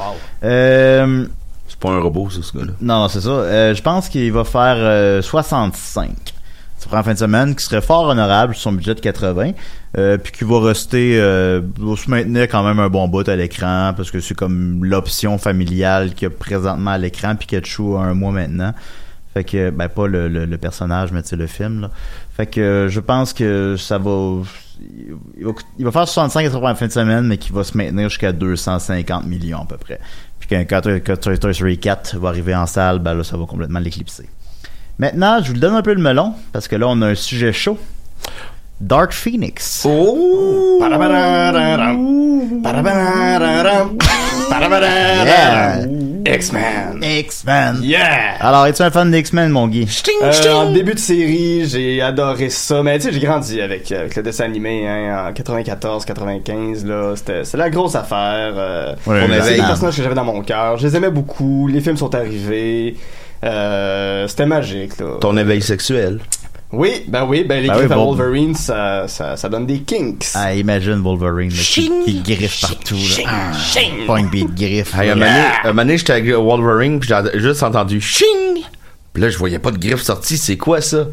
Euh, 0.44 1.26
C'est 1.68 1.78
pas 1.78 1.90
un 1.90 2.00
robot, 2.00 2.28
ça, 2.30 2.40
ce 2.42 2.56
gars-là. 2.56 2.72
non, 2.80 3.00
non, 3.00 3.08
c'est 3.08 3.20
ça. 3.22 3.30
Euh, 3.30 3.74
je 3.74 3.82
pense 3.82 4.08
qu'il 4.08 4.32
va 4.32 4.44
faire 4.44 4.76
euh, 4.76 5.22
65. 5.22 6.10
Ça 6.78 6.88
prend 6.90 6.98
en 6.98 7.02
fin 7.02 7.14
de 7.14 7.18
semaine, 7.18 7.56
qui 7.56 7.64
serait 7.64 7.80
fort 7.80 8.06
honorable 8.08 8.54
sur 8.54 8.64
son 8.64 8.72
budget 8.72 8.94
de 8.94 9.00
80, 9.00 9.52
euh, 9.96 10.18
puis 10.18 10.30
qui 10.30 10.44
va 10.44 10.60
rester, 10.60 11.18
euh, 11.18 11.62
va 11.80 11.96
se 11.96 12.10
maintenir 12.10 12.42
quand 12.48 12.62
même 12.62 12.78
un 12.80 12.90
bon 12.90 13.08
bout 13.08 13.26
à 13.26 13.34
l'écran, 13.34 13.94
parce 13.96 14.10
que 14.10 14.20
c'est 14.20 14.34
comme 14.34 14.84
l'option 14.84 15.38
familiale 15.38 16.12
qu'il 16.12 16.28
y 16.28 16.30
a 16.30 16.34
présentement 16.34 16.90
à 16.90 16.98
l'écran, 16.98 17.34
puis 17.34 17.46
Pikachu 17.46 17.96
a 17.96 18.00
un 18.00 18.12
mois 18.12 18.30
maintenant. 18.30 18.74
Fait 19.36 19.44
que, 19.44 19.68
ben 19.68 19.90
pas 19.90 20.06
le, 20.06 20.28
le, 20.28 20.46
le 20.46 20.56
personnage, 20.56 21.12
mais 21.12 21.20
tu 21.20 21.28
sais, 21.28 21.36
le 21.36 21.46
film, 21.46 21.82
là. 21.82 21.90
Fait 22.34 22.46
que 22.46 22.58
euh, 22.58 22.88
je 22.88 23.00
pense 23.00 23.34
que 23.34 23.76
ça 23.76 23.98
va... 23.98 24.38
Il 25.36 25.44
va, 25.44 25.52
il 25.78 25.84
va 25.84 25.92
faire 25.92 26.08
65 26.08 26.46
à 26.54 26.58
la 26.58 26.74
fin 26.74 26.86
de 26.86 26.92
semaine, 26.92 27.26
mais 27.26 27.36
qui 27.36 27.52
va 27.52 27.62
se 27.62 27.76
maintenir 27.76 28.08
jusqu'à 28.08 28.32
250 28.32 29.26
millions 29.26 29.60
à 29.60 29.66
peu 29.66 29.76
près. 29.76 30.00
Puis 30.40 30.48
quand, 30.48 30.64
quand, 30.66 30.88
quand 31.04 31.20
Toy 31.20 31.38
Toy 31.38 31.54
Story 31.54 31.76
4 31.76 32.16
va 32.16 32.30
arriver 32.30 32.54
en 32.54 32.64
salle, 32.64 32.98
ben 32.98 33.12
là, 33.12 33.24
ça 33.24 33.36
va 33.36 33.44
complètement 33.44 33.78
l'éclipser. 33.78 34.26
Maintenant, 34.98 35.42
je 35.42 35.52
vous 35.52 35.58
donne 35.58 35.74
un 35.74 35.82
peu 35.82 35.92
le 35.92 36.00
melon, 36.00 36.32
parce 36.54 36.66
que 36.66 36.76
là, 36.76 36.86
on 36.88 37.02
a 37.02 37.08
un 37.08 37.14
sujet 37.14 37.52
chaud. 37.52 37.78
Dark 38.80 39.12
Phoenix. 39.12 39.84
Oh! 39.86 40.78
Parabararam. 40.80 41.98
X-Men. 46.34 47.02
X-Men. 47.02 47.80
Yeah! 47.82 48.34
Alors, 48.40 48.66
es-tu 48.66 48.82
un 48.82 48.90
fan 48.90 49.10
d'X-Men, 49.10 49.50
mon 49.50 49.68
Guy? 49.68 49.86
Euh, 50.22 50.52
en 50.54 50.72
début 50.72 50.94
de 50.94 50.98
série, 50.98 51.66
j'ai 51.66 52.02
adoré 52.02 52.50
ça. 52.50 52.82
Mais 52.82 52.98
tu 52.98 53.04
sais, 53.06 53.12
j'ai 53.12 53.20
grandi 53.20 53.60
avec, 53.60 53.90
euh, 53.92 54.00
avec 54.00 54.16
le 54.16 54.22
dessin 54.22 54.44
animé 54.44 54.86
hein, 54.88 55.28
en 55.28 55.32
94-95. 55.32 56.86
là 56.86 57.14
C'était 57.16 57.44
c'est 57.44 57.56
la 57.56 57.70
grosse 57.70 57.94
affaire. 57.94 58.52
Euh, 58.56 58.94
Ouais, 59.06 59.20
c'est 59.20 59.24
évidemment. 59.34 59.50
des 59.50 59.56
personnages 59.68 59.96
que 59.96 60.02
j'avais 60.02 60.14
dans 60.14 60.24
mon 60.24 60.42
cœur. 60.42 60.76
Je 60.78 60.86
les 60.86 60.96
aimais 60.96 61.10
beaucoup. 61.10 61.68
Les 61.68 61.80
films 61.80 61.96
sont 61.96 62.14
arrivés. 62.14 62.96
Euh, 63.44 64.26
C'était 64.28 64.46
magique. 64.46 64.98
Là. 64.98 65.18
Ton 65.20 65.36
éveil 65.36 65.60
sexuel. 65.62 66.20
Oui, 66.72 67.04
ben 67.06 67.24
oui, 67.24 67.44
ben 67.44 67.62
les 67.62 67.68
Ben 67.68 67.74
griffes 67.76 67.88
oui, 67.90 67.94
à. 67.94 67.96
Wolverine, 67.96 68.54
ça, 68.54 69.06
ça, 69.06 69.36
ça 69.36 69.48
donne 69.48 69.66
des 69.66 69.80
kinks. 69.80 70.26
Ah, 70.34 70.52
imagine 70.54 70.94
Wolverine, 71.00 71.50
là, 71.50 71.56
qui, 71.62 71.90
qui 72.04 72.20
griffe 72.22 72.60
partout, 72.60 72.96
là. 72.96 73.24
Ah, 73.28 74.16
pis 74.30 74.44
de 74.44 74.54
griffe. 74.54 74.94
Hey, 74.98 75.10
un 75.10 75.14
là. 75.14 75.26
moment 75.26 75.26
donné- 75.26 75.46
un 75.62 75.68
moment 75.68 75.82
donné, 75.82 75.98
j'étais 75.98 76.12
avec 76.14 76.28
Wolverine, 76.32 76.98
puis 76.98 77.08
j'ai 77.08 77.38
juste 77.40 77.62
entendu 77.62 78.00
ching! 78.00 78.62
Puis 79.12 79.22
là, 79.22 79.30
je 79.30 79.38
voyais 79.38 79.58
pas 79.60 79.70
de 79.70 79.78
griffe 79.78 80.02
sortie. 80.02 80.36
C'est 80.36 80.56
quoi 80.56 80.80
ça? 80.80 81.04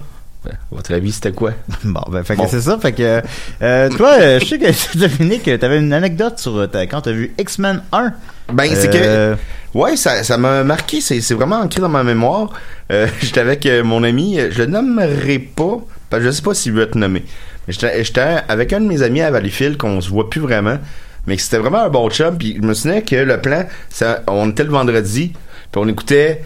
Ben, 0.44 0.52
à 0.54 0.76
votre 0.76 0.92
avis, 0.94 1.12
c'était 1.12 1.32
quoi? 1.32 1.52
Bon, 1.86 2.02
ben, 2.10 2.24
fait 2.24 2.34
que 2.36 2.40
Bon. 2.42 2.48
c'est 2.50 2.60
ça. 2.62 2.78
Fait 2.80 2.92
que, 2.92 3.22
euh, 3.62 3.90
toi, 3.92 4.10
euh, 4.20 4.40
je 4.42 4.46
sais 4.46 4.58
que 4.60 4.98
Dominique, 4.98 5.44
t'avais 5.60 5.78
une 5.78 5.94
anecdote 5.94 6.40
sur 6.40 6.58
euh, 6.58 6.68
ta- 6.68 6.86
quand 6.88 7.02
t'as 7.02 7.12
vu 7.12 7.34
X-Men 7.38 7.82
1. 7.94 8.12
Ben, 8.54 8.70
c'est 8.76 8.94
Euh, 8.96 9.36
que. 9.36 9.40
Ouais, 9.78 9.96
ça, 9.96 10.24
ça 10.24 10.38
m'a 10.38 10.64
marqué. 10.64 11.02
C'est, 11.02 11.20
c'est 11.22 11.34
vraiment 11.34 11.60
ancré 11.62 11.82
dans 11.82 11.90
ma 11.90 12.04
mémoire. 12.04 12.52
Euh, 12.92 13.08
j'étais 13.22 13.40
avec 13.42 13.66
euh, 13.66 13.84
mon 13.84 14.04
ami. 14.04 14.40
euh, 14.40 14.50
Je 14.52 14.60
le 14.60 14.68
nommerai 14.68 15.40
pas. 15.40 15.78
Parce 16.10 16.22
que 16.22 16.28
je 16.30 16.32
sais 16.36 16.42
pas 16.44 16.54
s'il 16.54 16.74
veut 16.74 16.84
être 16.84 16.96
nommé. 16.96 17.24
Mais 17.68 17.74
j'étais, 17.74 18.04
j'étais 18.04 18.38
avec 18.48 18.72
un 18.74 18.82
de 18.82 18.86
mes 18.86 19.02
amis 19.02 19.22
à 19.22 19.32
Valleyfield 19.32 19.78
qu'on 19.78 20.00
se 20.02 20.10
voit 20.10 20.30
plus 20.30 20.42
vraiment. 20.42 20.78
Mais 21.26 21.38
que 21.38 21.42
c'était 21.42 21.58
vraiment 21.58 21.82
un 21.84 21.90
bon 21.90 22.10
chum. 22.10 22.38
Puis 22.38 22.58
je 22.62 22.66
me 22.68 22.74
souviens 22.74 23.02
que 23.02 23.16
le 23.16 23.40
plan, 23.42 23.64
ça, 23.90 24.22
on 24.28 24.50
était 24.52 24.64
le 24.64 24.70
vendredi. 24.72 25.32
Puis 25.72 25.82
on 25.82 25.88
écoutait. 25.88 26.44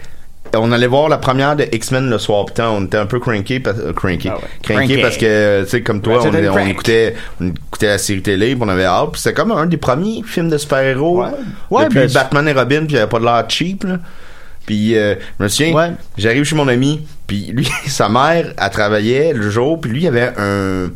On 0.54 0.72
allait 0.72 0.86
voir 0.86 1.08
la 1.08 1.18
première 1.18 1.56
de 1.56 1.64
X-Men 1.70 2.08
le 2.10 2.18
soir. 2.18 2.46
Putain, 2.46 2.68
on 2.70 2.84
était 2.84 2.96
un 2.96 3.06
peu 3.06 3.18
cranky. 3.20 3.60
Parce, 3.60 3.78
euh, 3.78 3.92
cranky. 3.92 4.28
Ah 4.30 4.36
ouais. 4.36 4.42
Cranky 4.62 4.86
Cranky. 4.88 5.02
parce 5.02 5.16
que, 5.16 5.62
tu 5.64 5.68
sais, 5.70 5.82
comme 5.82 6.00
toi, 6.00 6.22
on, 6.24 6.66
écoutait, 6.66 7.14
on 7.40 7.48
écoutait 7.48 7.86
la 7.86 7.98
série 7.98 8.22
télé. 8.22 8.56
On 8.60 8.68
avait 8.68 8.84
hâte. 8.84 9.12
Puis 9.12 9.20
c'était 9.22 9.34
comme 9.34 9.52
un 9.52 9.66
des 9.66 9.76
premiers 9.76 10.22
films 10.24 10.48
de 10.48 10.58
super-héros. 10.58 11.22
Ouais. 11.22 11.28
Ouais, 11.70 11.84
Depuis 11.84 11.98
ben, 12.00 12.12
Batman 12.12 12.48
et 12.48 12.52
Robin, 12.52 12.84
puis 12.86 12.94
il 12.94 12.98
avait 12.98 13.08
pas 13.08 13.18
de 13.18 13.24
l'air 13.24 13.44
cheap, 13.48 13.84
là. 13.84 13.98
Puis, 14.66 14.96
euh, 14.98 15.14
je 15.38 15.44
me 15.44 15.48
souviens, 15.48 15.74
Ouais. 15.74 15.90
j'arrive 16.18 16.44
chez 16.44 16.54
mon 16.54 16.68
ami, 16.68 17.06
puis 17.26 17.46
lui, 17.52 17.66
sa 17.86 18.08
mère, 18.10 18.52
elle 18.56 18.70
travaillait 18.70 19.32
le 19.32 19.48
jour, 19.48 19.80
puis 19.80 19.90
lui, 19.90 20.02
il 20.02 20.06
avait 20.08 20.30
un, 20.36 20.90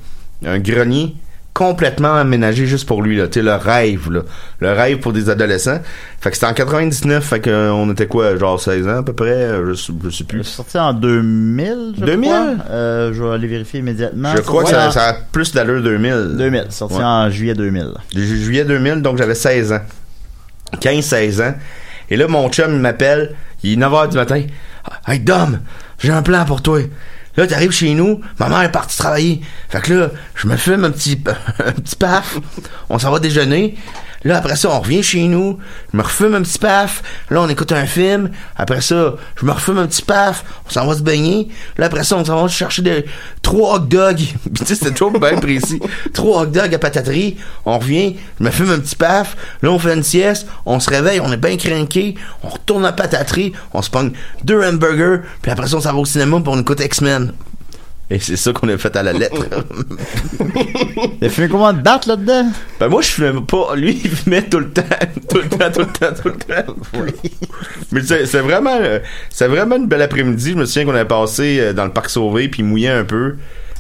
un 0.45 0.59
grenier 0.59 1.15
complètement 1.55 2.15
aménagé 2.15 2.67
juste 2.67 2.87
pour 2.89 3.03
lui, 3.03 3.17
là. 3.17 3.27
Tu 3.29 3.35
sais, 3.41 3.43
le 3.43 3.55
rêve, 3.55 4.11
là. 4.11 4.23
Le 4.61 4.73
rêve 4.73 4.99
pour 5.01 5.13
des 5.13 5.29
adolescents. 5.29 5.81
Fait 6.21 6.31
que 6.31 6.37
c'était 6.37 6.47
en 6.47 6.55
99, 6.55 7.23
fait 7.25 7.41
que 7.41 7.51
euh, 7.51 7.93
était 7.93 8.07
quoi, 8.07 8.37
genre 8.39 8.59
16 8.61 8.89
ans 8.89 8.99
à 8.99 9.03
peu 9.03 9.13
près, 9.13 9.29
euh, 9.31 9.69
je, 9.69 9.75
sais- 9.75 9.93
je 10.05 10.09
sais 10.11 10.17
C'est 10.19 10.27
plus. 10.27 10.45
sorti 10.45 10.79
en 10.79 10.93
2000, 10.95 11.95
je 12.01 12.05
2000? 12.07 12.31
crois. 12.31 12.47
Euh, 12.71 13.13
je 13.13 13.23
vais 13.23 13.35
aller 13.35 13.49
vérifier 13.49 13.81
immédiatement. 13.81 14.35
Je 14.35 14.41
crois 14.41 14.65
que 14.65 14.71
ça, 14.71 14.89
a 15.09 15.13
plus 15.33 15.53
d'allure 15.53 15.83
2000. 15.83 16.37
2000, 16.39 16.67
sorti 16.71 16.97
Ouais. 16.97 17.05
en 17.05 17.29
juillet 17.29 17.55
2000. 17.55 17.89
Ju- 18.15 18.43
juillet 18.43 18.65
2000, 18.65 19.03
donc 19.03 19.19
j'avais 19.19 19.35
16 19.35 19.73
ans. 19.73 19.81
15-16 20.81 21.41
ans. 21.43 21.55
Et 22.11 22.17
là, 22.17 22.29
mon 22.29 22.49
chum, 22.51 22.73
il 22.73 22.79
m'appelle. 22.81 23.35
Il 23.63 23.73
est 23.73 23.77
9h 23.77 24.09
du 24.11 24.17
matin. 24.17 24.43
Hey, 25.07 25.21
Dom, 25.21 25.61
j'ai 25.99 26.11
un 26.13 26.23
plan 26.23 26.45
pour 26.45 26.63
toi. 26.63 26.81
Là, 27.37 27.47
t'arrives 27.47 27.73
chez 27.73 27.95
nous, 27.95 28.21
ma 28.39 28.49
mère 28.49 28.63
est 28.63 28.73
partie 28.73 28.97
travailler. 28.97 29.41
Fait 29.69 29.81
que 29.81 29.93
là, 29.95 30.11
je 30.35 30.47
me 30.47 30.57
fume 30.57 30.85
un 30.85 30.91
petit, 30.91 31.19
un 31.65 31.73
petit 31.73 31.97
paf. 31.97 32.39
On 32.91 32.99
s'en 32.99 33.11
va 33.11 33.19
déjeuner. 33.19 33.77
Là, 34.25 34.37
après 34.39 34.57
ça, 34.57 34.71
on 34.71 34.81
revient 34.81 35.03
chez 35.03 35.27
nous. 35.27 35.59
Je 35.93 35.97
me 35.97 36.03
refume 36.03 36.35
un 36.35 36.43
petit 36.43 36.59
paf. 36.59 37.03
Là, 37.31 37.43
on 37.43 37.49
écoute 37.49 37.73
un 37.73 37.87
film. 37.87 38.31
Après 38.57 38.81
ça, 38.81 39.15
je 39.37 39.45
me 39.47 39.53
refume 39.53 39.79
un 39.79 39.87
petit 39.87 40.03
paf. 40.03 40.45
On 40.67 40.71
s'en 40.71 40.87
va 40.87 40.95
se 40.95 41.03
baigner. 41.03 41.49
Là, 41.77 41.87
après 41.87 42.05
ça, 42.05 42.17
on 42.17 42.25
s'en 42.25 42.43
va 42.43 42.49
chercher 42.49 42.83
des, 42.83 43.05
trois 43.43 43.77
hot 43.77 43.81
dogs. 43.81 44.17
Puis, 44.55 44.65
tu 44.65 44.67
sais, 44.67 44.75
c'était 44.75 44.93
toujours 44.93 45.19
bien 45.19 45.39
précis. 45.39 45.81
Trois 46.13 46.43
hot 46.43 46.47
dogs 46.47 46.75
à 46.75 46.79
pataterie. 46.79 47.37
On 47.65 47.79
revient. 47.79 48.17
Je 48.39 48.45
me 48.45 48.51
fume 48.51 48.71
un 48.71 48.79
petit 48.79 48.97
paf. 48.97 49.37
Là, 49.63 49.71
on 49.71 49.79
fait 49.79 49.95
une 49.95 50.03
sieste. 50.03 50.47
On 50.67 50.79
se 50.81 50.91
réveille. 50.91 51.21
On 51.21 51.33
est 51.33 51.37
bien 51.37 51.57
craqué. 51.57 52.15
On 52.43 52.49
retourne 52.49 52.85
à 52.85 52.93
pataterie. 52.93 53.53
On 53.73 53.83
se 53.83 53.91
pogne 53.91 54.13
deux 54.45 54.63
hamburgers. 54.63 55.23
Puis 55.43 55.51
après 55.51 55.67
ça, 55.67 55.77
on 55.77 55.81
s'en 55.81 55.93
va 55.93 55.99
au 55.99 56.05
cinéma 56.05 56.41
pour 56.41 56.55
on 56.55 56.61
écoute 56.61 56.81
X-Men. 56.81 57.33
Et 58.15 58.19
c'est 58.19 58.37
ça 58.37 58.53
qu'on 58.53 58.69
a 58.69 58.77
fait 58.77 58.95
à 58.95 59.03
la 59.03 59.15
lettre. 59.15 59.47
T'as 61.21 61.29
fumé 61.31 61.49
combien 61.49 61.73
de 61.73 61.81
dates 61.81 62.07
là-dedans? 62.07 62.47
Ben 62.79 62.89
moi 62.89 63.01
je 63.01 63.09
fumais 63.09 63.33
pas, 63.41 63.75
lui 63.75 64.01
il 64.05 64.11
fumait 64.11 64.43
tout 64.51 64.59
le 64.59 64.71
temps, 64.71 64.83
tout 65.31 65.39
le 65.39 65.49
temps, 65.49 65.71
tout 65.73 65.81
le 65.81 65.87
temps, 65.87 66.13
tout 66.23 66.29
le 66.29 66.35
temps. 66.37 66.75
Mais 67.91 68.03
c'est 68.03 68.27
c'est 68.27 68.41
vraiment, 68.41 68.79
euh, 68.81 68.99
c'est 69.31 69.47
vraiment 69.49 69.77
une 69.77 69.87
belle 69.89 70.03
après-midi. 70.03 70.51
Je 70.51 70.57
me 70.57 70.65
souviens 70.67 70.85
qu'on 70.85 70.95
avait 70.95 71.05
passé 71.07 71.59
euh, 71.61 71.73
dans 71.73 71.85
le 71.85 71.91
parc 71.93 72.11
Sauvé 72.11 72.49
puis 72.49 72.61
il 72.61 72.67
mouillait 72.67 72.89
un 72.91 73.05
peu. 73.05 73.37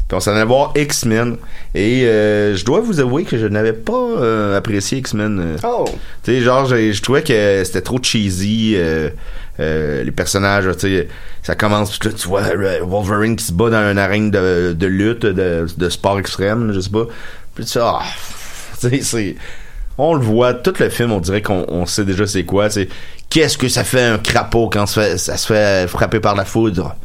Puis 0.08 0.16
on 0.16 0.20
s'en 0.20 0.32
allait 0.32 0.44
voir 0.44 0.72
X-Men 0.76 1.36
et 1.74 2.04
euh, 2.06 2.54
je 2.56 2.64
dois 2.64 2.80
vous 2.80 3.00
avouer 3.00 3.24
que 3.24 3.38
je 3.38 3.46
n'avais 3.46 3.72
pas 3.72 3.92
euh, 4.18 4.56
apprécié 4.58 4.98
X-Men. 4.98 5.40
euh. 5.40 5.56
Oh! 5.64 5.84
Tu 6.22 6.32
sais, 6.32 6.40
genre, 6.40 6.66
j'ai- 6.66 6.92
je 6.92 7.02
trouvais 7.02 7.22
que 7.22 7.62
c'était 7.64 7.80
trop 7.82 7.98
cheesy. 8.02 8.74
euh, 8.76 9.08
euh, 9.60 10.02
les 10.02 10.10
personnages, 10.10 10.64
tu 10.78 10.80
sais, 10.80 11.08
ça 11.42 11.54
commence, 11.54 11.98
tu 11.98 12.08
vois 12.28 12.42
Wolverine 12.82 13.36
qui 13.36 13.44
se 13.44 13.52
bat 13.52 13.70
dans 13.70 13.90
une 13.90 13.98
arène 13.98 14.30
de, 14.30 14.74
de 14.76 14.86
lutte, 14.86 15.26
de, 15.26 15.66
de 15.76 15.88
sport 15.88 16.18
extrême, 16.18 16.72
je 16.72 16.80
sais 16.80 16.90
pas. 16.90 17.06
Puis 17.54 17.66
ah, 17.76 18.00
tu 18.80 18.88
sais, 18.88 19.00
c'est... 19.02 19.36
On 19.98 20.14
le 20.14 20.22
voit, 20.22 20.54
tout 20.54 20.72
le 20.80 20.88
film, 20.88 21.12
on 21.12 21.20
dirait 21.20 21.42
qu'on 21.42 21.66
on 21.68 21.84
sait 21.84 22.04
déjà 22.04 22.26
c'est 22.26 22.44
quoi, 22.44 22.70
sais. 22.70 22.88
Qu'est-ce 23.28 23.58
que 23.58 23.68
ça 23.68 23.84
fait 23.84 24.02
un 24.02 24.18
crapaud 24.18 24.70
quand 24.70 24.86
fait- 24.86 25.18
ça 25.18 25.36
se 25.36 25.46
fait 25.46 25.86
frapper 25.86 26.18
par 26.20 26.34
la 26.34 26.44
foudre? 26.46 26.96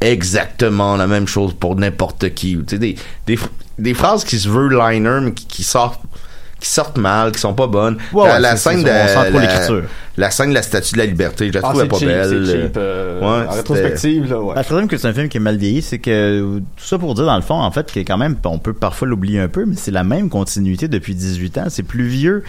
Exactement 0.00 0.96
la 0.96 1.06
même 1.06 1.26
chose 1.26 1.54
pour 1.58 1.76
n'importe 1.76 2.34
qui. 2.34 2.56
Des, 2.56 2.96
des, 3.26 3.38
des 3.78 3.94
phrases 3.94 4.24
qui 4.24 4.38
se 4.38 4.48
veulent 4.48 4.74
liner, 4.78 5.18
mais 5.22 5.32
qui, 5.32 5.46
qui 5.46 5.64
sortent 5.64 6.00
qui 6.60 6.68
sortent 6.68 6.98
mal, 6.98 7.32
qui 7.32 7.40
sont 7.40 7.54
pas 7.54 7.66
bonnes. 7.66 7.96
Ouais, 8.12 8.26
la, 8.28 8.34
ouais, 8.34 8.40
la 8.40 8.56
c'est- 8.56 8.70
scène 8.70 8.82
de 8.84 8.88
on 8.90 9.06
sent 9.08 9.30
trop 9.30 9.38
la, 9.38 9.46
l'écriture. 9.46 9.82
la 10.18 10.30
scène 10.30 10.50
de 10.50 10.54
la 10.54 10.62
statue 10.62 10.92
de 10.94 10.98
la 10.98 11.06
liberté, 11.06 11.48
je 11.48 11.52
la 11.54 11.60
Ah, 11.64 11.68
trouvais 11.70 11.88
pas 11.88 11.96
cheap, 11.98 12.08
belle. 12.08 12.46
c'est 12.46 12.52
cheap, 12.62 12.74
euh, 12.76 13.20
Ouais, 13.20 13.48
en 13.48 13.50
rétrospective, 13.52 14.28
là, 14.30 14.40
ouais. 14.40 14.54
Je 14.58 14.62
trouve 14.64 14.76
même 14.78 14.88
que 14.88 14.96
c'est 14.98 15.08
un 15.08 15.12
film 15.14 15.28
qui 15.28 15.38
est 15.38 15.40
mal 15.40 15.56
vieilli, 15.56 15.80
c'est 15.82 15.98
que 15.98 16.58
tout 16.76 16.84
ça 16.84 16.98
pour 16.98 17.14
dire 17.14 17.24
dans 17.24 17.36
le 17.36 17.42
fond, 17.42 17.54
en 17.54 17.70
fait, 17.70 17.90
que 17.90 18.00
quand 18.00 18.18
même, 18.18 18.36
on 18.44 18.58
peut 18.58 18.74
parfois 18.74 19.08
l'oublier 19.08 19.40
un 19.40 19.48
peu, 19.48 19.64
mais 19.64 19.76
c'est 19.76 19.90
la 19.90 20.04
même 20.04 20.28
continuité 20.28 20.86
depuis 20.88 21.14
18 21.14 21.58
ans. 21.58 21.64
C'est 21.70 21.82
plus 21.82 22.06
vieux. 22.06 22.44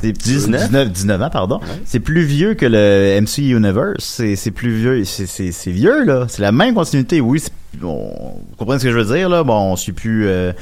C'est 0.00 0.12
19? 0.12 0.62
19, 0.70 0.90
19 0.90 1.20
ans, 1.22 1.28
pardon. 1.30 1.60
C'est 1.84 2.00
plus 2.00 2.22
vieux 2.22 2.54
que 2.54 2.64
le 2.64 3.18
MC 3.20 3.42
Universe. 3.50 4.22
C'est, 4.36 4.50
plus 4.50 4.70
vieux. 4.74 5.04
C'est, 5.04 5.70
vieux, 5.70 6.04
là. 6.06 6.24
C'est 6.28 6.40
la 6.40 6.52
même 6.52 6.72
continuité. 6.74 7.20
Oui, 7.20 7.38
c'est- 7.40 7.50
on, 7.84 7.86
vous 7.88 8.56
comprenez 8.56 8.78
ce 8.78 8.84
que 8.84 8.92
je 8.92 8.96
veux 8.98 9.14
dire, 9.14 9.28
là? 9.28 9.42
Bon, 9.44 9.72
on 9.72 9.76
suit 9.76 9.92
plus, 9.92 10.26
euh, 10.26 10.52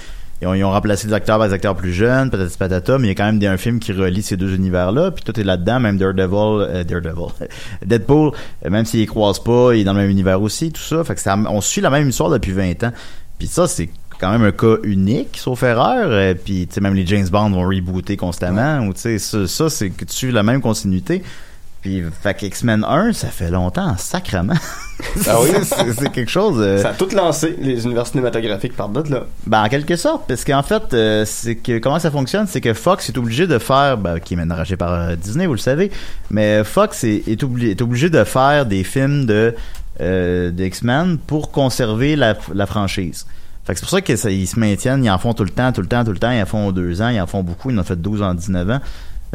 ils 0.40 0.46
ont, 0.46 0.55
ils 0.55 0.64
ont 0.64 0.70
remplacé 0.70 1.09
des 1.09 1.14
acteurs 1.14 1.38
par 1.38 1.48
des 1.48 1.55
acteurs 1.55 1.74
plus 1.74 1.92
jeunes, 1.92 2.31
peut-être 2.31 2.57
patata, 2.57 2.98
mais 2.98 3.07
il 3.07 3.09
y 3.09 3.12
a 3.12 3.14
quand 3.14 3.27
même 3.27 3.38
des, 3.38 3.46
un 3.46 3.57
film 3.57 3.81
qui 3.81 3.92
relie 3.92 4.22
ces 4.22 4.37
deux 4.37 4.55
univers-là, 4.55 5.11
puis 5.11 5.24
tout 5.24 5.38
est 5.38 5.44
là-dedans, 5.44 5.81
même 5.81 5.98
Daredevil, 5.98 6.66
euh, 6.68 6.85
Daredevil, 6.85 7.33
Deadpool, 7.87 8.33
euh, 8.64 8.70
même 8.70 8.85
s'il 8.85 9.01
les 9.01 9.07
croise 9.07 9.42
pas, 9.42 9.74
il 9.74 9.81
est 9.81 9.85
dans 9.85 9.94
le 9.94 10.01
même 10.01 10.11
univers 10.11 10.40
aussi, 10.40 10.70
tout 10.70 10.83
ça, 10.83 11.03
fait 11.05 11.14
que 11.14 11.20
ça, 11.20 11.37
on 11.37 11.61
suit 11.61 11.81
la 11.81 11.90
même 11.90 12.09
histoire 12.09 12.31
depuis 12.31 12.53
20 12.53 12.85
ans, 12.85 12.92
puis 13.38 13.48
ça, 13.48 13.66
c'est 13.66 13.90
quand 14.20 14.31
même 14.31 14.42
un 14.42 14.53
cas 14.53 14.77
unique, 14.83 15.37
sauf 15.38 15.62
erreur, 15.62 16.09
euh, 16.11 16.35
puis 16.35 16.66
tu 16.66 16.74
sais, 16.74 16.81
même 16.81 16.94
les 16.94 17.07
James 17.07 17.29
Bond 17.29 17.51
vont 17.51 17.66
rebooter 17.66 18.16
constamment, 18.16 18.81
ou 18.87 18.94
tu 18.94 19.01
sais, 19.01 19.18
ça, 19.18 19.46
ça, 19.46 19.70
c'est 19.70 19.90
que 19.90 20.05
tu 20.05 20.14
suis 20.14 20.33
la 20.33 20.42
même 20.42 20.61
continuité, 20.61 21.22
puis 21.88 22.03
fait 22.22 22.35
que 22.35 22.44
X-Men 22.46 22.85
1, 22.85 23.12
ça 23.14 23.29
fait 23.29 23.51
longtemps, 23.51 23.96
sacrement. 23.96 24.55
Ah 25.29 25.37
oui? 25.40 25.51
c'est 25.62 26.11
quelque 26.11 26.29
chose... 26.31 26.57
euh, 26.59 26.83
Ça 26.83 26.88
a 26.88 26.92
tout 26.92 27.09
lancé, 27.14 27.55
les 27.61 27.85
univers 27.85 28.05
cinématographiques 28.05 28.74
par 28.74 28.88
d'autres, 28.88 29.12
là. 29.12 29.27
ben, 29.46 29.62
en 29.62 29.68
quelque 29.68 29.94
sorte, 29.94 30.24
parce 30.27 30.44
qu'en 30.44 30.64
fait, 30.64 30.92
euh, 30.92 31.24
c'est 31.24 31.55
que 31.55 31.79
comment 31.79 32.01
ça 32.01 32.11
fonctionne, 32.11 32.48
c'est 32.48 32.61
que 32.61 32.74
Fox 32.74 33.09
est 33.09 33.16
obligé 33.16 33.46
de 33.46 33.59
faire, 33.59 33.96
ben, 33.96 34.18
qui 34.18 34.35
est 34.35 34.37
maintenant 34.37 34.57
racheté 34.57 34.77
par 34.77 34.92
euh, 34.92 35.14
Disney, 35.14 35.46
vous 35.46 35.53
le 35.53 35.59
savez, 35.61 35.92
mais 36.31 36.64
Fox 36.64 37.05
est, 37.05 37.29
est, 37.29 37.40
obligé, 37.44 37.70
est 37.70 37.81
obligé 37.81 38.11
de 38.11 38.24
faire 38.24 38.66
des 38.66 38.83
films 38.83 39.24
de 39.24 39.55
euh, 40.01 40.51
de 40.51 40.64
X-Men 40.64 41.18
pour 41.18 41.53
conserver 41.53 42.16
la, 42.16 42.35
la 42.53 42.66
franchise. 42.66 43.24
Fait 43.64 43.74
que 43.74 43.79
c'est 43.79 43.85
pour 43.87 43.90
ça 43.90 44.01
qu'ils 44.01 44.48
se 44.48 44.59
maintiennent, 44.59 45.05
ils 45.05 45.11
en 45.11 45.18
font 45.18 45.33
tout 45.33 45.44
le 45.44 45.51
temps, 45.51 45.70
tout 45.70 45.81
le 45.83 45.87
temps, 45.88 46.05
tout 46.05 46.12
le 46.12 46.18
temps, 46.18 46.33
ils 46.33 46.42
en 46.42 46.46
font 46.46 46.72
deux 46.72 47.01
ans, 47.03 47.09
ils 47.09 47.20
en 47.20 47.27
font 47.29 47.44
beaucoup, 47.44 47.70
ils 47.70 47.79
en 47.79 47.83
ont 47.83 47.85
fait 47.85 48.01
12 48.01 48.20
en 48.22 48.35
19 48.35 48.68
ans. 48.70 48.81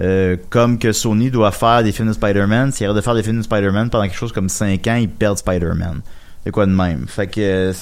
Euh, 0.02 0.38
comme 0.50 0.80
que 0.80 0.92
Sony 0.92 1.30
doit 1.30 1.52
faire 1.52 1.84
des 1.84 1.92
films 1.92 2.08
de 2.08 2.14
Spider-Man, 2.14 2.72
s'il 2.72 2.88
arrête 2.88 2.96
de 2.96 3.02
faire 3.02 3.14
des 3.14 3.24
films 3.24 3.38
de 3.38 3.44
Spider-Man 3.44 3.90
pendant 3.90 4.06
quelque 4.06 4.18
chose 4.18 4.32
comme 4.32 4.50
5 4.50 4.88
ans, 4.88 4.96
ils 4.96 5.10
perdent 5.10 5.38
Spider-Man. 5.38 6.02
C'est 6.44 6.52
quoi 6.52 6.66
de 6.66 6.72
même? 6.72 7.06
Fait 7.08 7.28
que 7.28 7.42
euh, 7.42 7.74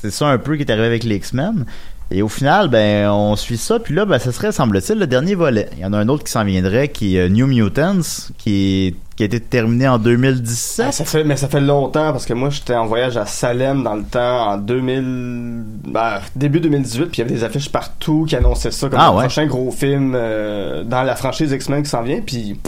c'est 0.00 0.10
ça 0.10 0.28
un 0.28 0.38
peu 0.38 0.56
qui 0.56 0.62
est 0.62 0.70
arrivé 0.70 0.86
avec 0.86 1.04
les 1.04 1.16
X-Men. 1.16 1.64
Et 2.12 2.22
au 2.22 2.28
final, 2.28 2.68
ben, 2.68 3.08
on 3.08 3.36
suit 3.36 3.56
ça, 3.56 3.78
puis 3.78 3.94
là, 3.94 4.04
ben, 4.04 4.18
ce 4.18 4.32
serait, 4.32 4.50
semble-t-il, 4.50 4.98
le 4.98 5.06
dernier 5.06 5.36
volet. 5.36 5.68
Il 5.76 5.82
y 5.82 5.84
en 5.84 5.92
a 5.92 5.98
un 5.98 6.08
autre 6.08 6.24
qui 6.24 6.32
s'en 6.32 6.44
viendrait, 6.44 6.88
qui 6.88 7.16
est 7.16 7.20
euh, 7.20 7.28
New 7.28 7.46
Mutants, 7.46 8.00
qui, 8.36 8.88
est, 8.88 8.94
qui 9.16 9.22
a 9.22 9.26
été 9.26 9.38
terminé 9.38 9.86
en 9.86 9.96
2017. 9.98 10.86
Ah, 10.88 10.92
ça 10.92 11.04
fait, 11.04 11.22
mais 11.22 11.36
ça 11.36 11.46
fait 11.46 11.60
longtemps 11.60 12.10
parce 12.10 12.26
que 12.26 12.32
moi 12.34 12.50
j'étais 12.50 12.74
en 12.74 12.86
voyage 12.86 13.16
à 13.16 13.26
Salem 13.26 13.84
dans 13.84 13.94
le 13.94 14.02
temps 14.02 14.48
en 14.50 14.58
2000, 14.58 15.62
ben, 15.86 16.18
début 16.34 16.58
2018 16.58 17.06
puis 17.06 17.18
il 17.18 17.18
y 17.20 17.22
avait 17.22 17.34
des 17.34 17.44
affiches 17.44 17.70
partout 17.70 18.24
qui 18.28 18.34
annonçaient 18.34 18.70
ça 18.72 18.88
comme 18.88 18.98
Ah, 19.00 19.10
le 19.10 19.16
ouais. 19.18 19.24
prochain 19.24 19.46
gros 19.46 19.70
film 19.70 20.14
euh, 20.16 20.82
dans 20.82 21.02
la 21.04 21.14
franchise 21.14 21.52
X-Men 21.52 21.84
qui 21.84 21.90
s'en 21.90 22.02
vient 22.02 22.20
puis 22.24 22.58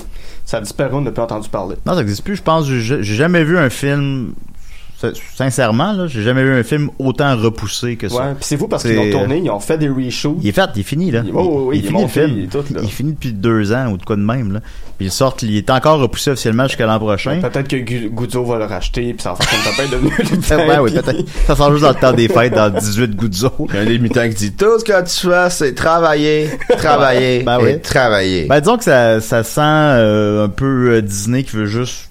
ça 0.45 0.59
a 0.59 0.61
disparu, 0.61 0.95
on 0.95 1.01
n'a 1.01 1.11
plus 1.11 1.23
entendu 1.23 1.49
parler. 1.49 1.77
Non, 1.87 1.95
ça 1.95 1.99
n'existe 2.01 2.23
plus. 2.25 2.37
Je 2.37 2.43
pense 2.43 2.67
j'ai 2.69 3.03
jamais 3.03 3.43
vu 3.45 3.59
un 3.59 3.71
film. 3.71 4.35
Sin- 5.11 5.21
Sincèrement, 5.35 5.93
là, 5.93 6.07
j'ai 6.07 6.23
jamais 6.23 6.43
vu 6.45 6.53
un 6.55 6.63
film 6.63 6.91
autant 6.99 7.37
repoussé 7.37 7.97
que 7.97 8.09
ça. 8.09 8.17
Ouais, 8.17 8.35
puis 8.35 8.45
c'est 8.45 8.57
fou 8.57 8.69
parce 8.69 8.83
qu'ils 8.85 8.99
ont 8.99 9.11
tourné, 9.11 9.41
ils 9.45 9.51
ont 9.51 9.61
fait 9.61 9.79
des 9.79 9.89
reshoots. 9.89 10.39
Il 10.43 10.49
est 10.49 10.53
fait, 10.53 10.69
il 10.77 10.81
est 10.81 10.85
fini, 10.85 11.11
là. 11.11 11.23
Il- 11.25 11.33
oh, 11.35 11.67
oui, 11.69 11.79
oui, 11.79 11.79
il 11.79 11.85
est 11.85 11.89
finit 11.89 12.03
le 12.03 12.09
film. 12.09 12.31
il 12.39 12.45
est 12.45 12.47
tout, 12.47 12.65
là. 12.75 12.81
Il 12.83 12.89
est 12.89 12.93
fini 12.93 13.13
depuis 13.13 13.33
deux 13.33 13.73
ans 13.73 13.89
ou 13.93 13.97
de 13.97 14.05
quoi 14.05 14.17
de 14.17 14.23
même, 14.23 14.53
là. 14.53 14.61
Puis 14.99 15.07
il 15.07 15.11
sort, 15.11 15.37
il 15.43 15.57
est 15.57 15.71
encore 15.71 15.99
repoussé 15.99 16.31
officiellement 16.31 16.67
jusqu'à 16.69 16.87
l'an 16.87 16.99
prochain. 16.99 17.41
Peut-être 17.41 17.69
que 17.69 17.77
Gu- 17.77 18.11
Guzzo 18.11 18.45
va 18.45 18.59
le 18.59 18.65
racheter 18.67 19.13
puis 19.15 19.23
ça 19.23 19.31
va 19.33 19.37
faire 19.37 19.51
comme 19.51 19.73
papa 19.73 19.85
est 19.85 19.91
devenu 19.91 20.69
ouais, 20.71 20.79
oui, 20.79 20.93
peut-être. 20.93 21.29
Ça 21.47 21.57
sort 21.57 21.71
juste 21.73 21.83
dans 21.83 21.89
le 21.91 21.95
temps 21.97 22.13
des 22.13 22.29
fêtes, 22.29 22.55
dans 22.55 22.71
18 22.71 23.17
Guzzo. 23.17 23.51
Il 23.71 23.75
y 23.75 23.79
a 23.79 23.81
un 23.81 23.85
des 23.87 23.99
mutants 23.99 24.29
qui 24.29 24.35
dit 24.37 24.53
tout 24.53 24.79
ce 24.79 24.85
que 24.85 25.03
tu 25.03 25.29
fais, 25.29 25.51
c'est 25.51 25.75
travailler, 25.75 26.51
travailler, 26.79 27.43
Ben 27.43 27.59
oui. 27.61 27.71
et 27.71 27.81
travailler. 27.81 28.47
Ben, 28.47 28.61
disons 28.61 28.77
que 28.77 28.85
ça, 28.85 29.21
ça 29.21 29.43
sent 29.43 29.61
euh, 29.63 30.45
un 30.45 30.49
peu 30.49 30.91
euh, 30.93 31.03
Disney 31.03 31.43
qui 31.43 31.57
veut 31.57 31.67
juste 31.67 32.11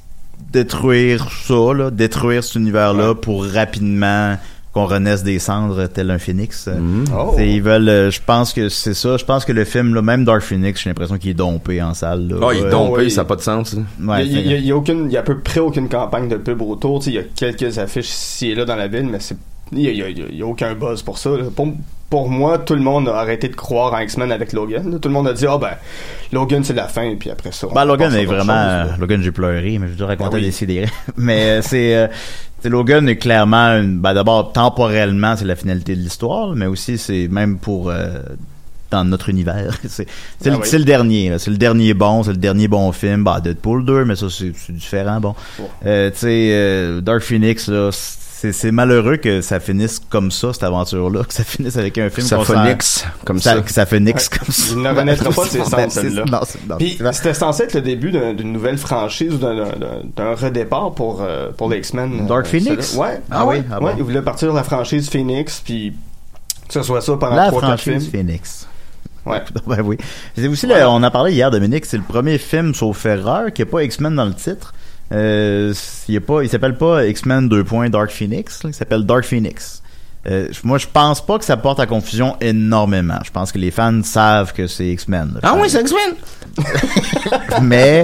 détruire 0.52 1.28
ça, 1.46 1.74
là, 1.76 1.92
détruire 1.92 2.44
cet 2.44 2.56
univers-là 2.56 3.16
pour 3.16 3.46
rapidement 3.46 4.38
qu'on 4.74 4.86
renaisse 4.86 5.22
des 5.24 5.38
cendres 5.38 5.88
tel 5.88 6.10
un 6.12 6.18
phénix. 6.18 6.70
Oh. 7.14 7.32
T'sais, 7.34 7.50
Ils 7.52 7.62
veulent, 7.62 7.90
euh, 7.90 8.10
je 8.12 8.22
pense 8.26 8.54
que 8.54 8.70
c'est 8.70 8.94
ça. 8.94 9.18
Je 9.18 9.26
pense 9.26 9.44
que 9.44 9.52
le 9.52 9.66
film, 9.66 9.94
là, 9.94 10.02
même 10.02 10.24
Dark 10.24 10.42
Phoenix, 10.44 10.82
j'ai 10.82 10.90
l'impression 10.90 11.18
qu'il 11.18 11.32
est 11.32 11.34
dompé 11.34 11.82
en 11.82 11.94
salle. 11.94 12.30
Là. 12.30 12.36
Oh, 12.42 12.52
il 12.54 12.60
est 12.66 12.70
dompé, 12.70 13.10
ça 13.10 13.22
n'a 13.22 13.26
pas 13.26 13.36
de 13.36 13.42
sens. 13.42 13.76
Ouais, 14.02 14.26
il, 14.26 14.32
y 14.32 14.38
a, 14.38 14.42
y 14.42 14.54
a- 14.54 14.58
il 14.58 14.66
y 14.66 14.72
a 14.72 14.78
aucune, 14.78 15.08
il 15.08 15.12
y 15.12 15.18
a 15.18 15.20
à 15.20 15.24
peu 15.24 15.40
près 15.40 15.60
aucune 15.60 15.90
campagne 15.90 16.30
de 16.30 16.38
pub 16.38 16.62
autour. 16.62 17.02
Il 17.06 17.14
y 17.14 17.18
a 17.18 17.24
quelques 17.36 17.78
affiches 17.80 18.08
ici 18.10 18.52
et 18.52 18.56
là 18.56 18.64
dans 18.64 18.78
la 18.78 18.88
ville, 18.88 19.08
mais 19.12 19.20
c'est, 19.20 19.36
il 19.74 19.82
y 19.82 19.88
a, 19.90 19.92
il 19.92 19.98
y 19.98 20.04
a- 20.04 20.26
il 20.30 20.38
y 20.38 20.42
a 20.42 20.46
aucun 20.46 20.74
buzz 20.74 21.02
pour 21.02 21.18
ça. 21.18 21.32
là. 21.32 21.44
Pour, 21.54 21.68
pour 22.12 22.30
moi, 22.30 22.58
tout 22.60 22.76
le 22.76 22.82
monde 22.82 23.08
a 23.08 23.16
arrêté 23.16 23.48
de 23.48 23.56
croire 23.56 23.94
en 23.94 24.00
X-Men 24.00 24.32
avec 24.34 24.52
Logan. 24.52 25.00
Tout 25.00 25.08
le 25.08 25.14
monde 25.14 25.30
a 25.30 25.34
dit, 25.34 25.48
ah 25.48 25.58
ben, 25.58 25.72
Logan 26.34 26.62
c'est 26.64 26.74
la 26.74 26.88
fin, 26.90 27.16
puis 27.18 27.32
après 27.32 27.54
ça. 27.54 27.68
Ben, 27.74 27.86
Logan 27.86 28.14
est 28.14 28.26
vraiment. 28.26 28.84
chose. 28.90 29.00
Logan, 29.00 29.22
j'ai 29.24 29.32
pleuré, 29.32 29.80
mais 29.80 29.88
je 29.88 29.94
dois 29.94 30.08
raconter 30.08 30.38
Ah 30.40 30.40
oui. 30.44 30.66
des 30.68 30.86
mais 31.18 31.42
euh, 31.44 31.62
c'est. 31.64 31.96
euh, 31.96 32.08
c'est 32.62 32.70
Logan 32.70 33.08
est 33.10 33.16
clairement. 33.16 33.78
Une, 33.78 33.98
ben, 34.00 34.14
d'abord, 34.14 34.52
temporellement, 34.52 35.36
c'est 35.38 35.46
la 35.46 35.56
finalité 35.56 35.96
de 35.96 36.02
l'histoire, 36.02 36.54
mais 36.54 36.66
aussi, 36.68 36.98
c'est 36.98 37.28
même 37.30 37.58
pour. 37.58 37.90
euh, 37.90 38.20
dans 38.92 39.06
notre 39.06 39.30
univers. 39.30 39.78
c'est 39.88 40.06
c'est 40.42 40.50
le, 40.50 40.58
oui. 40.58 40.62
c'est 40.66 40.78
le 40.78 40.84
dernier. 40.84 41.40
C'est 41.40 41.50
le 41.50 41.56
dernier 41.58 41.94
bon. 41.94 42.24
C'est 42.24 42.32
le 42.32 42.38
dernier 42.38 42.68
bon 42.68 42.92
film. 42.92 43.24
Bah, 43.24 43.40
Deadpool 43.42 43.86
2, 43.86 44.04
mais 44.04 44.18
ça, 44.18 44.28
c'est 44.30 44.52
différent. 44.70 45.22
Bon. 45.22 45.34
Euh, 45.86 46.12
tu 46.12 46.18
sais, 46.18 46.50
euh, 46.52 47.00
Dark 47.00 47.22
Phoenix, 47.22 47.70
là. 47.70 47.90
C'est 48.42 48.54
c'est 48.54 48.72
malheureux 48.72 49.18
que 49.18 49.42
ça 49.42 49.60
finisse 49.60 50.02
comme 50.10 50.32
ça, 50.32 50.52
cette 50.52 50.64
aventure-là, 50.64 51.24
que 51.26 51.32
ça 51.34 51.44
finisse 51.44 51.78
avec 51.78 51.96
un 52.00 52.10
film 52.10 52.26
Ça 52.26 52.40
phonix, 52.40 53.06
comme 53.24 53.40
ça. 53.40 53.62
Que 53.62 53.72
ça 53.72 53.86
finisse 53.86 54.30
Ouais. 54.32 54.38
comme 54.40 54.48
ça. 54.52 54.74
Il 54.74 54.82
ne 54.82 54.90
renaîtra 54.90 55.30
pas 55.30 55.44
de 55.46 55.50
ses 55.50 55.64
cendres, 55.64 56.26
non, 56.68 56.78
Puis 56.80 56.96
c'est- 56.98 57.14
c'était 57.14 57.34
censé 57.36 57.64
être 57.64 57.76
le 57.76 57.82
début 57.82 58.10
d'un- 58.12 58.34
d'une 58.34 58.52
nouvelle 58.52 58.80
franchise 58.80 59.34
ou 59.34 59.38
d'un- 59.38 59.54
d'un 59.56 60.02
d'un 60.16 60.34
redépart 60.34 60.94
pour, 60.96 61.22
euh, 61.22 61.52
pour 61.56 61.70
les 61.70 61.78
X-Men. 61.78 62.26
Dark 62.26 62.48
euh, 62.48 62.50
Phoenix? 62.50 62.96
Ouais. 62.96 63.22
Ah 63.30 63.46
oui? 63.46 63.58
Ah 63.72 63.80
ouais, 63.80 63.92
bon. 63.92 63.98
Ils 64.00 64.04
voulaient 64.04 64.24
partir 64.24 64.50
de 64.52 64.56
la 64.58 64.64
franchise 64.64 65.08
Phoenix, 65.08 65.62
puis 65.64 65.94
que 66.68 66.74
ce 66.74 66.82
soit 66.82 67.02
ça 67.02 67.16
pendant 67.18 67.36
La 67.36 67.52
3-4 67.52 67.78
films. 67.80 67.96
franchise 68.00 68.10
Phoenix. 68.12 68.68
Ouais. 69.24 69.42
ben 69.68 69.82
oui. 69.84 69.98
C'est 70.36 70.48
aussi, 70.48 70.66
le- 70.66 70.84
on 70.88 71.04
a 71.04 71.12
parlé 71.12 71.34
hier, 71.34 71.52
Dominique, 71.52 71.86
c'est 71.86 71.98
le 71.98 72.02
premier 72.04 72.40
film 72.40 72.74
sauf 72.74 73.06
erreur 73.06 73.54
qui 73.54 73.62
n'a 73.62 73.68
pas 73.68 73.84
X-Men 73.84 74.16
dans 74.16 74.26
le 74.26 74.34
titre. 74.34 74.74
Euh, 75.12 75.74
il, 76.08 76.22
pas, 76.22 76.44
il 76.44 76.50
s'appelle 76.50 76.78
pas 76.78 77.06
X-Men 77.06 77.50
2. 77.50 77.64
Dark 77.90 78.12
Phoenix, 78.12 78.64
là, 78.64 78.70
il 78.70 78.74
s'appelle 78.74 79.06
Dark 79.06 79.26
Phoenix. 79.26 79.82
Euh, 80.28 80.50
moi, 80.64 80.78
je 80.78 80.86
pense 80.92 81.26
pas 81.26 81.40
que 81.40 81.46
ça 81.46 81.58
porte 81.58 81.80
à 81.80 81.88
confusion 81.88 82.36
énormément. 82.42 83.20
Je 83.26 83.32
pense 83.32 83.52
que 83.52 83.58
les 83.58 83.72
fans 83.72 84.04
savent 84.04 84.54
que 84.54 84.68
c'est 84.68 84.88
X-Men. 84.90 85.40
Ah 85.42 85.56
oui, 85.60 85.68
c'est 85.70 85.82
X-Men! 85.82 86.16
Mais 87.64 88.04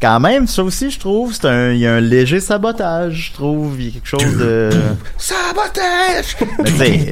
quand 0.00 0.20
même, 0.20 0.46
ça 0.46 0.64
aussi, 0.64 0.90
je 0.90 0.98
trouve, 0.98 1.34
c'est 1.34 1.46
un, 1.46 1.72
il 1.72 1.80
y 1.80 1.86
a 1.86 1.94
un 1.94 2.00
léger 2.00 2.40
sabotage. 2.40 3.28
Je 3.28 3.32
trouve, 3.34 3.76
il 3.78 3.86
y 3.86 3.88
a 3.88 3.92
quelque 3.92 4.08
chose 4.08 4.38
de. 4.38 4.70
Sabotage! 5.18 6.36
Mais 6.78 7.10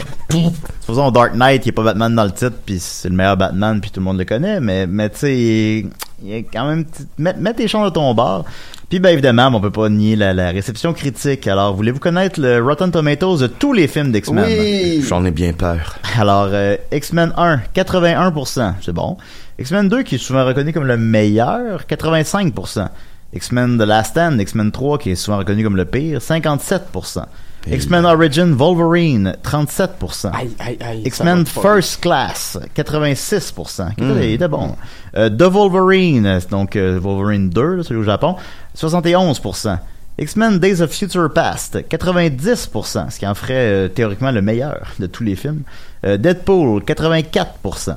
supposons 0.81 1.11
Dark 1.11 1.35
Knight, 1.35 1.67
il 1.67 1.69
n'y 1.69 1.75
a 1.75 1.77
pas 1.77 1.83
Batman 1.83 2.15
dans 2.15 2.25
le 2.25 2.33
titre, 2.33 2.57
puis 2.65 2.79
c'est 2.81 3.11
le 3.11 3.15
meilleur 3.17 3.37
Batman, 3.37 3.81
puis 3.83 3.91
tout 3.91 4.01
le 4.01 4.05
monde 4.05 4.19
le 4.19 4.25
connaît, 4.25 4.61
mais, 4.61 4.87
mais 4.87 5.11
tu 5.11 5.19
sais, 5.19 5.87
il 6.23 6.29
y 6.29 6.35
a 6.35 6.39
quand 6.39 6.67
même... 6.69 6.85
Mets, 7.19 7.35
mets 7.35 7.55
tes 7.55 7.69
chances 7.69 7.89
de 7.89 7.95
ton 7.95 8.13
bord. 8.15 8.45
Puis 8.89 9.01
ben 9.01 9.11
évidemment, 9.11 9.51
on 9.53 9.61
peut 9.61 9.71
pas 9.71 9.89
nier 9.89 10.17
la, 10.17 10.33
la 10.33 10.51
réception 10.51 10.95
critique. 10.95 11.47
Alors, 11.47 11.75
voulez-vous 11.75 11.99
connaître 11.99 12.41
le 12.41 12.63
Rotten 12.63 12.91
Tomatoes 12.91 13.39
de 13.39 13.47
tous 13.47 13.73
les 13.73 13.87
films 13.87 14.13
d'X-Men? 14.13 14.47
Oui! 14.47 15.03
J'en 15.07 15.25
ai 15.25 15.31
bien 15.31 15.53
peur. 15.53 15.99
Alors, 16.19 16.49
euh, 16.51 16.77
X-Men 16.91 17.33
1, 17.37 17.61
81%, 17.75 18.75
c'est 18.81 18.93
bon. 18.93 19.19
X-Men 19.59 19.89
2, 19.89 20.03
qui 20.03 20.15
est 20.15 20.19
souvent 20.19 20.47
reconnu 20.47 20.73
comme 20.73 20.87
le 20.87 20.97
meilleur, 20.97 21.83
85%. 21.83 22.89
X-Men 23.35 23.77
The 23.79 23.83
Last 23.83 24.13
Stand, 24.13 24.41
X-Men 24.41 24.73
3, 24.73 24.99
qui 24.99 25.11
est 25.11 25.17
souvent 25.17 25.39
reconnu 25.39 25.63
comme 25.63 25.77
le 25.77 25.85
pire, 25.85 26.21
57%. 26.21 27.25
X-Men 27.67 28.07
Origin 28.07 28.55
Wolverine, 28.55 29.37
37%. 29.43 30.31
Aïe, 30.33 30.51
aïe, 30.59 30.79
aïe. 30.81 31.03
X-Men. 31.05 31.45
First 31.45 32.01
Class, 32.01 32.59
86%. 32.75 33.91
qui 33.97 34.03
Mm. 34.05 34.11
était- 34.17 34.29
Il 34.31 34.35
était 34.35 34.49
bon. 34.49 34.75
Euh, 35.17 35.29
The 35.29 35.43
Wolverine, 35.43 36.41
donc 36.51 36.77
euh, 36.77 36.99
Wolverine 37.03 37.51
2, 37.51 37.75
là, 37.77 37.83
celui 37.83 38.01
au 38.01 38.05
Japon, 38.05 38.37
71%. 38.75 39.79
X-Men 40.21 40.59
Days 40.59 40.81
of 40.81 40.91
Future 40.91 41.31
Past, 41.33 41.79
90%, 41.89 43.11
ce 43.11 43.19
qui 43.19 43.27
en 43.27 43.35
ferait 43.35 43.55
euh, 43.55 43.89
théoriquement 43.89 44.31
le 44.33 44.43
meilleur 44.43 44.89
de 44.99 45.07
tous 45.07 45.23
les 45.23 45.37
films. 45.37 45.63
Euh, 46.05 46.17
Deadpool, 46.17 46.83
84%. 46.85 47.97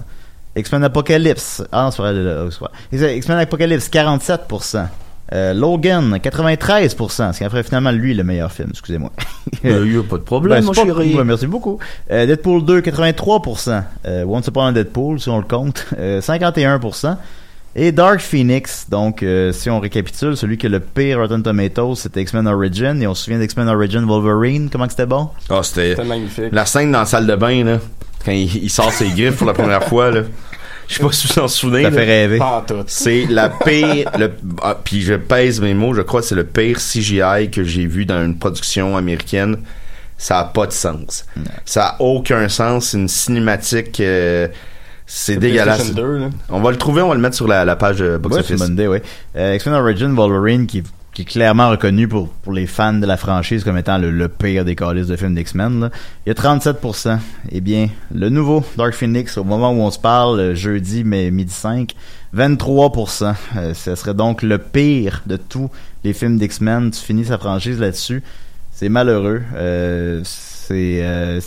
X-Men 0.56 0.84
Apocalypse, 0.84 1.64
ah 1.72 1.84
non, 1.86 1.92
c'est 1.92 2.02
vrai, 2.02 3.18
X-Men 3.18 3.38
Apocalypse, 3.40 3.90
47%. 3.90 4.88
Euh, 5.34 5.54
Logan, 5.54 6.18
93%, 6.18 7.32
ce 7.34 7.38
qui 7.38 7.46
en 7.46 7.50
ferait 7.50 7.64
finalement 7.64 7.92
lui 7.92 8.14
le 8.14 8.24
meilleur 8.24 8.52
film, 8.52 8.70
excusez-moi. 8.72 9.12
Euh, 9.66 9.86
y 9.88 9.98
a 9.98 10.02
pas 10.04 10.18
de 10.18 10.24
problème, 10.24 10.60
Ben, 10.60 10.66
mon 10.66 10.74
chéri. 10.74 11.16
ouais, 11.16 11.24
merci 11.24 11.46
beaucoup. 11.46 11.78
Euh, 12.10 12.26
Deadpool 12.26 12.64
2, 12.66 12.82
83%. 12.82 13.84
Euh, 14.06 14.24
Once 14.26 14.48
Upon 14.48 14.66
a 14.68 14.72
Deadpool, 14.72 15.20
si 15.20 15.30
on 15.30 15.38
le 15.38 15.44
compte, 15.44 15.86
euh, 16.00 16.20
51%. 16.22 17.16
Et 17.76 17.92
Dark 17.92 18.20
Phoenix, 18.22 18.88
donc 18.90 19.24
euh, 19.24 19.52
si 19.52 19.70
on 19.70 19.80
récapitule, 19.80 20.36
celui 20.36 20.58
qui 20.58 20.66
a 20.66 20.70
le 20.70 20.80
pire 20.80 21.20
Rotten 21.20 21.42
Tomatoes, 21.44 21.96
c'était 21.96 22.22
X-Men 22.22 22.48
Origin. 22.48 23.02
Et 23.02 23.08
on 23.08 23.14
se 23.14 23.24
souvient 23.26 23.40
d'X-Men 23.40 23.68
Origin 23.70 24.04
Wolverine, 24.06 24.70
comment 24.72 24.88
c'était 24.90 25.06
bon? 25.06 25.30
Ah, 25.50 25.62
c'était 25.64 25.92
C'était 25.92 26.04
magnifique. 26.06 26.50
la 26.52 26.66
scène 26.66 26.92
dans 26.92 27.00
la 27.00 27.06
salle 27.06 27.28
de 27.28 27.36
bain, 27.36 27.64
là, 27.64 27.78
quand 28.26 28.32
il, 28.32 28.64
il 28.64 28.70
sort 28.70 28.92
ses 28.92 29.10
griffes 29.10 29.38
pour 29.38 29.48
la 29.48 29.54
première 29.54 29.84
fois, 29.84 30.12
là. 30.12 30.22
Je 30.92 30.98
sais 30.98 31.04
pas 31.04 31.12
si 31.14 31.28
vous 31.28 31.40
en 31.40 31.48
souvenez. 31.48 31.84
Ça 31.84 31.92
fait 31.92 32.04
rêver. 32.04 32.40
C'est 32.88 33.26
la 33.30 33.50
pire, 33.50 34.12
le, 34.20 34.32
ah, 34.62 34.78
puis 34.84 35.02
je 35.02 35.14
pèse 35.14 35.62
mes 35.62 35.74
mots, 35.74 35.94
je 35.94 36.02
crois 36.02 36.20
que 36.22 36.28
c'est 36.28 36.36
le 36.36 36.44
pire 36.44 36.78
CGI 36.80 37.50
que 37.50 37.64
j'ai 37.64 37.86
vu 37.86 38.06
dans 38.06 38.24
une 38.24 38.38
production 38.38 38.98
américaine. 38.98 39.58
Ça 40.18 40.40
a 40.40 40.44
pas 40.44 40.68
de 40.68 40.72
sens. 40.72 41.26
Ça 41.66 41.86
a 41.86 41.96
aucun 42.02 42.48
sens. 42.50 42.90
C'est 42.90 42.98
une 42.98 43.08
cinématique, 43.08 44.00
euh, 44.02 44.48
c'est 45.08 45.38
dégueulasse. 45.38 45.78
PlayStation 45.78 46.04
2, 46.08 46.18
là. 46.20 46.30
On 46.50 46.60
va 46.62 46.72
le 46.72 46.78
trouver, 46.78 47.02
on 47.02 47.08
va 47.10 47.16
le 47.16 47.22
mettre 47.22 47.36
sur 47.38 47.48
la, 47.48 47.66
la 47.66 47.76
page 47.76 48.02
euh, 48.02 48.18
box 48.20 48.36
Ouais, 48.36 48.42
office. 48.42 48.62
idée, 48.68 48.88
ouais. 48.88 49.02
Euh, 49.36 49.56
X-Men 49.56 49.76
Origin 49.76 50.14
Wolverine, 50.14 50.68
qui, 50.68 50.84
qui 51.14 51.24
est 51.24 51.26
clairement 51.26 51.70
reconnu 51.70 52.08
pour, 52.08 52.30
pour 52.30 52.54
les 52.54 52.68
fans 52.68 52.94
de 52.94 53.06
la 53.06 53.18
franchise 53.18 53.64
comme 53.64 53.78
étant 53.78 53.98
le, 53.98 54.12
le 54.12 54.30
pire 54.30 54.64
des 54.64 54.76
calices 54.76 55.08
de 55.08 55.16
films 55.18 55.36
d'X-Men. 55.36 55.90
Il 56.26 56.30
y 56.30 56.32
a 56.32 56.34
37%. 56.34 57.20
Eh 57.52 57.60
bien, 57.60 57.90
le 58.14 58.30
nouveau 58.30 58.64
Dark 58.78 58.94
Phoenix, 58.94 59.38
au 59.38 59.44
moment 59.44 59.72
où 59.72 59.82
on 59.82 59.92
se 59.92 60.00
parle, 60.00 60.40
euh, 60.40 60.56
jeudi, 60.56 61.04
mais 61.04 61.30
midi 61.32 61.52
5, 61.54 61.94
23%. 62.36 63.36
Euh, 63.58 63.74
ce 63.74 63.96
serait 63.96 64.14
donc 64.14 64.42
le 64.42 64.58
pire 64.58 65.22
de 65.26 65.36
tous 65.36 65.70
les 66.04 66.14
films 66.14 66.38
d'X-Men. 66.38 66.92
Tu 66.92 67.02
finis 67.02 67.26
sa 67.26 67.38
franchise 67.38 67.80
là-dessus. 67.80 68.24
C'est 68.72 68.90
malheureux. 68.90 69.42
Euh, 69.56 70.22
c'est... 70.24 71.02
euh, 71.04 71.42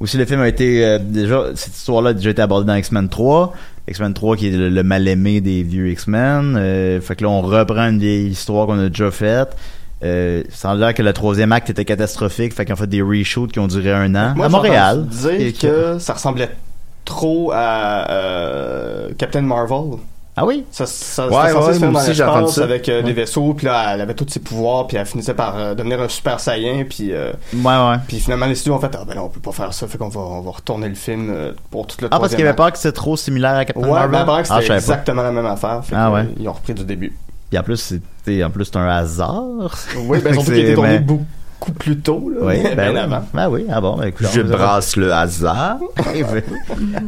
aussi, 0.00 0.16
le 0.16 0.24
film 0.24 0.40
a 0.40 0.48
été 0.48 0.82
euh, 0.82 0.98
déjà 0.98 1.44
cette 1.54 1.76
histoire-là 1.76 2.10
a 2.10 2.12
déjà 2.14 2.30
été 2.30 2.40
abordée 2.40 2.66
dans 2.66 2.74
X-Men 2.74 3.10
3. 3.10 3.52
X-Men 3.90 4.14
3 4.14 4.36
qui 4.36 4.48
est 4.48 4.56
le, 4.56 4.68
le 4.68 4.82
mal-aimé 4.82 5.40
des 5.40 5.62
vieux 5.62 5.90
X-Men. 5.90 6.56
Euh, 6.56 7.00
fait 7.00 7.16
que 7.16 7.24
là, 7.24 7.30
on 7.30 7.42
reprend 7.42 7.88
une 7.88 7.98
vieille 7.98 8.28
histoire 8.28 8.66
qu'on 8.66 8.78
a 8.78 8.88
déjà 8.88 9.10
faite. 9.10 9.56
Euh, 10.02 10.42
a 10.64 10.74
l'air 10.74 10.94
que 10.94 11.02
le 11.02 11.12
troisième 11.12 11.52
acte 11.52 11.70
était 11.70 11.84
catastrophique. 11.84 12.54
Fait 12.54 12.64
qu'ils 12.64 12.72
ont 12.72 12.76
fait 12.76 12.86
des 12.86 13.02
reshoots 13.02 13.52
qui 13.52 13.58
ont 13.58 13.66
duré 13.66 13.92
un 13.92 14.14
an. 14.14 14.32
Moi, 14.34 14.46
à 14.46 14.48
Montréal. 14.48 15.06
dire 15.06 15.30
Et 15.32 15.52
que 15.52 15.98
ça 15.98 16.14
ressemblait 16.14 16.50
trop 17.04 17.50
à 17.52 18.10
euh, 18.10 19.10
Captain 19.18 19.42
Marvel. 19.42 19.98
Ah 20.42 20.46
oui? 20.46 20.64
Ça, 20.70 20.86
ça, 20.86 21.28
Ouais, 21.28 21.34
c'était 21.34 21.52
censé 21.52 21.66
ouais, 21.68 21.74
se 21.74 21.78
faire 21.80 21.92
dans 21.92 22.38
l'espace 22.40 22.54
ça. 22.54 22.62
avec 22.64 22.88
euh, 22.88 23.02
des 23.02 23.08
Ouais. 23.08 23.12
vaisseaux, 23.12 23.52
puis 23.54 23.66
là, 23.66 23.92
elle 23.94 24.00
avait 24.00 24.14
tous 24.14 24.26
ses 24.28 24.40
pouvoirs, 24.40 24.86
puis 24.86 24.96
elle 24.96 25.04
finissait 25.06 25.34
par 25.34 25.56
euh, 25.58 25.74
devenir 25.74 26.00
un 26.00 26.08
super 26.08 26.40
saiyan, 26.40 26.84
puis 26.88 27.12
euh, 27.12 27.32
Ouais, 27.54 27.62
ouais. 27.64 27.96
puis 28.08 28.18
finalement 28.20 28.46
les 28.46 28.54
studios 28.54 28.74
ont 28.74 28.80
fait 28.80 28.94
ah 28.98 29.04
ben 29.06 29.14
non, 29.16 29.24
on 29.24 29.28
peut 29.28 29.40
pas 29.40 29.52
faire 29.52 29.72
ça, 29.74 29.86
fait 29.86 29.98
qu'on 29.98 30.08
va 30.08 30.20
on 30.20 30.40
va 30.40 30.50
retourner 30.52 30.88
le 30.88 30.94
film 30.94 31.30
euh, 31.30 31.52
pour 31.70 31.86
tout 31.86 31.96
le 32.00 32.08
Ah, 32.10 32.18
parce 32.18 32.30
qu'il 32.30 32.40
y 32.40 32.42
avait 32.48 32.56
peur 32.56 32.72
que 32.72 32.78
c'était 32.78 32.92
trop 32.92 33.16
similaire 33.16 33.54
à 33.56 33.64
Captain. 33.64 33.82
Ouais, 33.82 33.90
Marvel? 33.90 34.10
ben 34.10 34.18
apparemment 34.20 34.42
que 34.44 34.48
ah, 34.50 34.56
je 34.56 34.60
c'était 34.62 34.68
pas. 34.68 34.76
exactement 34.78 35.22
la 35.22 35.32
même 35.32 35.46
affaire. 35.46 35.84
Fait 35.84 35.94
Ah 35.96 36.08
que, 36.08 36.14
ouais. 36.14 36.28
Ils 36.38 36.48
ont 36.48 36.52
repris 36.52 36.74
du 36.74 36.84
début. 36.84 37.12
Puis 37.50 37.58
en 37.58 37.62
plus, 37.62 37.76
c'était, 37.78 38.44
en 38.44 38.50
plus, 38.50 38.64
c'est 38.64 38.76
un 38.76 38.86
hasard. 38.88 39.76
Oui, 40.06 40.20
ben 40.22 40.32
ils 40.34 40.38
ont 40.38 40.42
C'est- 40.44 40.52
tout 40.52 40.56
été 40.58 40.74
tourné 40.74 40.88
mais- 40.90 40.98
beaucoup 41.00 41.24
plus 41.72 41.98
tôt, 41.98 42.30
là, 42.34 42.40
Oui, 42.46 42.60
bien 42.62 42.74
ben, 42.74 42.92
oui. 42.92 42.98
avant. 42.98 43.24
Ben 43.34 43.48
oui, 43.50 43.64
ah 43.70 43.80
bon, 43.80 43.96
ben 43.96 44.06
écoute. 44.08 44.26
Je 44.32 44.40
brasse 44.40 44.96
le 44.96 45.12
hasard. 45.12 45.78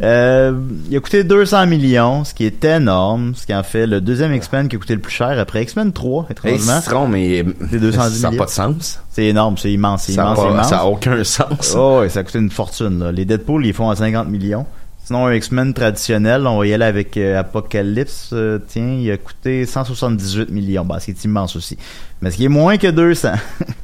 Euh, 0.03 0.53
il 0.90 0.96
a 0.96 1.00
coûté 1.00 1.24
200 1.24 1.66
millions, 1.66 2.24
ce 2.24 2.34
qui 2.34 2.44
est 2.44 2.64
énorme, 2.64 3.34
ce 3.34 3.46
qui 3.46 3.55
en 3.55 3.62
fait 3.62 3.86
le 3.86 4.00
deuxième 4.00 4.32
X-Men 4.34 4.68
qui 4.68 4.76
a 4.76 4.78
coûté 4.78 4.94
le 4.94 5.00
plus 5.00 5.12
cher 5.12 5.38
après 5.38 5.62
X-Men 5.62 5.92
3, 5.92 6.24
Hey, 6.24 6.32
étrangement. 6.32 6.80
citron, 6.80 7.09
mais 7.09 7.44
C'est 7.70 7.78
210 7.78 8.20
ça 8.20 8.30
n'a 8.30 8.36
pas 8.36 8.44
de 8.46 8.50
sens. 8.50 9.00
C'est 9.11 9.24
énorme, 9.26 9.57
c'est 9.59 9.72
immense, 9.72 10.05
c'est 10.05 10.12
immense, 10.14 10.38
immense. 10.38 10.68
ça 10.68 10.80
a 10.80 10.84
aucun 10.84 11.22
sens. 11.24 11.74
Oh, 11.76 12.00
ouais, 12.00 12.09
ça 12.09 12.20
a 12.20 12.22
coûté 12.24 12.38
une 12.38 12.50
fortune. 12.50 12.98
Là. 12.98 13.12
Les 13.12 13.24
Deadpool, 13.24 13.64
ils 13.66 13.72
font 13.74 13.90
à 13.90 13.96
50 13.96 14.28
millions. 14.28 14.66
Sinon, 15.05 15.26
un 15.26 15.34
X-Men 15.34 15.74
traditionnel, 15.74 16.46
on 16.46 16.59
va 16.59 16.66
y 16.66 16.72
aller 16.74 16.84
avec 16.84 17.16
euh, 17.16 17.38
Apocalypse. 17.40 18.30
euh, 18.32 18.59
tiens, 18.68 18.96
il 19.00 19.11
a 19.11 19.16
coûté 19.16 19.66
178 19.66 20.50
millions. 20.50 20.84
Bah, 20.84 20.98
c'est 21.00 21.24
immense 21.24 21.57
aussi. 21.57 21.76
Mais 22.20 22.30
ce 22.30 22.36
qui 22.36 22.44
est 22.44 22.48
moins 22.48 22.76
que 22.76 22.86
200. 22.88 23.30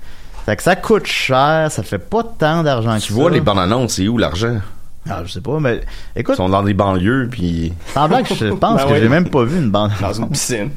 fait 0.48 0.56
que 0.56 0.62
ça 0.62 0.76
coûte 0.76 1.06
cher, 1.06 1.68
ça 1.70 1.82
fait 1.82 1.98
pas 1.98 2.22
tant 2.22 2.62
d'argent 2.62 2.96
que 2.96 3.02
Tu 3.02 3.08
ça. 3.08 3.14
vois 3.14 3.30
les 3.30 3.40
bandes 3.42 3.58
annonces, 3.58 3.94
c'est 3.94 4.08
où 4.08 4.16
l'argent? 4.16 4.56
Ah, 5.10 5.20
je 5.24 5.32
sais 5.32 5.40
pas, 5.42 5.58
mais 5.60 5.80
Ils 6.16 6.20
écoute, 6.20 6.36
sont 6.36 6.48
dans 6.48 6.62
des 6.62 6.72
banlieues, 6.74 7.28
puis 7.30 7.72
semblant 7.92 8.22
que 8.22 8.34
je 8.34 8.46
pense 8.54 8.76
Ben 8.80 8.88
que 8.88 8.92
oui. 8.94 8.98
j'ai 9.02 9.08
même 9.10 9.28
pas 9.28 9.44
vu 9.44 9.58
une 9.58 9.70
bande. 9.70 9.90
Dans 10.00 10.12
une 10.12 10.28
piscine. 10.30 10.70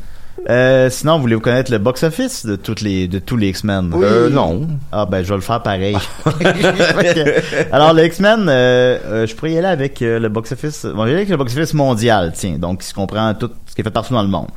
Euh, 0.50 0.90
sinon, 0.90 1.20
voulez-vous 1.20 1.42
connaître 1.42 1.72
le 1.72 1.78
box-office 1.78 2.46
de 2.46 2.56
toutes 2.56 2.82
les 2.82 3.08
de 3.08 3.20
tous 3.20 3.38
les 3.38 3.50
X-Men? 3.50 3.94
Euh, 3.94 4.30
non. 4.30 4.68
Ah 4.92 5.06
ben 5.06 5.24
je 5.24 5.30
vais 5.30 5.36
le 5.36 5.42
faire 5.42 5.62
pareil. 5.62 5.96
Alors 7.72 7.94
le 7.94 8.06
X-Men, 8.06 8.48
euh, 8.50 8.98
euh, 9.06 9.28
je 9.28 9.36
pourrais 9.36 9.52
y 9.52 9.58
aller 9.58 9.68
avec 9.68 10.02
euh, 10.02 10.20
le 10.20 10.30
box-office. 10.30 10.86
Bon, 10.86 11.04
j'y 11.06 11.12
aller 11.12 11.16
avec 11.18 11.30
le 11.30 11.38
box-office 11.38 11.74
mondial, 11.74 12.32
tiens, 12.36 12.58
donc 12.58 12.84
ce 12.84 12.94
comprend 12.94 13.34
tout 13.34 13.52
ce 13.68 13.76
qui 13.76 13.82
est 13.82 13.84
fait 13.84 13.92
partout 13.92 14.14
dans 14.14 14.24
le 14.24 14.30
monde. 14.30 14.48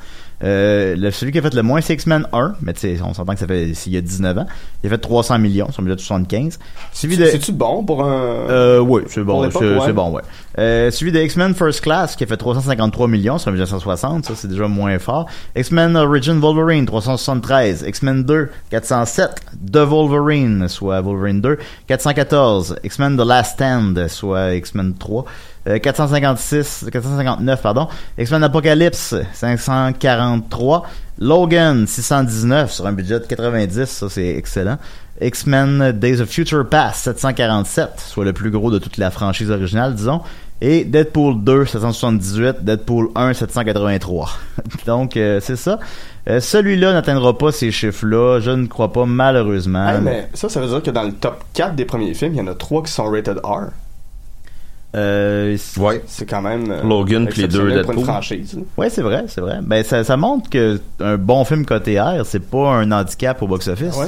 Euh, 0.43 0.97
le, 0.97 1.11
celui 1.11 1.33
qui 1.33 1.39
a 1.39 1.43
fait 1.43 1.55
le 1.55 1.63
moins, 1.63 1.81
c'est 1.81 1.95
X-Men 1.95 2.27
1, 2.33 2.57
mais 2.63 2.73
tu 2.73 2.81
sais, 2.81 2.99
on 3.03 3.15
s'entend 3.15 3.35
que 3.35 3.41
ça 3.41 3.47
fait 3.47 3.71
il 3.87 3.93
y 3.93 3.97
a 3.97 4.01
19 4.01 4.39
ans. 4.39 4.47
Il 4.83 4.87
a 4.89 4.91
fait 4.91 4.99
300 4.99 5.39
millions 5.39 5.69
un 5.77 5.83
budget 5.83 5.97
de 5.97 6.01
75. 6.01 6.59
Suivi 6.93 7.17
de 7.17 7.27
C'est-tu 7.27 7.53
bon 7.53 7.85
pour 7.85 8.05
un. 8.05 8.13
euh, 8.13 8.79
oui, 8.79 9.03
c'est 9.09 9.23
bon, 9.23 9.43
l'époque, 9.43 9.63
c'est 9.63 9.75
ouais. 9.75 9.83
c'est 9.87 9.93
bon, 9.93 10.11
ouais. 10.11 10.23
Euh, 10.59 10.91
suivi 10.91 11.13
de 11.13 11.21
X-Men 11.21 11.55
First 11.55 11.81
Class 11.81 12.17
qui 12.17 12.25
a 12.25 12.27
fait 12.27 12.37
353 12.37 13.09
millions 13.09 13.39
sur 13.39 13.49
un 13.49 13.53
budget 13.53 13.65
de 13.65 13.71
160, 13.71 14.25
ça 14.27 14.35
c'est 14.37 14.49
déjà 14.49 14.69
moins 14.69 14.99
fort. 14.99 15.27
X-Men 15.57 15.97
Origin 15.97 16.39
Wolverine 16.41 16.87
373, 16.87 17.85
X-Men 17.87 18.25
2 18.25 18.51
407, 18.71 19.31
The 19.73 19.79
Wolverine 19.79 20.69
soit 20.69 21.01
Wolverine 21.01 21.41
2 21.41 21.59
414, 21.89 22.77
X-Men 22.85 23.17
The 23.17 23.25
Last 23.27 23.55
Stand 23.55 24.09
soit 24.09 24.55
X-Men 24.55 24.95
3 24.95 25.25
euh, 25.67 25.79
456 25.79 26.87
459 26.93 27.63
pardon, 27.63 27.89
X-Men 28.19 28.43
Apocalypse 28.45 29.15
543, 29.33 30.87
Logan 31.19 31.87
619 31.87 32.73
sur 32.73 32.87
un 32.87 32.93
budget 32.93 33.21
de 33.21 33.27
90, 33.27 33.85
ça 33.87 34.09
c'est 34.09 34.37
excellent. 34.37 34.79
X-Men 35.21 35.93
Days 35.93 36.21
of 36.21 36.29
Future 36.29 36.69
Past 36.69 37.05
747, 37.05 37.89
soit 37.99 38.25
le 38.25 38.33
plus 38.33 38.51
gros 38.51 38.71
de 38.71 38.79
toute 38.79 38.99
la 38.99 39.11
franchise 39.11 39.51
originale, 39.51 39.95
disons. 39.95 40.21
Et 40.61 40.85
Deadpool 40.85 41.43
2 41.45 41.67
778, 41.67 42.65
Deadpool 42.65 43.09
1 43.15 43.35
783. 43.35 44.31
Donc 44.87 45.17
euh, 45.17 45.41
c'est 45.41 45.57
ça. 45.57 45.79
Euh, 46.29 46.41
Celui-là 46.41 46.93
n'atteindra 46.93 47.37
pas 47.37 47.53
ces 47.53 47.71
chiffres-là, 47.71 48.41
je 48.41 48.51
ne 48.51 48.67
crois 48.67 48.93
pas 48.93 49.05
malheureusement. 49.05 50.01
Mais 50.01 50.29
ça, 50.35 50.49
ça 50.49 50.61
veut 50.61 50.69
dire 50.69 50.83
que 50.83 50.91
dans 50.91 51.03
le 51.03 51.13
top 51.13 51.45
4 51.55 51.75
des 51.75 51.85
premiers 51.85 52.15
films, 52.15 52.35
il 52.35 52.39
y 52.39 52.41
en 52.41 52.47
a 52.47 52.55
3 52.55 52.83
qui 52.85 52.93
sont 52.93 53.05
rated 53.05 53.39
R. 53.45 53.69
Euh, 54.95 55.57
Ouais. 55.79 56.03
C'est 56.07 56.29
quand 56.29 56.43
même. 56.43 56.71
euh, 56.71 56.83
Logan 56.83 57.27
puis 57.29 57.43
les 57.43 57.49
deux 57.49 57.59
pour 57.59 57.69
une 57.69 57.75
Deadpool. 57.75 58.05
franchise. 58.05 58.57
ouais, 58.77 58.91
c'est 58.91 59.03
vrai, 59.03 59.25
c'est 59.29 59.41
vrai. 59.41 59.59
Ben 59.63 59.83
ça, 59.83 60.05
ça 60.05 60.17
montre 60.17 60.49
que 60.49 60.81
un 61.01 61.17
bon 61.17 61.45
film 61.45 61.65
côté 61.67 62.01
R, 62.01 62.25
c'est 62.25 62.39
pas 62.49 62.69
un 62.75 62.91
handicap 62.93 63.41
au 63.43 63.47
box-office. 63.49 63.97
Ouais. 63.97 64.07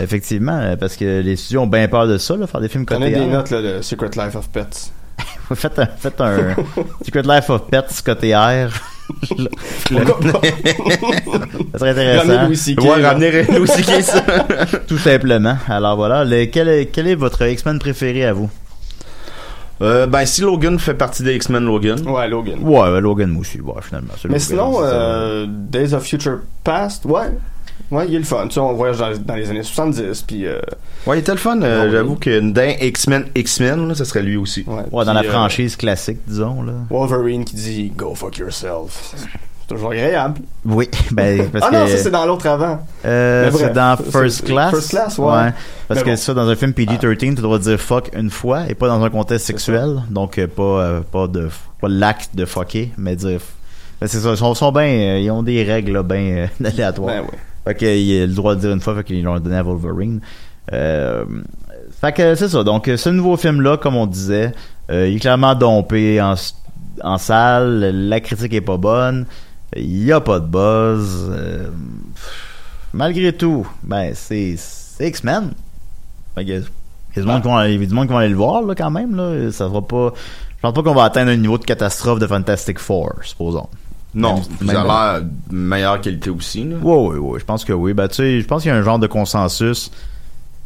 Effectivement, 0.00 0.58
euh, 0.60 0.76
parce 0.76 0.96
que 0.96 1.20
les 1.22 1.34
studios 1.36 1.62
ont 1.62 1.66
bien 1.66 1.88
peur 1.88 2.06
de 2.06 2.18
ça, 2.18 2.36
là, 2.36 2.46
faire 2.46 2.60
des 2.60 2.68
films 2.68 2.86
côté 2.86 3.10
des 3.10 3.16
R. 3.20 3.26
notes, 3.26 3.50
là, 3.50 3.62
de 3.62 3.80
Secret 3.82 4.10
Life 4.16 4.36
of 4.36 4.48
Pets. 4.50 4.92
faites 5.54 5.78
un, 5.78 5.86
faites 5.86 6.20
un 6.20 6.54
Secret 7.04 7.22
Life 7.22 7.50
of 7.50 7.62
Pets 7.70 8.02
côté 8.04 8.34
R. 8.36 8.68
ça 11.72 11.78
serait 11.78 11.90
intéressant. 11.90 12.46
Louis 12.46 12.56
C.K., 12.56 12.80
Ouais, 12.82 13.02
ramener 13.04 13.42
Louis 13.44 13.66
C.K. 13.68 14.02
ça. 14.02 14.22
Tout 14.86 14.98
simplement. 14.98 15.56
Alors 15.68 15.96
voilà, 15.96 16.24
le- 16.24 16.44
quel, 16.46 16.68
est, 16.68 16.86
quel 16.86 17.06
est 17.08 17.14
votre 17.14 17.42
X-Men 17.46 17.78
préféré 17.78 18.26
à 18.26 18.32
vous? 18.32 18.50
Euh, 19.80 20.06
ben, 20.06 20.26
si 20.26 20.40
Logan 20.40 20.78
fait 20.78 20.94
partie 20.94 21.22
des 21.22 21.36
X-Men 21.36 21.64
Logan. 21.64 22.00
Ouais, 22.08 22.26
Logan. 22.28 22.58
Ouais, 22.62 23.00
Logan 23.00 23.30
moi 23.30 23.42
aussi, 23.42 23.60
ouais, 23.60 23.72
finalement. 23.82 24.12
Mais 24.24 24.28
Logan, 24.30 24.40
sinon, 24.40 24.72
euh, 24.82 25.46
Days 25.48 25.94
of 25.94 26.02
Future 26.04 26.40
Past, 26.64 27.04
ouais. 27.04 27.30
Ouais, 27.90 28.06
il 28.08 28.16
est 28.16 28.18
le 28.18 28.24
fun. 28.24 28.46
Tu 28.48 28.54
sais, 28.54 28.60
on 28.60 28.74
voyage 28.74 28.98
dans, 28.98 29.16
dans 29.16 29.34
les 29.36 29.48
années 29.50 29.62
70, 29.62 30.22
puis... 30.22 30.46
Euh, 30.46 30.58
Ouais, 31.06 31.16
il 31.16 31.20
était 31.20 31.32
le 31.32 31.38
fun. 31.38 31.62
euh. 31.62 31.90
J'avoue 31.90 32.16
que 32.16 32.40
dans 32.40 32.74
X-Men, 32.80 33.26
X-Men, 33.34 33.88
là, 33.88 33.94
ça 33.94 34.04
serait 34.04 34.22
lui 34.22 34.36
aussi. 34.36 34.64
ouais, 34.66 34.82
Ouais, 34.90 35.04
dans 35.04 35.12
la 35.14 35.20
euh, 35.20 35.30
franchise 35.30 35.76
classique, 35.76 36.18
disons, 36.26 36.62
là. 36.62 36.72
Wolverine 36.90 37.44
qui 37.44 37.54
dit 37.54 37.92
«Go 37.96 38.14
fuck 38.14 38.36
yourself». 38.36 39.14
Toujours 39.68 39.90
agréable. 39.90 40.40
Oui, 40.64 40.88
ben, 41.12 41.48
parce 41.50 41.66
ah 41.66 41.70
que... 41.70 41.74
non, 41.76 41.86
ça 41.86 41.96
c'est 41.98 42.10
dans 42.10 42.24
l'autre 42.24 42.46
avant. 42.46 42.80
Euh, 43.04 43.50
c'est 43.54 43.72
dans 43.72 43.96
First 43.96 44.46
Class. 44.46 44.70
First 44.70 44.90
Class, 44.90 45.18
ouais. 45.18 45.52
Parce 45.86 46.04
Mais 46.04 46.12
que 46.12 46.16
ça, 46.16 46.32
dans 46.34 46.48
un 46.48 46.56
film 46.56 46.72
PG-13, 46.72 47.36
tu 47.36 47.42
dois 47.42 47.58
dire 47.58 47.78
fuck 47.78 48.10
une 48.16 48.30
fois 48.30 48.62
et 48.68 48.74
pas 48.74 48.88
dans 48.88 49.02
un 49.04 49.10
contexte 49.10 49.46
sexuel. 49.46 50.02
Donc, 50.10 50.38
euh, 50.38 50.46
pas, 50.46 50.62
euh, 50.62 51.00
pas 51.00 51.26
de, 51.26 51.48
pas 51.80 51.88
l'acte 51.88 52.34
de 52.34 52.46
fucker, 52.46 52.92
mais 52.96 53.14
dire. 53.14 53.40
Ben, 54.00 54.06
c'est 54.06 54.18
ça, 54.18 54.30
ils 54.30 54.36
sont, 54.36 54.54
sont 54.54 54.72
bien, 54.72 55.18
ils 55.18 55.30
ont 55.30 55.42
des 55.42 55.62
règles, 55.64 55.92
là, 55.92 56.02
bien 56.02 56.18
euh, 56.18 56.46
aléatoires. 56.64 57.08
Ben 57.08 57.20
ouais. 57.22 57.38
Fait 57.64 57.74
qu'il 57.74 58.22
a 58.22 58.26
le 58.26 58.32
droit 58.32 58.54
de 58.54 58.60
dire 58.60 58.72
une 58.72 58.80
fois, 58.80 58.94
fait 58.94 59.04
qu'ils 59.04 59.22
l'ont 59.22 59.38
donné 59.38 59.56
à 59.56 59.62
Wolverine. 59.62 60.20
Euh, 60.72 61.24
fait 62.00 62.12
que 62.12 62.34
c'est 62.34 62.48
ça. 62.48 62.64
Donc, 62.64 62.90
ce 62.94 63.08
nouveau 63.10 63.36
film-là, 63.36 63.76
comme 63.76 63.96
on 63.96 64.06
disait, 64.06 64.54
euh, 64.90 65.08
il 65.08 65.16
est 65.16 65.20
clairement 65.20 65.54
dompé 65.54 66.20
en, 66.20 66.34
en 67.02 67.18
salle. 67.18 67.80
La 68.08 68.20
critique 68.20 68.54
est 68.54 68.60
pas 68.62 68.76
bonne. 68.76 69.26
Il 69.76 70.04
y 70.04 70.12
a 70.12 70.20
pas 70.20 70.40
de 70.40 70.46
buzz. 70.46 71.26
euh, 71.30 71.68
malgré 72.92 73.32
tout, 73.36 73.66
ben, 73.82 74.12
c'est 74.14 74.56
X-Men. 75.00 75.52
Il 76.38 76.48
y 76.48 76.52
a 76.54 76.60
du 77.20 77.26
monde 77.26 77.42
qui 78.06 78.12
va 78.12 78.18
aller 78.20 78.28
le 78.28 78.36
voir, 78.36 78.62
là, 78.62 78.74
quand 78.74 78.90
même, 78.90 79.14
là. 79.16 79.50
Ça 79.50 79.66
va 79.68 79.80
pas... 79.82 80.12
Je 80.56 80.62
pense 80.62 80.72
pas 80.74 80.82
qu'on 80.82 80.94
va 80.94 81.04
atteindre 81.04 81.30
un 81.30 81.36
niveau 81.36 81.58
de 81.58 81.64
catastrophe 81.64 82.18
de 82.18 82.26
Fantastic 82.26 82.78
Four, 82.78 83.12
supposons. 83.22 83.68
Non, 84.14 84.34
Même- 84.36 84.44
puis 84.58 84.66
même- 84.66 84.76
ça 84.76 84.82
a 84.82 85.18
l'air 85.18 85.26
meilleure 85.50 86.00
qualité 86.00 86.30
aussi. 86.30 86.64
Là. 86.64 86.76
Oui, 86.82 87.08
oui, 87.12 87.18
oui. 87.20 87.38
Je 87.40 87.44
pense 87.44 87.64
que 87.64 87.72
oui. 87.72 87.92
Ben, 87.92 88.08
tu 88.08 88.14
sais, 88.16 88.40
je 88.40 88.46
pense 88.46 88.62
qu'il 88.62 88.70
y 88.70 88.74
a 88.74 88.76
un 88.76 88.82
genre 88.82 88.98
de 88.98 89.06
consensus 89.06 89.90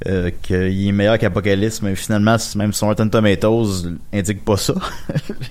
euh, 0.07 0.31
qu'il 0.43 0.89
est 0.89 0.93
meilleur 0.93 1.19
qu'Apocalypse, 1.19 1.83
mais 1.83 1.95
finalement, 1.95 2.37
même 2.57 2.73
son 2.73 2.87
Rotten 2.87 3.11
Tomatoes 3.11 3.89
indique 4.13 4.45
pas 4.45 4.57
ça. 4.57 4.75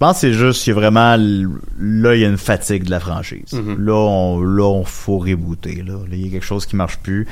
Je 0.00 0.06
pense 0.06 0.14
que 0.14 0.20
c'est 0.20 0.32
juste 0.32 0.62
qu'il 0.62 0.72
y 0.72 0.76
a 0.76 0.78
vraiment... 0.80 1.16
Là, 1.18 2.14
il 2.14 2.20
y 2.20 2.24
a 2.24 2.28
une 2.28 2.38
fatigue 2.38 2.84
de 2.84 2.90
la 2.90 3.00
franchise. 3.00 3.52
Mhm. 3.52 3.84
Là, 3.84 3.94
on, 3.94 4.40
là, 4.42 4.62
on 4.64 4.84
faut 4.84 5.18
rebooter. 5.18 5.82
Là. 5.84 5.94
Là, 5.94 6.12
il 6.12 6.24
y 6.24 6.28
a 6.28 6.30
quelque 6.30 6.44
chose 6.46 6.66
qui 6.66 6.76
marche 6.76 6.98
plus. 6.98 7.26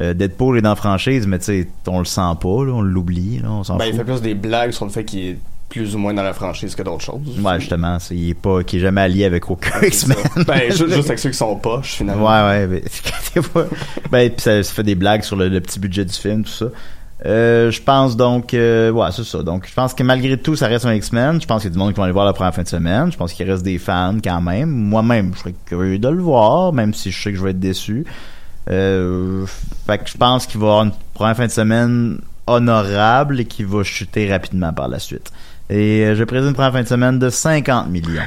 Euh, 0.00 0.14
Deadpool 0.14 0.58
est 0.58 0.62
dans 0.62 0.70
la 0.70 0.76
franchise, 0.76 1.26
mais 1.26 1.38
tu 1.38 1.44
sais, 1.46 1.68
on 1.88 1.98
le 1.98 2.04
sent 2.04 2.20
pas, 2.40 2.64
là, 2.64 2.72
on 2.72 2.82
l'oublie, 2.82 3.38
là, 3.40 3.50
on 3.50 3.64
s'en 3.64 3.76
Ben, 3.76 3.86
il 3.86 3.90
fout. 3.92 3.98
fait 3.98 4.04
plus 4.12 4.20
des 4.22 4.34
blagues 4.34 4.70
sur 4.72 4.84
le 4.84 4.90
fait 4.92 5.04
qu'il 5.04 5.20
est 5.20 5.38
plus 5.68 5.94
ou 5.96 5.98
moins 5.98 6.14
dans 6.14 6.22
la 6.22 6.34
franchise 6.34 6.74
que 6.76 6.82
d'autres 6.82 7.04
choses. 7.04 7.38
Ouais, 7.42 7.58
justement, 7.58 7.98
c'est, 7.98 8.14
il 8.14 8.30
est 8.30 8.34
pas, 8.34 8.62
qui 8.62 8.76
est 8.76 8.80
jamais 8.80 9.00
allié 9.00 9.24
avec 9.24 9.50
aucun 9.50 9.80
X-Men. 9.82 10.16
Ben, 10.46 10.62
ju- 10.70 10.88
juste 10.88 11.06
avec 11.08 11.18
ceux 11.18 11.30
qui 11.30 11.36
sont 11.36 11.56
poches, 11.56 11.94
finalement. 11.94 12.26
Ouais, 12.26 12.66
ouais. 12.66 12.82
Fois- 13.42 13.66
ben, 14.12 14.30
puis 14.30 14.40
ça, 14.40 14.62
ça 14.62 14.72
fait 14.72 14.82
des 14.84 14.94
blagues 14.94 15.22
sur 15.22 15.34
le, 15.36 15.48
le 15.48 15.60
petit 15.60 15.78
budget 15.80 16.04
du 16.04 16.14
film, 16.14 16.44
tout 16.44 16.50
ça. 16.50 16.66
Euh, 17.26 17.70
je 17.70 17.80
pense 17.80 18.16
donc, 18.16 18.52
euh, 18.52 18.90
ouais, 18.90 19.08
c'est 19.12 19.24
ça. 19.24 19.42
Donc, 19.42 19.66
je 19.66 19.72
pense 19.72 19.94
que 19.94 20.02
malgré 20.02 20.36
tout, 20.36 20.56
ça 20.56 20.66
reste 20.66 20.84
un 20.84 20.94
X-Men. 20.94 21.40
Je 21.40 21.46
pense 21.46 21.62
qu'il 21.62 21.70
y 21.70 21.72
a 21.72 21.74
du 21.74 21.78
monde 21.78 21.92
qui 21.92 21.98
va 21.98 22.04
aller 22.04 22.12
voir 22.12 22.26
la 22.26 22.32
première 22.32 22.54
fin 22.54 22.62
de 22.62 22.68
semaine. 22.68 23.10
Je 23.10 23.16
pense 23.16 23.32
qu'il 23.32 23.50
reste 23.50 23.62
des 23.62 23.78
fans 23.78 24.16
quand 24.22 24.40
même. 24.42 24.68
Moi-même, 24.68 25.32
je 25.34 25.40
serais 25.40 25.54
curieux 25.64 25.98
de 25.98 26.08
le 26.08 26.20
voir, 26.20 26.72
même 26.72 26.92
si 26.92 27.10
je 27.10 27.22
sais 27.22 27.32
que 27.32 27.38
je 27.38 27.42
vais 27.42 27.50
être 27.50 27.60
déçu. 27.60 28.04
Euh, 28.70 29.46
fait 29.86 29.98
que 29.98 30.08
je 30.08 30.16
pense 30.16 30.46
qu'il 30.46 30.60
va 30.60 30.66
avoir 30.66 30.84
une 30.84 30.92
première 31.12 31.36
fin 31.36 31.46
de 31.46 31.50
semaine 31.50 32.18
honorable 32.46 33.40
et 33.40 33.44
qui 33.46 33.64
va 33.64 33.82
chuter 33.82 34.30
rapidement 34.30 34.72
par 34.72 34.88
la 34.88 34.98
suite. 34.98 35.30
Et 35.70 36.04
euh, 36.04 36.14
je 36.14 36.24
présente 36.24 36.48
une 36.48 36.54
première 36.54 36.72
fin 36.72 36.82
de 36.82 36.88
semaine 36.88 37.18
de 37.18 37.30
50 37.30 37.88
millions. 37.88 38.20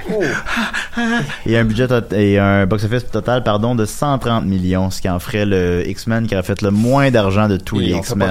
Et 1.46 1.56
un 1.56 1.64
budget 1.64 1.88
et 2.14 2.40
un 2.40 2.66
box-office 2.66 3.12
total 3.12 3.44
pardon 3.44 3.76
de 3.76 3.86
130 3.86 4.46
millions, 4.46 4.90
ce 4.90 5.02
qui 5.02 5.08
en 5.10 5.20
ferait 5.20 5.46
le 5.46 5.88
X-Men 5.88 6.26
qui 6.26 6.34
aurait 6.34 6.44
fait 6.44 6.64
le 6.64 6.72
moins 6.72 7.12
d'argent 7.12 7.48
de 7.48 7.58
tous 7.58 7.80
Et 7.80 7.86
les 7.86 7.92
X-Men. 7.98 8.30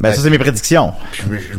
Ben 0.00 0.12
ça 0.12 0.22
c'est 0.22 0.30
mes 0.30 0.38
prédictions. 0.38 0.92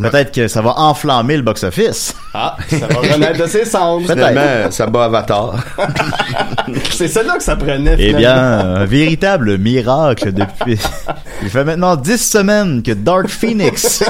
Peut-être 0.02 0.32
que 0.34 0.48
ça 0.48 0.62
va 0.62 0.80
enflammer 0.80 1.36
le 1.36 1.44
box-office. 1.44 2.16
Ah, 2.34 2.56
ça 2.70 2.86
va 2.88 3.14
renaître 3.14 3.42
de 3.42 3.48
ses 3.48 3.66
cendres. 3.66 4.08
Finalement, 4.08 4.70
ça 4.70 4.86
bat 4.86 5.06
Avatar. 5.06 5.56
C'est 6.92 7.08
celle-là 7.08 7.38
que 7.38 7.44
ça 7.44 7.56
prenait, 7.56 7.96
Eh 7.98 8.14
bien, 8.14 8.36
un 8.36 8.86
véritable 8.86 9.58
miracle 9.58 10.32
depuis. 10.34 10.78
Il 11.42 11.50
fait 11.50 11.64
maintenant 11.64 11.96
10 11.96 12.18
semaines 12.18 12.84
que 12.84 12.92
Dark 12.92 13.30
Phoenix 13.30 14.04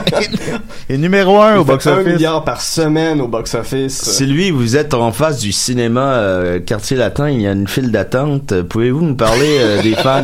est 0.89 0.97
numéro 0.97 1.39
1 1.41 1.57
au 1.57 1.61
Il 1.61 1.65
box-office. 1.67 2.05
milliard 2.13 2.43
par 2.43 2.59
semaine 2.61 3.21
au 3.21 3.27
box-office. 3.27 3.93
Si 4.01 4.25
lui, 4.25 4.51
vous 4.51 4.75
êtes 4.75 4.93
en 4.93 5.11
face 5.11 5.37
du 5.39 5.51
cinéma 5.51 6.01
euh, 6.15 6.59
Quartier 6.59 6.97
Latin, 6.97 7.29
il 7.29 7.41
y 7.41 7.47
a 7.47 7.51
une 7.51 7.67
file 7.67 7.91
d'attente. 7.91 8.61
Pouvez-vous 8.63 9.01
nous 9.01 9.15
parler 9.15 9.57
euh, 9.59 9.81
des 9.81 9.93
fans? 9.95 10.23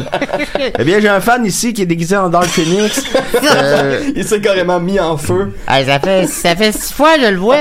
eh 0.78 0.84
bien, 0.84 1.00
j'ai 1.00 1.10
un 1.10 1.22
fan 1.22 1.46
ici 1.46 1.74
qui 1.74 1.84
est 1.84 1.86
déguisé 1.86 2.18
en 2.18 2.30
Dark 2.30 2.48
Phoenix. 2.48 3.04
Euh, 3.54 4.00
Il 4.16 4.24
s'est 4.26 4.42
carrément 4.42 4.80
mis 4.80 5.00
en 5.00 5.16
feu. 5.18 5.54
ça 5.68 6.00
fait 6.00 6.28
ça 6.28 6.56
fait 6.56 6.72
six 6.72 6.92
fois 6.92 7.12
je 7.22 7.28
le 7.30 7.38
vois. 7.38 7.56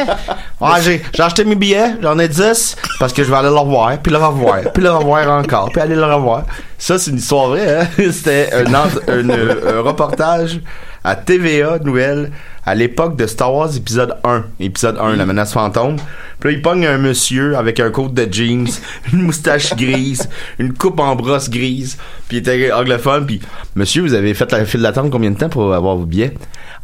J'ai, 0.82 1.02
acheté 1.18 1.44
mes 1.44 1.54
billets, 1.54 1.96
j'en 2.00 2.18
ai 2.18 2.28
10, 2.28 2.76
parce 2.98 3.12
que 3.12 3.22
je 3.22 3.30
vais 3.30 3.36
aller 3.36 3.48
le 3.48 3.56
revoir, 3.56 3.98
puis 3.98 4.12
le 4.12 4.18
revoir, 4.18 4.60
puis 4.72 4.82
le 4.82 4.90
revoir 4.90 5.28
encore, 5.28 5.70
puis 5.70 5.80
aller 5.80 5.94
le 5.94 6.04
revoir. 6.04 6.44
Ça, 6.78 6.98
c'est 6.98 7.10
une 7.10 7.18
histoire 7.18 7.48
vraie, 7.48 7.80
hein? 7.80 7.88
C'était 8.12 8.50
un, 8.52 8.72
euh, 9.08 9.78
un 9.78 9.82
reportage 9.82 10.60
à 11.02 11.16
TVA 11.16 11.78
Nouvelle 11.80 12.30
à 12.66 12.74
l'époque 12.74 13.16
de 13.16 13.26
Star 13.26 13.52
Wars 13.52 13.76
épisode 13.76 14.16
1. 14.24 14.44
Épisode 14.60 14.96
1, 14.98 15.16
la 15.16 15.26
menace 15.26 15.52
fantôme. 15.52 15.96
Puis 16.40 16.50
là, 16.50 16.56
il 16.56 16.62
pogne 16.62 16.86
un 16.86 16.98
monsieur 16.98 17.56
avec 17.56 17.78
un 17.78 17.90
coat 17.90 18.08
de 18.08 18.26
jeans, 18.30 18.66
une 19.12 19.22
moustache 19.22 19.74
grise, 19.76 20.28
une 20.58 20.72
coupe 20.72 20.98
en 21.00 21.14
brosse 21.14 21.50
grise, 21.50 21.98
puis 22.28 22.38
il 22.38 22.40
était 22.40 22.72
anglophone, 22.72 23.26
puis 23.26 23.40
Monsieur, 23.74 24.02
vous 24.02 24.14
avez 24.14 24.34
fait 24.34 24.50
la 24.52 24.64
file 24.64 24.82
d'attente 24.82 25.10
combien 25.10 25.30
de 25.30 25.36
temps 25.36 25.48
pour 25.48 25.74
avoir 25.74 25.96
vos 25.96 26.04
billets? 26.06 26.34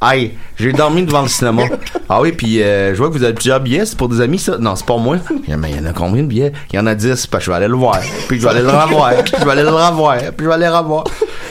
Aïe, 0.01 0.33
j'ai 0.59 0.73
dormi 0.73 1.05
devant 1.05 1.23
le 1.23 1.29
cinéma. 1.29 1.63
Ah 2.09 2.21
oui, 2.21 2.33
puis 2.33 2.63
euh, 2.63 2.93
je 2.95 2.99
vois 2.99 3.09
que 3.09 3.13
vous 3.13 3.23
avez 3.23 3.35
plusieurs 3.35 3.61
billets, 3.61 3.85
c'est 3.85 3.97
pour 3.99 4.09
des 4.09 4.21
amis 4.21 4.39
ça? 4.39 4.57
Non, 4.59 4.75
c'est 4.75 4.87
pas 4.87 4.97
moi. 4.97 5.17
A- 5.17 5.31
il 5.45 5.51
y 5.51 5.79
en 5.79 5.85
a 5.85 5.93
combien 5.93 6.23
de 6.23 6.29
billets? 6.29 6.53
Il 6.73 6.77
y 6.77 6.79
en 6.79 6.87
a 6.87 6.95
10, 6.95 7.27
parce 7.27 7.43
que 7.45 7.47
je 7.47 7.51
vais 7.51 7.57
aller 7.59 7.69
le 7.69 7.75
voir, 7.77 7.99
puis 8.27 8.39
je 8.41 8.45
vais 8.45 8.51
aller 8.51 8.63
le 8.63 8.71
revoir, 8.71 9.13
puis 9.23 9.35
je 9.39 9.45
vais 9.45 9.51
aller 9.53 9.63
le 9.63 9.69
revoir, 9.69 10.17
puis 10.17 10.33
je 10.41 10.47
vais 10.47 10.55
aller 10.55 10.67
le 10.67 10.75
revoir. 10.75 11.05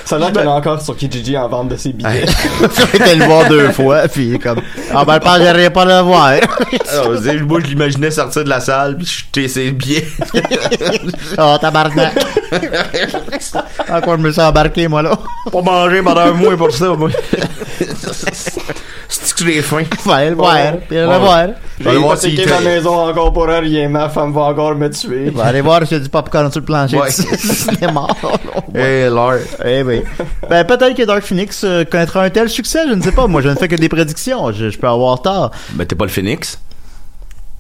Ça 0.04 0.16
a 0.16 0.20
l'air 0.20 0.32
qu'il 0.32 0.42
y 0.42 0.46
en 0.46 0.52
a 0.52 0.56
encore 0.56 0.82
sur 0.82 0.98
Kijiji 0.98 1.38
en 1.38 1.48
vente 1.48 1.70
de 1.70 1.78
ses 1.78 1.94
billets. 1.94 2.26
J'ai 2.92 2.98
été 2.98 3.16
le 3.16 3.26
voir 3.26 3.48
deux 3.48 3.72
fois, 3.72 4.08
puis 4.08 4.30
il 4.30 4.36
est 4.36 4.40
comme 4.40 4.60
ah 4.92 5.06
ben 5.06 5.20
je 5.22 5.44
j'arrive 5.44 5.70
pas 5.70 5.84
à 5.84 5.86
le 6.02 6.04
voir. 6.04 6.26
Alors, 6.92 7.12
vous 7.12 7.24
savez, 7.24 7.40
moi, 7.42 7.60
je 7.62 7.68
l'imaginais 7.68 8.10
sortir 8.10 8.44
de 8.44 8.50
la 8.50 8.60
salle, 8.60 8.98
puis 8.98 9.06
jeter 9.06 9.48
ses 9.48 9.72
billets. 9.72 10.08
oh 11.38 11.56
tabarnak. 11.62 12.14
Encore 13.90 14.18
je 14.18 14.22
me 14.24 14.32
suis 14.32 14.42
embarqué 14.42 14.88
moi 14.88 15.02
là. 15.02 15.18
Pas 15.52 15.62
manger 15.62 16.02
pendant 16.02 16.22
un 16.22 16.32
mois 16.34 16.58
pour 16.58 16.72
ça, 16.72 16.90
moi. 16.96 17.10
C'est 19.12 19.34
que 19.36 19.46
j'ai 19.46 19.62
faim? 19.62 19.84
Aller 20.12 20.30
le 20.30 20.36
voir, 20.36 20.56
puis 20.88 20.98
aller 20.98 21.06
le 21.08 21.12
Ouais. 21.14 21.20
voir. 21.20 21.48
Je 21.80 21.84
vais 21.84 21.90
aller 21.92 22.00
voir 22.00 22.18
s'il 22.18 22.34
hypothéqué 22.34 22.54
ma 22.54 22.62
maison 22.70 23.08
encore 23.10 23.34
pour 23.34 23.48
rien. 23.48 23.90
Ma 23.90 24.10
femme 24.10 24.34
va 24.34 24.42
encore 24.42 24.76
me 24.76 24.90
tuer. 24.90 25.30
Va 25.32 25.46
aller 25.46 25.62
voir 25.62 25.82
y 25.90 25.96
a 25.96 26.00
du 26.00 26.10
popcorn 26.10 26.52
sur 26.52 26.60
le 26.60 26.66
plancher. 26.66 26.98
Ouais. 27.00 27.10
C'est 27.12 27.92
mort. 27.92 28.16
Eh, 28.76 29.08
Lord. 29.10 29.36
Eh 29.66 29.82
oui. 29.84 30.02
Ben, 30.50 30.64
peut-être 30.66 30.94
que 30.96 31.04
Dark 31.04 31.24
Phoenix 31.24 31.62
euh, 31.64 31.86
connaîtra 31.86 32.24
un 32.24 32.30
tel 32.30 32.50
succès, 32.50 32.82
je 32.88 32.94
ne 32.94 33.02
sais 33.02 33.12
pas. 33.14 33.28
Moi, 33.28 33.42
je 33.42 33.50
ne 33.50 33.56
fais 33.56 33.68
que 33.68 33.76
des 33.76 33.90
prédictions. 33.90 34.52
Je, 34.52 34.70
je 34.70 34.78
peux 34.78 34.88
avoir 34.88 35.22
tort. 35.22 35.52
Ben, 35.72 35.86
t'es 35.88 35.96
pas 35.96 36.06
le 36.06 36.12
Phoenix. 36.12 36.60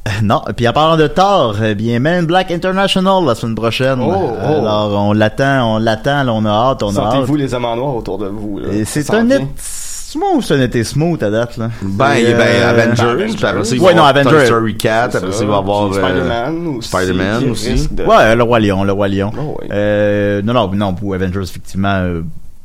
Euh, 0.08 0.12
Non. 0.24 0.42
Puis 0.56 0.68
en 0.68 0.74
parlant 0.74 0.98
de 0.98 1.08
tort, 1.08 1.56
eh 1.64 1.76
bien, 1.76 2.00
Men 2.00 2.26
Black 2.26 2.52
International 2.52 3.24
la 3.26 3.36
semaine 3.36 3.56
prochaine. 3.56 4.00
Oh, 4.02 4.14
oh. 4.34 4.46
Alors, 4.46 4.92
on 5.10 5.14
l'attend, 5.14 5.76
on 5.76 5.78
l'attend, 5.78 6.28
on 6.30 6.46
a 6.46 6.50
hâte, 6.50 6.84
on 6.84 6.96
a 6.96 7.00
hâte. 7.00 7.14
Sentez-vous 7.14 7.36
les 7.36 7.54
hommes 7.54 7.66
en 7.66 7.76
noir 7.76 7.96
autour 7.96 8.18
de 8.18 8.28
vous. 8.28 8.60
là. 8.60 8.70
Et 8.72 8.86
c'est 8.86 9.14
un 9.14 9.24
net 9.24 9.42
smooth, 9.58 10.42
c'est 10.42 10.56
un 10.56 10.62
été 10.62 10.84
smooth 10.84 11.22
à 11.22 11.30
date, 11.30 11.58
là. 11.58 11.70
Ben, 11.82 12.16
ben, 12.16 12.40
euh, 12.42 12.70
Avengers, 12.70 13.26
puis 13.36 13.46
après 13.46 13.64
ça, 13.64 13.76
il 13.76 13.82
va 13.82 13.88
Ouais, 13.88 13.94
non, 13.94 14.02
Toy 14.04 14.10
Avengers. 14.10 14.46
Story 14.46 14.78
4, 14.78 15.16
après 15.18 15.32
ça, 15.32 15.44
il 15.44 15.48
va 15.48 15.54
y 15.56 15.58
avoir, 15.58 15.86
euh, 15.86 15.94
Spider-Man 15.94 16.68
aussi. 16.78 16.90
Spider-Man 16.90 17.50
aussi. 17.52 17.88
de- 17.92 18.04
Ouais, 18.06 18.36
le 18.36 18.44
Roi 18.44 18.60
Lion, 18.60 18.84
le 18.84 18.92
Roi 18.94 19.08
Lion. 19.10 19.32
Oh, 19.38 19.58
ouais. 19.62 19.68
Euh, 19.72 20.42
non, 20.42 20.54
non, 20.54 20.72
non, 20.74 20.94
pour 20.96 21.14
Avengers, 21.14 21.44
effectivement. 21.44 22.04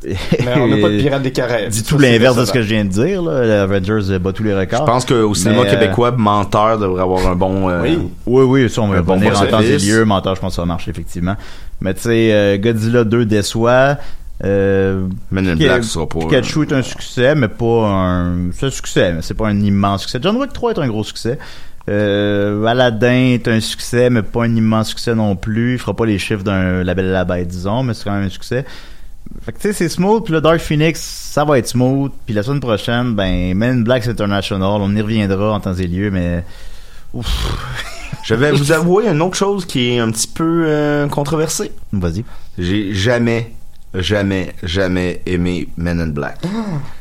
Mais 0.05 0.55
on 0.57 0.67
n'a 0.69 0.77
pas 0.77 0.89
de 0.91 0.99
Pirates 0.99 1.23
des 1.23 1.33
Caraïbes. 1.33 1.71
Dis 1.71 1.83
tout 1.83 1.99
l'inverse 1.99 2.37
de 2.37 2.45
ce 2.45 2.53
que 2.53 2.61
je 2.63 2.67
viens 2.69 2.85
de 2.85 2.91
dire, 2.91 3.23
là. 3.23 3.63
Avengers 3.63 4.11
euh, 4.11 4.19
bat 4.19 4.33
tous 4.33 4.43
les 4.43 4.55
records. 4.55 4.81
Je 4.81 4.85
pense 4.91 5.05
qu'au 5.05 5.35
cinéma 5.35 5.63
Mais, 5.63 5.69
euh, 5.69 5.71
québécois, 5.81 6.13
Menteur 6.13 6.79
devrait 6.79 7.03
avoir 7.03 7.27
un 7.27 7.35
bon... 7.35 7.69
euh, 7.71 7.81
Oui. 7.83 7.99
Oui, 8.27 8.45
oui, 8.45 8.71
ça, 8.71 8.83
on 8.83 8.89
va 8.89 8.99
Un 8.99 9.03
bon 9.03 9.17
venir 9.17 9.41
en 9.41 9.47
temps 9.47 9.61
et 9.61 9.79
lieu. 9.79 10.05
Menteur, 10.05 10.35
je 10.37 10.41
pense 10.41 10.53
que 10.53 10.57
ça 10.57 10.63
va 10.63 10.67
marcher, 10.67 10.91
effectivement. 10.91 11.37
Mais 11.81 11.95
tu 11.95 12.03
sais, 12.03 12.33
euh, 12.33 12.59
Godzilla 12.59 13.05
2 13.05 13.25
déçoit. 13.25 13.97
Euh, 14.45 15.07
Men 15.31 15.49
in 15.49 15.57
Black, 15.57 15.85
ce 15.85 15.91
sera 15.91 16.09
pas... 16.09 16.19
Pikachu 16.19 16.63
est 16.63 16.73
un 16.73 16.83
succès, 16.83 17.35
mais 17.35 17.49
pas 17.49 17.89
un... 17.89 18.51
C'est 18.53 18.67
un 18.67 18.71
succès, 18.71 19.13
mais 19.13 19.23
c'est 19.23 19.35
pas 19.35 19.47
un 19.49 19.61
immense 19.61 20.03
succès. 20.03 20.19
John 20.21 20.37
Wick 20.37 20.53
3 20.53 20.73
est 20.73 20.79
un 20.81 20.89
gros 20.89 21.05
succès. 21.05 21.39
Euh, 21.89 22.65
Aladdin 22.65 23.33
est 23.35 23.47
un 23.47 23.61
succès, 23.61 24.11
mais 24.11 24.23
pas 24.23 24.45
un 24.45 24.57
immense 24.57 24.89
succès 24.89 25.15
non 25.15 25.37
plus. 25.37 25.75
Il 25.75 25.79
fera 25.79 25.95
pas 25.95 26.07
les 26.07 26.19
chiffres 26.19 26.43
d'un 26.43 26.83
La 26.83 26.95
Belle 26.95 27.07
et 27.07 27.13
la 27.13 27.25
Bête, 27.25 27.49
disons, 27.49 27.83
mais 27.83 27.95
c'est 27.95 28.05
quand 28.05 28.13
même 28.13 28.25
un 28.25 28.31
succès. 28.31 28.65
Fait 29.43 29.53
que 29.53 29.59
tu 29.59 29.68
sais, 29.68 29.72
c'est 29.72 29.89
smooth, 29.89 30.24
puis 30.24 30.32
le 30.32 30.41
Dark 30.41 30.59
Phoenix, 30.59 31.01
ça 31.01 31.45
va 31.45 31.59
être 31.59 31.68
smooth. 31.68 32.12
Puis 32.24 32.35
la 32.35 32.43
semaine 32.43 32.61
prochaine, 32.61 33.14
ben, 33.14 33.55
Men 33.55 33.78
in 33.78 33.82
Black 33.82 34.07
International, 34.07 34.80
on 34.80 34.95
y 34.95 35.01
reviendra 35.01 35.53
en 35.53 35.61
temps 35.61 35.74
et 35.74 35.87
lieu, 35.87 36.11
mais... 36.11 36.45
Ouf. 37.12 37.26
Je 38.24 38.35
vais 38.35 38.53
vous 38.53 38.72
avouer 38.72 39.07
une 39.07 39.20
autre 39.20 39.37
chose 39.37 39.66
qui 39.66 39.91
est 39.91 39.99
un 39.99 40.11
petit 40.11 40.28
peu 40.28 40.64
euh, 40.66 41.07
controversée. 41.09 41.72
Vas-y. 41.93 42.24
J'ai 42.59 42.95
jamais, 42.95 43.53
jamais, 43.93 44.55
jamais 44.62 45.20
aimé 45.26 45.68
Men 45.76 46.01
in 46.01 46.07
Black. 46.07 46.39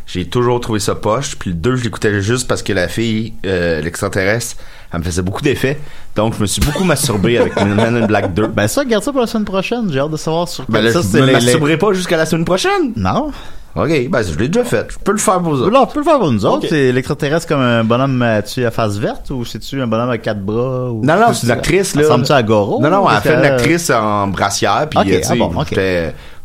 J'ai 0.05 0.25
toujours 0.25 0.59
trouvé 0.59 0.79
ça 0.79 0.95
poche. 0.95 1.38
Puis 1.38 1.51
le 1.51 1.55
2, 1.55 1.77
je 1.77 1.84
l'écoutais 1.86 2.21
juste 2.21 2.47
parce 2.47 2.61
que 2.61 2.73
la 2.73 2.89
fille, 2.89 3.34
euh, 3.45 3.81
l'extraterrestre, 3.81 4.57
elle 4.94 5.00
me 5.00 5.04
faisait 5.04 5.22
beaucoup 5.24 5.41
d'effets. 5.41 5.80
Donc, 6.16 6.36
je 6.38 6.41
me 6.41 6.46
suis 6.46 6.62
beaucoup 6.62 6.84
masturbé 6.84 7.38
avec 7.39 7.56
Men 7.56 8.04
in 8.04 8.06
Black 8.06 8.34
2. 8.34 8.48
Ben 8.48 8.68
ça, 8.68 8.86
garde 8.86 9.04
ça 9.04 9.12
pour 9.12 9.22
la 9.22 9.28
semaine 9.28 9.46
prochaine. 9.46 9.89
J'ai 9.91 10.00
hâte 10.00 10.12
de 10.12 10.18
savoir 10.18 10.48
sur 10.48 10.64
Ben 10.70 10.82
là, 10.82 10.91
ça, 10.91 11.02
je 11.02 11.08
me 11.18 11.22
les- 11.22 11.28
les- 11.28 11.34
masturberai 11.34 11.78
pas 11.78 11.94
jusqu'à 11.94 12.16
la 12.18 12.26
semaine 12.26 12.46
prochaine. 12.46 12.94
Non. 12.96 13.32
Ok, 13.76 13.89
ben 14.08 14.22
je 14.22 14.38
l'ai 14.38 14.50
déjà 14.50 14.64
fait. 14.64 14.86
Je 14.91 15.00
peux 15.04 15.14
le 15.14 15.18
faire 15.18 15.39
pour 15.39 15.56
vous 15.56 15.62
autres. 15.64 15.72
Là, 15.72 15.82
on 15.82 15.88
peut 15.88 15.98
le 15.98 16.06
faire 16.06 16.20
pour 16.20 16.32
nous 16.32 16.46
autres. 16.46 16.68
C'est 16.70 16.91
l'extraterrestre 16.91 17.48
comme 17.48 17.60
un 17.62 17.84
bonhomme 17.84 18.22
as-tu 18.22 18.64
à 18.64 18.70
face 18.70 18.98
verte 18.98 19.32
ou 19.32 19.44
c'est-tu 19.46 19.82
un 19.82 19.88
bonhomme 19.88 20.12
à 20.12 20.20
quatre 20.20 20.41
bras? 20.41 20.91
Ou... 20.91 21.04
Non, 21.04 21.16
non, 21.20 21.34
c'est 21.34 21.48
une 21.48 21.52
actrice, 21.54 21.96
là. 21.96 22.04
Ressemble-tu 22.04 22.32
à 22.34 22.44
Goro? 22.44 22.80
Non, 22.80 22.91
non, 22.91 23.00
elle 23.00 23.14
Parce 23.14 23.24
fait 23.24 23.34
une 23.34 23.46
actrice 23.46 23.89
en 23.89 24.28
brassière, 24.28 24.86
puis 24.91 25.00
Ok, 25.00 25.08
euh, 25.10 25.20
tu 25.22 25.28
ah 25.32 25.36
bon, 25.36 25.60
ok. 25.60 25.76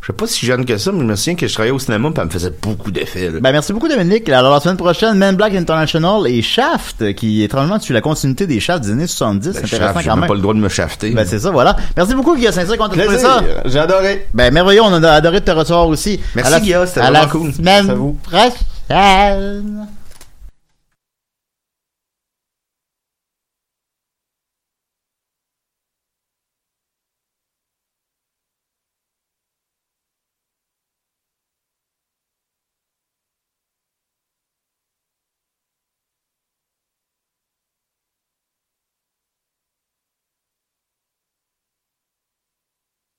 J'étais- 0.09 0.25
sais 0.25 0.25
pas 0.25 0.27
si 0.27 0.45
jeune 0.45 0.65
que 0.65 0.77
ça, 0.77 0.91
mais 0.91 0.99
je 0.99 1.05
me 1.05 1.15
souviens 1.15 1.35
que 1.35 1.47
je 1.47 1.53
travaillais 1.53 1.73
au 1.73 1.79
cinéma, 1.79 2.09
puis 2.11 2.19
elle 2.19 2.25
me 2.25 2.31
faisait 2.31 2.53
beaucoup 2.61 2.91
d'effets. 2.91 3.29
Ben, 3.41 3.51
merci 3.51 3.73
beaucoup, 3.73 3.87
Dominique. 3.87 4.27
Alors, 4.29 4.53
la 4.53 4.59
semaine 4.59 4.77
prochaine, 4.77 5.15
Men 5.17 5.35
Black 5.35 5.53
International 5.55 6.27
et 6.27 6.41
Shaft, 6.41 7.13
qui, 7.15 7.43
étrangement, 7.43 7.79
suit 7.79 7.93
la 7.93 8.01
continuité 8.01 8.47
des 8.47 8.59
Shaft 8.59 8.83
des 8.83 8.91
années 8.91 9.07
70. 9.07 9.51
C'est 9.53 9.59
Ben, 9.61 9.65
intéressant 9.65 9.99
quand 10.09 10.15
même 10.17 10.27
pas 10.27 10.33
le 10.35 10.41
droit 10.41 10.53
de 10.53 10.59
me 10.59 10.69
shafter. 10.69 11.11
Ben, 11.11 11.25
c'est 11.25 11.39
ça, 11.39 11.51
voilà. 11.51 11.75
Merci 11.97 12.15
beaucoup, 12.15 12.35
Guillaume 12.35 12.53
Saint-Cyr, 12.53 12.77
qu'on 12.77 12.83
t'a 12.87 12.89
trouvé 12.97 13.07
Plaisir. 13.07 13.27
ça. 13.29 13.43
J'ai 13.65 13.79
adoré. 13.79 14.27
Ben, 14.33 14.53
merveilleux, 14.53 14.81
on 14.83 14.91
a 15.03 15.11
adoré 15.11 15.39
de 15.41 15.45
te 15.45 15.51
recevoir 15.51 15.87
aussi. 15.87 16.19
Merci, 16.35 16.61
Guillaume, 16.61 16.85
c'était 16.87 17.01
à 17.01 17.11
la 17.11 17.25
vraiment 17.25 17.31
cool. 17.45 17.53
semaine 17.53 17.85
Merci 17.87 17.91
à 17.91 17.95
vous. 17.95 18.17
prochaine. 18.23 19.87